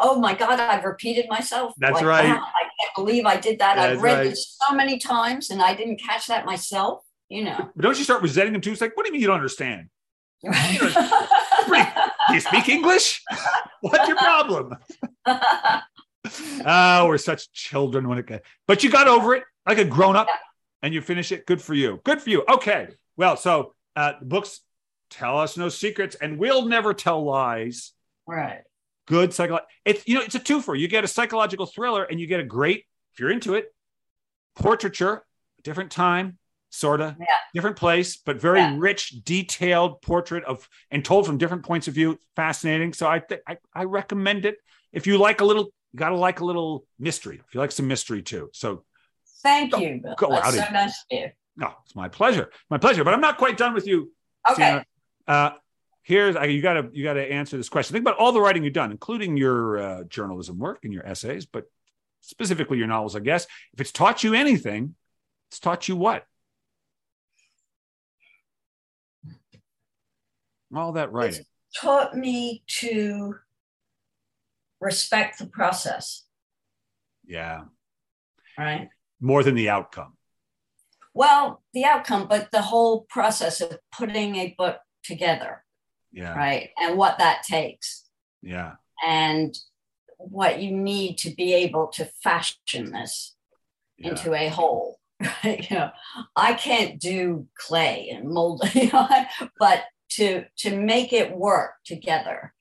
Oh 0.00 0.18
my 0.20 0.34
God, 0.34 0.58
I've 0.60 0.84
repeated 0.84 1.26
myself. 1.28 1.74
That's 1.78 1.94
Like, 1.94 2.04
right. 2.04 2.24
wow, 2.28 2.42
I 2.44 2.62
can't 2.80 2.94
believe 2.94 3.24
I 3.26 3.36
did 3.36 3.58
that. 3.60 3.76
That's 3.76 3.96
I've 3.96 4.02
read 4.02 4.18
right. 4.18 4.24
this 4.30 4.56
so 4.60 4.74
many 4.74 4.98
times 4.98 5.50
and 5.50 5.60
I 5.62 5.74
didn't 5.74 6.00
catch 6.00 6.26
that 6.28 6.44
myself. 6.46 7.02
You 7.28 7.42
know. 7.44 7.70
but 7.74 7.82
don't 7.82 7.98
you 7.98 8.04
start 8.04 8.22
resenting 8.22 8.52
them 8.52 8.62
too? 8.62 8.70
It's 8.70 8.80
like, 8.80 8.96
what 8.96 9.04
do 9.04 9.08
you 9.08 9.12
mean 9.14 9.20
you 9.20 9.26
don't 9.26 9.34
understand? 9.36 9.88
Pretty- 10.44 11.90
Do 12.28 12.34
you 12.34 12.40
speak 12.40 12.68
English? 12.68 13.22
What's 13.80 14.06
your 14.06 14.16
problem? 14.16 14.74
Oh, 16.64 17.06
we're 17.06 17.18
such 17.18 17.52
children 17.52 18.08
when 18.08 18.18
it 18.18 18.26
gets. 18.26 18.46
But 18.66 18.82
you 18.84 18.90
got 18.90 19.08
over 19.08 19.34
it 19.34 19.44
like 19.66 19.78
a 19.78 19.84
grown 19.84 20.16
up, 20.16 20.26
Yeah. 20.28 20.36
and 20.82 20.94
you 20.94 21.00
finish 21.00 21.32
it. 21.32 21.46
Good 21.46 21.62
for 21.62 21.74
you. 21.74 22.00
Good 22.04 22.20
for 22.20 22.30
you. 22.30 22.44
Okay. 22.48 22.88
Well, 23.16 23.36
so 23.36 23.74
uh, 23.94 24.14
books 24.22 24.60
tell 25.10 25.38
us 25.38 25.56
no 25.56 25.68
secrets, 25.68 26.16
and 26.16 26.38
we'll 26.38 26.66
never 26.66 26.94
tell 26.94 27.24
lies. 27.24 27.92
right. 28.26 28.62
Good 29.06 29.32
psycho. 29.34 29.60
It's 29.84 30.06
you 30.06 30.16
know 30.16 30.22
it's 30.22 30.34
a 30.34 30.40
twofer. 30.40 30.78
You 30.78 30.88
get 30.88 31.04
a 31.04 31.08
psychological 31.08 31.66
thriller, 31.66 32.04
and 32.04 32.20
you 32.20 32.26
get 32.26 32.40
a 32.40 32.44
great 32.44 32.84
if 33.12 33.20
you're 33.20 33.30
into 33.30 33.54
it 33.54 33.72
portraiture, 34.54 35.24
different 35.62 35.90
time, 35.90 36.38
sorta, 36.70 37.16
Yeah. 37.18 37.26
different 37.54 37.76
place, 37.76 38.16
but 38.16 38.40
very 38.40 38.60
Yeah. 38.60 38.74
rich, 38.78 39.10
detailed 39.24 40.00
portrait 40.02 40.44
of 40.44 40.68
and 40.90 41.04
told 41.04 41.26
from 41.26 41.38
different 41.38 41.64
points 41.64 41.88
of 41.88 41.94
view. 41.94 42.18
Fascinating. 42.34 42.92
So 42.92 43.06
I 43.06 43.20
think 43.20 43.42
I, 43.46 43.58
I 43.74 43.84
recommend 43.84 44.44
it 44.44 44.56
if 44.92 45.06
you 45.06 45.18
like 45.18 45.40
a 45.40 45.44
little. 45.44 45.72
You 45.92 45.98
gotta 46.00 46.16
like 46.16 46.40
a 46.40 46.44
little 46.44 46.84
mystery. 46.98 47.40
If 47.46 47.54
you 47.54 47.60
like 47.60 47.72
some 47.72 47.86
mystery 47.88 48.22
too. 48.22 48.50
So 48.52 48.84
Thank 49.42 49.72
Go- 49.72 49.78
you, 49.78 50.00
Bill. 50.02 50.14
go 50.16 50.30
That's 50.30 50.58
out 50.58 50.66
so 50.66 50.72
nice 50.72 50.90
of 51.10 51.18
you. 51.18 51.30
no, 51.56 51.72
it's 51.84 51.94
my 51.94 52.08
pleasure. 52.08 52.50
My 52.68 52.78
pleasure. 52.78 53.04
But 53.04 53.14
I'm 53.14 53.20
not 53.20 53.38
quite 53.38 53.56
done 53.56 53.74
with 53.74 53.86
you. 53.86 54.12
Okay. 54.50 54.82
Uh, 55.28 55.50
here's 56.06 56.36
I- 56.36 56.44
you 56.44 56.62
got 56.62 56.74
to 56.74 56.88
you 56.92 57.02
got 57.02 57.14
to 57.14 57.32
answer 57.32 57.56
this 57.56 57.68
question. 57.68 57.92
Think 57.92 58.04
about 58.04 58.16
all 58.16 58.30
the 58.30 58.40
writing 58.40 58.62
you've 58.62 58.72
done, 58.72 58.92
including 58.92 59.36
your 59.36 59.78
uh, 59.78 60.04
journalism 60.04 60.56
work 60.56 60.84
and 60.84 60.92
your 60.92 61.04
essays, 61.04 61.46
but 61.46 61.64
specifically 62.20 62.78
your 62.78 62.86
novels. 62.86 63.16
I 63.16 63.20
guess 63.20 63.46
if 63.74 63.80
it's 63.80 63.90
taught 63.92 64.22
you 64.22 64.32
anything, 64.32 64.94
it's 65.50 65.58
taught 65.58 65.88
you 65.88 65.96
what? 65.96 66.24
All 70.74 70.92
that 70.92 71.12
writing. 71.12 71.44
Taught 71.80 72.16
me 72.16 72.62
to 72.80 73.36
respect 74.80 75.38
the 75.38 75.46
process, 75.46 76.24
Yeah, 77.26 77.64
right? 78.58 78.88
more 79.20 79.42
than 79.42 79.54
the 79.54 79.70
outcome. 79.70 80.16
Well, 81.14 81.62
the 81.72 81.84
outcome, 81.84 82.28
but 82.28 82.50
the 82.50 82.62
whole 82.62 83.06
process 83.08 83.60
of 83.60 83.78
putting 83.96 84.36
a 84.36 84.54
book 84.58 84.78
together, 85.02 85.64
Yeah, 86.16 86.34
right? 86.34 86.70
And 86.80 86.96
what 86.96 87.18
that 87.18 87.42
takes 87.42 88.04
yeah, 88.42 88.76
and 89.06 89.56
what 90.16 90.62
you 90.62 90.70
need 90.70 91.18
to 91.18 91.30
be 91.30 91.52
able 91.52 91.88
to 91.88 92.06
fashion 92.22 92.90
this 92.90 93.34
yeah. 93.98 94.10
into 94.10 94.34
a 94.34 94.48
whole. 94.48 94.98
Right? 95.44 95.70
You 95.70 95.76
know, 95.76 95.90
I 96.34 96.52
can't 96.54 97.00
do 97.00 97.46
clay 97.56 98.10
and 98.10 98.28
mold, 98.28 98.62
you 98.74 98.90
know, 98.92 99.08
but 99.58 99.84
to 100.10 100.44
to 100.58 100.76
make 100.76 101.12
it 101.12 101.36
work 101.36 101.72
together 101.84 102.52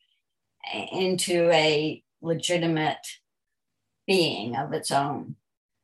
into 0.92 1.50
a 1.52 2.04
legitimate 2.22 3.06
being 4.08 4.56
of 4.56 4.74
its 4.74 4.92
own. 4.92 5.36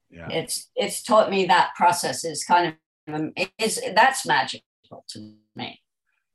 Yeah. 0.10 0.30
It's 0.30 0.70
it's 0.76 1.02
taught 1.04 1.30
me 1.30 1.46
that 1.46 1.76
process 1.76 2.24
is 2.26 2.44
kind 2.44 2.76
of 3.08 3.34
is 3.58 3.82
that's 3.96 4.26
magical 4.26 5.06
to 5.10 5.34
me. 5.56 5.82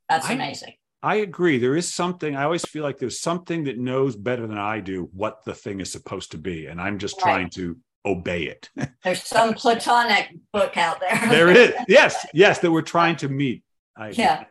That's 0.09 0.29
I- 0.29 0.35
amazing. 0.35 0.75
I 1.07 1.17
agree. 1.17 1.59
There 1.59 1.77
is 1.77 1.95
something, 1.95 2.35
I 2.35 2.43
always 2.43 2.65
feel 2.65 2.83
like 2.83 2.99
there's 2.99 3.21
something 3.21 3.63
that 3.65 3.79
knows 3.79 4.17
better 4.17 4.45
than 4.49 4.59
I 4.59 4.81
do 4.81 5.09
what 5.13 5.45
the 5.45 5.55
thing 5.55 5.79
is 5.79 5.93
supposed 5.93 6.33
to 6.33 6.39
be. 6.39 6.67
And 6.67 6.81
I'm 6.81 6.99
just 6.99 7.15
Right. 7.19 7.23
trying 7.23 7.51
to 7.51 7.77
obey 8.05 8.43
it. 8.45 8.71
There's 9.05 9.23
some 9.23 9.55
platonic 9.55 10.35
book 10.53 10.77
out 10.77 10.99
there. 10.99 11.17
there 11.29 11.49
it 11.49 11.57
is. 11.57 11.75
Yes, 11.89 12.27
yes, 12.35 12.59
that 12.59 12.73
we're 12.73 12.83
trying 12.83 13.15
to 13.17 13.29
meet. 13.29 13.63
I 13.97 14.09
agree. 14.09 14.25
Yeah. 14.25 14.45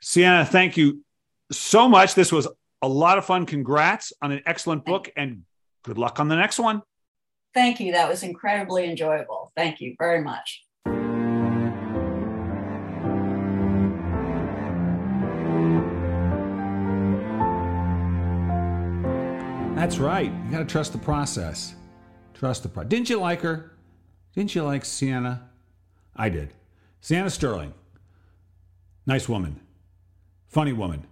Siena, 0.00 0.46
thank 0.46 0.78
you 0.78 1.04
so 1.52 1.86
much. 1.88 2.14
This 2.14 2.32
was 2.32 2.48
a 2.80 2.88
lot 2.88 3.18
of 3.18 3.26
fun. 3.26 3.44
Congrats 3.44 4.12
on 4.22 4.32
an 4.32 4.40
excellent 4.46 4.86
book 4.86 5.10
and 5.14 5.42
good 5.84 5.98
luck 5.98 6.20
on 6.20 6.28
the 6.28 6.36
next 6.36 6.58
one. 6.58 6.80
Thank 7.52 7.80
you. 7.80 7.92
That 7.92 8.08
was 8.08 8.22
incredibly 8.22 8.88
enjoyable. 8.88 9.52
Thank 9.54 9.80
you 9.82 9.94
very 9.98 10.22
much. 10.22 10.64
That's 19.78 19.98
right. 19.98 20.32
You 20.32 20.50
got 20.50 20.58
to 20.58 20.64
trust 20.64 20.90
the 20.90 20.98
process. 20.98 21.76
Trust 22.34 22.64
the 22.64 22.68
process. 22.68 22.88
Didn't 22.90 23.10
you 23.10 23.20
like 23.20 23.42
her? 23.42 23.70
Didn't 24.34 24.52
you 24.52 24.64
like 24.64 24.84
Siena? 24.84 25.48
I 26.16 26.30
did. 26.30 26.52
Siena 27.00 27.30
Sterling. 27.30 27.72
Nice 29.06 29.28
woman. 29.28 29.60
Funny 30.48 30.72
woman. 30.72 31.06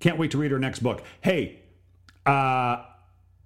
Can't 0.00 0.16
wait 0.16 0.30
to 0.30 0.38
read 0.38 0.52
her 0.52 0.58
next 0.58 0.78
book. 0.78 1.04
Hey, 1.20 1.60
uh, 2.24 2.80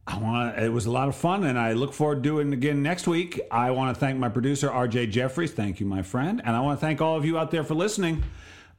I 0.06 0.18
want. 0.20 0.60
It 0.60 0.72
was 0.72 0.86
a 0.86 0.92
lot 0.92 1.08
of 1.08 1.16
fun, 1.16 1.42
and 1.42 1.58
I 1.58 1.72
look 1.72 1.92
forward 1.92 2.16
to 2.16 2.20
doing 2.22 2.52
it 2.52 2.54
again 2.54 2.84
next 2.84 3.08
week. 3.08 3.40
I 3.50 3.72
want 3.72 3.96
to 3.96 3.98
thank 3.98 4.16
my 4.16 4.28
producer, 4.28 4.70
R.J. 4.70 5.08
Jeffries. 5.08 5.50
Thank 5.50 5.80
you, 5.80 5.86
my 5.86 6.02
friend, 6.02 6.40
and 6.44 6.54
I 6.54 6.60
want 6.60 6.78
to 6.78 6.86
thank 6.86 7.00
all 7.00 7.16
of 7.16 7.24
you 7.24 7.36
out 7.36 7.50
there 7.50 7.64
for 7.64 7.74
listening. 7.74 8.22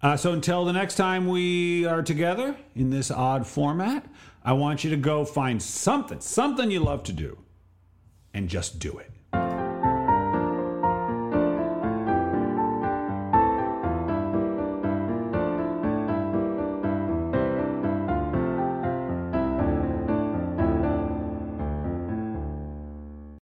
Uh, 0.02 0.16
so 0.16 0.32
until 0.32 0.64
the 0.64 0.74
next 0.74 0.96
time 0.96 1.28
we 1.28 1.86
are 1.86 2.04
together 2.04 2.56
in 2.76 2.90
this 2.90 3.10
odd 3.10 3.48
format, 3.48 4.06
I 4.48 4.54
want 4.54 4.86
you 4.86 4.90
to 4.92 4.96
go 4.96 5.26
find 5.26 5.62
something, 5.62 6.22
something 6.22 6.72
you 6.72 6.80
love 6.80 7.04
to 7.04 7.12
do, 7.12 7.38
and 8.34 8.48
just 8.48 8.80
do 8.80 8.98
it. 8.98 9.12